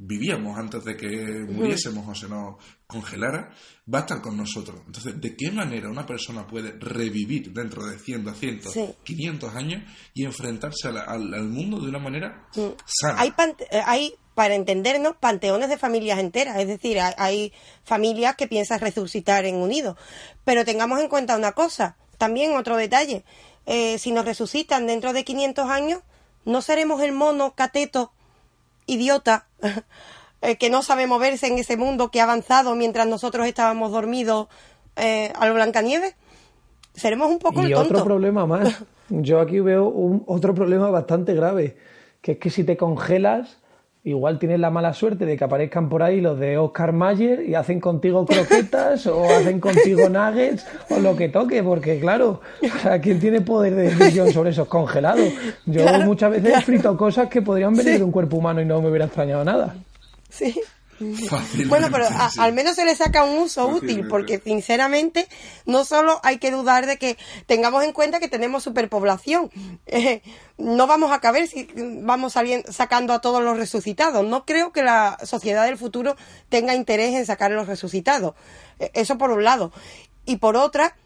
vivíamos 0.02 0.58
antes 0.58 0.82
de 0.82 0.96
que 0.96 1.44
muriésemos 1.46 2.08
o 2.08 2.14
se 2.14 2.26
nos 2.26 2.56
congelara, 2.86 3.50
va 3.92 3.98
a 3.98 4.00
estar 4.00 4.22
con 4.22 4.34
nosotros. 4.36 4.80
Entonces, 4.86 5.20
¿de 5.20 5.36
qué 5.36 5.50
manera 5.50 5.90
una 5.90 6.06
persona 6.06 6.46
puede 6.46 6.72
revivir 6.80 7.52
dentro 7.52 7.84
de 7.84 7.98
100, 7.98 8.24
200, 8.24 8.72
Sí. 8.72 8.88
500 9.04 9.54
años 9.54 9.82
y 10.14 10.24
enfrentarse 10.24 10.88
al, 10.88 10.96
al 10.98 11.48
mundo 11.48 11.78
de 11.80 11.90
una 11.90 11.98
manera 11.98 12.48
sana? 12.86 13.20
Hay, 13.20 13.34
eh, 13.70 13.82
hay, 13.84 14.14
para 14.34 14.54
entendernos, 14.54 15.16
panteones 15.20 15.68
de 15.68 15.76
familias 15.76 16.18
enteras. 16.18 16.58
Es 16.58 16.66
decir, 16.66 16.98
hay, 16.98 17.12
hay 17.18 17.52
familias 17.84 18.36
que 18.36 18.48
piensan 18.48 18.80
resucitar 18.80 19.44
en 19.44 19.56
unidos. 19.56 19.98
Pero 20.44 20.64
tengamos 20.64 20.98
en 21.00 21.08
cuenta 21.08 21.36
una 21.36 21.52
cosa, 21.52 21.98
también 22.16 22.56
otro 22.56 22.76
detalle. 22.78 23.22
Eh, 23.66 23.98
si 23.98 24.12
nos 24.12 24.24
resucitan 24.24 24.86
dentro 24.86 25.12
de 25.12 25.24
500 25.24 25.68
años, 25.68 26.00
no 26.46 26.62
seremos 26.62 27.02
el 27.02 27.12
mono 27.12 27.54
cateto, 27.54 28.14
idiota, 28.92 29.46
eh, 30.42 30.56
que 30.56 30.70
no 30.70 30.82
sabe 30.82 31.06
moverse 31.06 31.46
en 31.46 31.58
ese 31.58 31.76
mundo 31.76 32.10
que 32.10 32.20
ha 32.20 32.24
avanzado 32.24 32.74
mientras 32.74 33.06
nosotros 33.06 33.46
estábamos 33.46 33.92
dormidos 33.92 34.48
eh, 34.96 35.32
a 35.34 35.46
lo 35.46 35.54
Blancanieves. 35.54 36.14
Seremos 36.94 37.30
un 37.30 37.38
poco 37.38 37.62
Y 37.62 37.66
el 37.66 37.74
tonto. 37.74 37.94
otro 37.94 38.04
problema 38.04 38.46
más. 38.46 38.82
Yo 39.08 39.40
aquí 39.40 39.60
veo 39.60 39.88
un, 39.88 40.22
otro 40.26 40.54
problema 40.54 40.90
bastante 40.90 41.34
grave, 41.34 41.76
que 42.20 42.32
es 42.32 42.38
que 42.38 42.50
si 42.50 42.64
te 42.64 42.76
congelas, 42.76 43.59
igual 44.02 44.38
tienes 44.38 44.58
la 44.60 44.70
mala 44.70 44.94
suerte 44.94 45.26
de 45.26 45.36
que 45.36 45.44
aparezcan 45.44 45.88
por 45.90 46.02
ahí 46.02 46.20
los 46.20 46.38
de 46.38 46.56
Oscar 46.56 46.92
Mayer 46.92 47.46
y 47.46 47.54
hacen 47.54 47.80
contigo 47.80 48.24
croquetas 48.24 49.06
o 49.06 49.24
hacen 49.24 49.60
contigo 49.60 50.08
nuggets 50.08 50.66
o 50.88 50.98
lo 51.00 51.16
que 51.16 51.28
toque, 51.28 51.62
porque 51.62 52.00
claro, 52.00 52.40
o 52.62 52.78
sea, 52.80 53.00
¿quién 53.00 53.20
tiene 53.20 53.40
poder 53.42 53.74
de 53.74 53.82
decisión 53.94 54.32
sobre 54.32 54.50
esos 54.50 54.68
congelados? 54.68 55.28
Yo 55.66 55.82
Claro, 55.82 56.04
muchas 56.04 56.30
veces 56.30 56.48
claro. 56.50 56.64
frito 56.66 56.96
cosas 56.96 57.28
que 57.28 57.42
podrían 57.42 57.74
venir 57.74 57.92
Sí. 57.92 57.98
de 57.98 58.04
un 58.04 58.12
cuerpo 58.12 58.36
humano 58.38 58.60
y 58.62 58.64
no 58.64 58.80
me 58.80 58.88
hubiera 58.88 59.04
extrañado 59.06 59.44
nada. 59.44 59.74
Sí. 60.30 60.58
Fácilmente, 61.28 61.64
Bueno, 61.68 61.88
pero 61.90 62.06
a- 62.06 62.30
sí. 62.30 62.38
al 62.40 62.52
menos 62.52 62.76
se 62.76 62.84
le 62.84 62.94
saca 62.94 63.24
un 63.24 63.38
uso 63.38 63.66
útil, 63.68 64.06
porque 64.08 64.38
sinceramente 64.44 65.26
no 65.64 65.84
solo 65.84 66.20
hay 66.22 66.38
que 66.38 66.50
dudar 66.50 66.86
de 66.86 66.98
que 66.98 67.16
tengamos 67.46 67.84
en 67.84 67.92
cuenta 67.92 68.20
que 68.20 68.28
tenemos 68.28 68.62
superpoblación. 68.64 69.50
Eh, 69.86 70.22
no 70.58 70.86
vamos 70.86 71.10
a 71.10 71.20
caber 71.20 71.48
si 71.48 71.66
vamos 72.02 72.34
saliendo, 72.34 72.70
sacando 72.72 73.12
a 73.14 73.20
todos 73.20 73.42
los 73.42 73.56
resucitados. 73.56 74.24
No 74.24 74.44
creo 74.44 74.72
que 74.72 74.82
la 74.82 75.18
sociedad 75.24 75.64
del 75.64 75.78
futuro 75.78 76.16
tenga 76.48 76.74
interés 76.74 77.14
en 77.14 77.24
sacar 77.26 77.50
a 77.50 77.54
los 77.56 77.66
resucitados. 77.66 78.34
Eh, 78.78 78.90
Eso 78.94 79.16
por 79.18 79.30
un 79.30 79.42
lado. 79.42 79.72
Y 80.26 80.36
por 80.36 80.56
otra, 80.56 80.96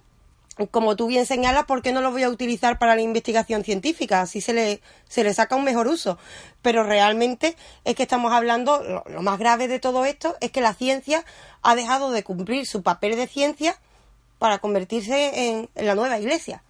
como 0.70 0.96
tú 0.96 1.06
bien 1.08 1.26
señalas, 1.26 1.64
¿por 1.64 1.82
qué 1.82 1.92
no 1.92 2.00
lo 2.00 2.10
voy 2.10 2.22
a 2.22 2.28
utilizar 2.28 2.78
para 2.78 2.94
la 2.94 3.00
investigación 3.00 3.64
científica? 3.64 4.20
Así 4.20 4.40
se 4.40 4.52
le, 4.52 4.80
se 5.08 5.24
le 5.24 5.34
saca 5.34 5.56
un 5.56 5.64
mejor 5.64 5.86
uso. 5.88 6.18
Pero 6.62 6.84
realmente 6.84 7.56
es 7.84 7.94
que 7.94 8.04
estamos 8.04 8.32
hablando, 8.32 8.82
lo, 8.82 9.04
lo 9.08 9.22
más 9.22 9.38
grave 9.38 9.68
de 9.68 9.80
todo 9.80 10.04
esto 10.04 10.36
es 10.40 10.50
que 10.50 10.60
la 10.60 10.74
ciencia 10.74 11.24
ha 11.62 11.74
dejado 11.74 12.10
de 12.10 12.22
cumplir 12.22 12.66
su 12.66 12.82
papel 12.82 13.16
de 13.16 13.26
ciencia 13.26 13.76
para 14.38 14.58
convertirse 14.58 15.48
en, 15.48 15.68
en 15.74 15.86
la 15.86 15.94
nueva 15.94 16.18
iglesia, 16.18 16.62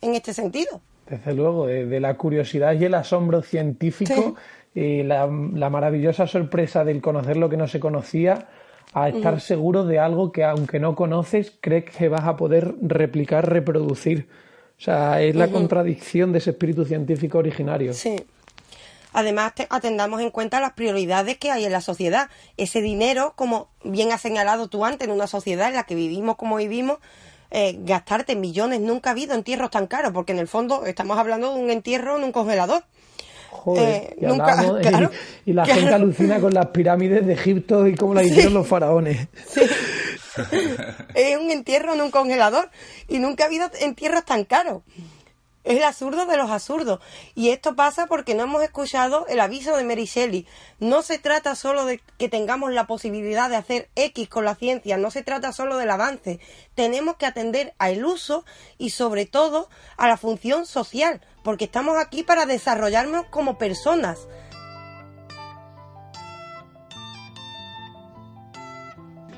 en 0.00 0.14
este 0.14 0.34
sentido. 0.34 0.80
Desde 1.08 1.34
luego, 1.34 1.66
de, 1.66 1.86
de 1.86 2.00
la 2.00 2.16
curiosidad 2.16 2.74
y 2.74 2.84
el 2.84 2.94
asombro 2.94 3.42
científico 3.42 4.36
y 4.74 5.02
la, 5.02 5.26
la 5.26 5.70
maravillosa 5.70 6.26
sorpresa 6.26 6.84
del 6.84 7.00
conocer 7.00 7.36
lo 7.36 7.48
que 7.48 7.56
no 7.56 7.66
se 7.66 7.80
conocía 7.80 8.48
a 8.92 9.08
estar 9.08 9.40
seguro 9.40 9.84
de 9.84 9.98
algo 9.98 10.32
que 10.32 10.44
aunque 10.44 10.80
no 10.80 10.94
conoces, 10.94 11.52
crees 11.60 11.84
que 11.84 12.08
vas 12.08 12.24
a 12.24 12.36
poder 12.36 12.74
replicar, 12.82 13.48
reproducir. 13.48 14.28
O 14.78 14.82
sea, 14.82 15.20
es 15.20 15.34
la 15.36 15.48
contradicción 15.48 16.32
de 16.32 16.38
ese 16.38 16.50
espíritu 16.50 16.84
científico 16.84 17.38
originario. 17.38 17.92
Sí. 17.92 18.16
además 19.12 19.52
atendamos 19.68 20.20
en 20.20 20.30
cuenta 20.30 20.60
las 20.60 20.72
prioridades 20.72 21.36
que 21.38 21.50
hay 21.50 21.64
en 21.64 21.72
la 21.72 21.80
sociedad. 21.80 22.30
Ese 22.56 22.80
dinero, 22.80 23.34
como 23.36 23.68
bien 23.84 24.10
has 24.12 24.22
señalado 24.22 24.68
tú 24.68 24.84
antes, 24.84 25.06
en 25.06 25.14
una 25.14 25.26
sociedad 25.26 25.68
en 25.68 25.74
la 25.74 25.84
que 25.84 25.94
vivimos 25.94 26.36
como 26.36 26.56
vivimos, 26.56 26.98
eh, 27.50 27.76
gastarte 27.80 28.36
millones 28.36 28.80
nunca 28.80 29.10
ha 29.10 29.12
habido 29.12 29.34
entierros 29.34 29.70
tan 29.70 29.86
caros, 29.86 30.12
porque 30.12 30.32
en 30.32 30.38
el 30.38 30.48
fondo 30.48 30.86
estamos 30.86 31.18
hablando 31.18 31.52
de 31.52 31.60
un 31.60 31.70
entierro 31.70 32.16
en 32.16 32.24
un 32.24 32.32
congelador. 32.32 32.84
Joder, 33.50 34.16
y, 34.18 34.26
nunca, 34.26 35.10
y, 35.44 35.52
la 35.52 35.66
gente 35.66 35.92
alucina 35.92 36.40
con 36.40 36.54
las 36.54 36.68
pirámides 36.68 37.26
de 37.26 37.32
Egipto 37.32 37.86
y 37.86 37.94
cómo 37.94 38.14
las 38.14 38.26
hicieron 38.26 38.54
los 38.54 38.66
faraones. 38.66 39.28
es 41.14 41.36
un 41.36 41.50
entierro 41.50 41.94
en 41.94 42.00
un 42.00 42.10
congelador 42.10 42.70
y 43.08 43.18
nunca 43.18 43.44
ha 43.44 43.46
habido 43.48 43.68
entierros 43.80 44.24
tan 44.24 44.44
caros. 44.44 44.82
Es 45.62 45.76
el 45.76 45.82
absurdo 45.82 46.24
de 46.24 46.38
los 46.38 46.50
absurdos. 46.50 47.00
Y 47.34 47.50
esto 47.50 47.76
pasa 47.76 48.06
porque 48.06 48.34
no 48.34 48.44
hemos 48.44 48.62
escuchado 48.62 49.26
el 49.28 49.40
aviso 49.40 49.76
de 49.76 49.84
Mary 49.84 50.06
Shelley. 50.06 50.46
No 50.78 51.02
se 51.02 51.18
trata 51.18 51.54
solo 51.54 51.84
de 51.84 52.00
que 52.16 52.30
tengamos 52.30 52.72
la 52.72 52.86
posibilidad 52.86 53.50
de 53.50 53.56
hacer 53.56 53.90
X 53.94 54.28
con 54.28 54.46
la 54.46 54.54
ciencia, 54.54 54.96
no 54.96 55.10
se 55.10 55.22
trata 55.22 55.52
solo 55.52 55.76
del 55.76 55.90
avance. 55.90 56.40
Tenemos 56.74 57.16
que 57.16 57.26
atender 57.26 57.74
al 57.78 58.02
uso 58.04 58.46
y 58.78 58.90
sobre 58.90 59.26
todo 59.26 59.68
a 59.98 60.08
la 60.08 60.16
función 60.16 60.64
social, 60.64 61.20
porque 61.42 61.64
estamos 61.64 61.96
aquí 61.98 62.22
para 62.22 62.46
desarrollarnos 62.46 63.26
como 63.26 63.58
personas. 63.58 64.28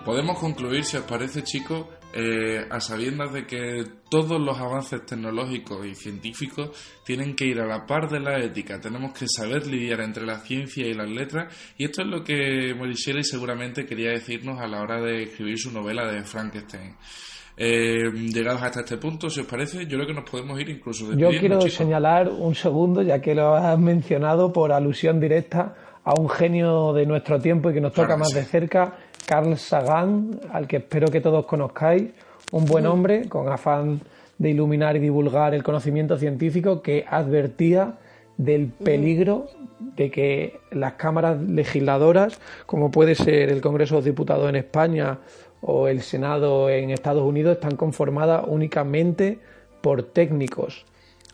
Podemos 0.05 0.39
concluir, 0.39 0.85
si 0.85 0.97
os 0.97 1.05
parece, 1.05 1.45
chicos, 1.45 1.87
eh, 2.15 2.67
a 2.69 2.81
sabiendas 2.81 3.33
de 3.33 3.47
que 3.47 3.85
todos 4.11 4.39
los 4.39 4.59
avances 4.59 5.07
tecnológicos 5.07 5.87
y 5.87 5.95
científicos 5.95 6.77
tienen 7.07 7.35
que 7.35 7.47
ir 7.47 7.61
a 7.61 7.67
la 7.67 7.87
par 7.87 8.11
de 8.11 8.21
la 8.21 8.39
ética, 8.39 8.81
tenemos 8.81 9.17
que 9.17 9.27
saber 9.29 9.67
lidiar 9.67 10.01
entre 10.01 10.27
la 10.27 10.41
ciencia 10.41 10.87
y 10.87 10.93
las 10.93 11.09
letras, 11.09 11.55
y 11.79 11.85
esto 11.85 12.03
es 12.03 12.09
lo 12.09 12.23
que 12.23 12.75
Mary 12.75 12.95
Shelley 12.95 13.25
seguramente 13.25 13.87
quería 13.87 14.11
decirnos 14.11 14.61
a 14.61 14.67
la 14.67 14.83
hora 14.83 15.01
de 15.01 15.23
escribir 15.23 15.59
su 15.59 15.71
novela 15.71 16.11
de 16.13 16.23
Frankenstein. 16.25 16.97
Eh, 17.65 18.11
llegados 18.13 18.61
hasta 18.61 18.81
este 18.81 18.97
punto, 18.97 19.31
si 19.31 19.39
os 19.39 19.47
parece, 19.47 19.87
yo 19.87 19.97
creo 19.97 20.09
que 20.09 20.15
nos 20.15 20.29
podemos 20.29 20.61
ir 20.61 20.69
incluso 20.69 21.09
de 21.09 21.17
Yo 21.17 21.29
quiero 21.31 21.61
señalar 21.61 22.29
un 22.29 22.57
segundo, 22.57 23.03
ya 23.03 23.21
que 23.21 23.37
lo 23.37 23.55
has 23.55 23.79
mencionado 23.79 24.53
por 24.53 24.73
alusión 24.73 25.21
directa 25.21 25.73
a 26.03 26.13
un 26.19 26.29
genio 26.29 26.93
de 26.93 27.07
nuestro 27.07 27.39
tiempo 27.39 27.71
y 27.71 27.75
que 27.75 27.81
nos 27.81 27.93
toca 27.93 28.17
más 28.17 28.31
de 28.31 28.43
cerca, 28.43 28.97
Carl 29.27 29.57
Sagan, 29.57 30.41
al 30.53 30.67
que 30.67 30.79
espero 30.79 31.07
que 31.07 31.21
todos 31.21 31.47
conozcáis, 31.47 32.11
un 32.51 32.65
buen 32.65 32.85
hombre 32.85 33.29
con 33.29 33.49
afán 33.49 34.01
de 34.39 34.51
iluminar 34.51 34.97
y 34.97 34.99
divulgar 34.99 35.55
el 35.55 35.63
conocimiento 35.63 36.17
científico 36.17 36.83
que 36.83 37.05
advertía 37.09 37.95
del 38.37 38.71
peligro 38.71 39.47
de 39.79 40.11
que 40.11 40.59
las 40.73 40.95
cámaras 40.95 41.41
legisladoras, 41.41 42.41
como 42.67 42.91
puede 42.91 43.15
ser 43.15 43.51
el 43.51 43.61
Congreso 43.61 43.95
de 43.95 43.99
los 43.99 44.05
Diputados 44.05 44.49
en 44.49 44.57
España 44.57 45.19
o 45.63 45.89
el 45.89 46.03
Senado 46.03 46.69
en 46.69 46.91
Estados 46.91 47.23
Unidos, 47.23 47.55
están 47.55 47.77
conformadas 47.77 48.45
únicamente 48.47 49.39
por 49.81 50.03
técnicos. 50.03 50.85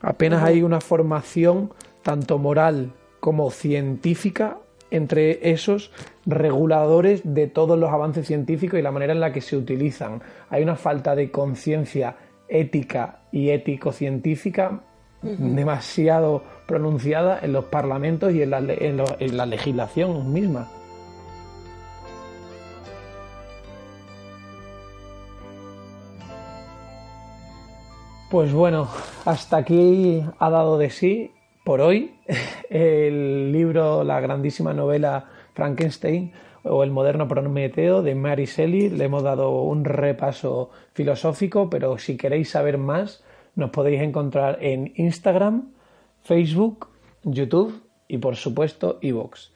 Apenas 0.01 0.45
hay 0.45 0.63
una 0.63 0.81
formación 0.81 1.73
tanto 2.03 2.39
moral 2.39 2.93
como 3.21 3.51
científica 3.51 4.59
entre 4.91 5.51
esos 5.51 5.91
reguladores 6.25 7.23
de 7.25 7.47
todos 7.47 7.79
los 7.79 7.91
avances 7.91 8.27
científicos 8.27 8.79
y 8.79 8.83
la 8.83 8.93
manera 8.93 9.13
en 9.13 9.21
la 9.21 9.33
que 9.33 9.41
se 9.41 9.57
utilizan. 9.57 10.23
Hay 10.51 10.63
una 10.63 10.77
falta 10.77 11.15
de 11.15 11.31
conciencia 11.31 12.17
ética 12.49 13.23
y 13.33 13.51
ético-científica 13.51 14.81
demasiado 15.23 16.45
pronunciada 16.67 17.41
en 17.43 17.53
los 17.53 17.65
parlamentos 17.65 18.33
y 18.33 18.43
en 18.43 18.51
la, 18.51 18.59
en 18.59 19.37
la 19.37 19.47
legislación 19.47 20.33
misma. 20.33 20.69
Pues 28.31 28.53
bueno, 28.53 28.89
hasta 29.25 29.57
aquí 29.57 30.23
ha 30.39 30.51
dado 30.51 30.77
de 30.77 30.91
sí 30.91 31.31
por 31.65 31.81
hoy 31.81 32.15
el 32.69 33.53
libro, 33.53 34.05
la 34.05 34.21
grandísima 34.21 34.75
novela 34.75 35.31
Frankenstein 35.55 36.33
o 36.63 36.85
El 36.85 36.91
moderno 36.91 37.27
Prometeo 37.27 38.03
de 38.03 38.15
Mary 38.15 38.45
Shelley. 38.45 38.91
Le 38.91 39.05
hemos 39.05 39.23
dado 39.23 39.63
un 39.63 39.87
repaso 39.87 40.69
filosófico, 40.93 41.71
pero 41.71 41.97
si 41.97 42.19
queréis 42.19 42.51
saber 42.51 42.77
más, 42.77 43.25
nos 43.55 43.71
podéis 43.71 44.03
encontrar 44.03 44.59
en 44.61 44.93
Instagram, 44.97 45.71
Facebook, 46.21 46.89
YouTube 47.23 47.81
y 48.09 48.19
por 48.19 48.37
supuesto 48.37 48.99
iVoox. 49.01 49.53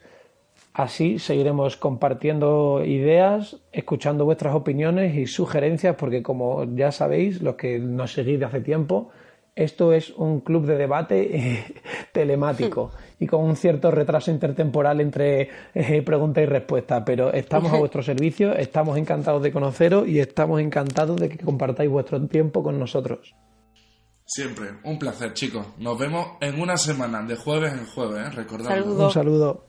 Así 0.74 1.18
seguiremos 1.18 1.76
compartiendo 1.76 2.82
ideas, 2.82 3.58
escuchando 3.72 4.24
vuestras 4.24 4.54
opiniones 4.54 5.14
y 5.14 5.26
sugerencias, 5.26 5.96
porque 5.96 6.22
como 6.22 6.64
ya 6.74 6.90
sabéis, 6.92 7.42
los 7.42 7.56
que 7.56 7.78
nos 7.78 8.12
seguís 8.12 8.38
de 8.38 8.46
hace 8.46 8.60
tiempo, 8.60 9.10
esto 9.54 9.92
es 9.92 10.10
un 10.16 10.40
club 10.40 10.64
de 10.64 10.76
debate 10.76 11.36
eh, 11.36 11.64
telemático 12.12 12.90
y 13.20 13.26
con 13.26 13.44
un 13.44 13.54
cierto 13.54 13.90
retraso 13.90 14.30
intertemporal 14.30 15.02
entre 15.02 15.50
eh, 15.74 16.00
pregunta 16.00 16.40
y 16.40 16.46
respuesta, 16.46 17.04
pero 17.04 17.30
estamos 17.34 17.70
a 17.70 17.76
vuestro 17.78 18.02
servicio, 18.02 18.54
estamos 18.54 18.96
encantados 18.96 19.42
de 19.42 19.52
conoceros 19.52 20.08
y 20.08 20.20
estamos 20.20 20.58
encantados 20.58 21.20
de 21.20 21.28
que 21.28 21.44
compartáis 21.44 21.90
vuestro 21.90 22.26
tiempo 22.26 22.62
con 22.62 22.78
nosotros. 22.78 23.34
Siempre, 24.24 24.70
un 24.84 24.98
placer 24.98 25.34
chicos. 25.34 25.66
Nos 25.76 25.98
vemos 25.98 26.28
en 26.40 26.58
una 26.58 26.78
semana, 26.78 27.22
de 27.22 27.36
jueves 27.36 27.74
en 27.74 27.84
jueves, 27.84 28.26
¿eh? 28.26 28.30
recordad. 28.30 28.82
Un 28.86 29.10
saludo. 29.10 29.66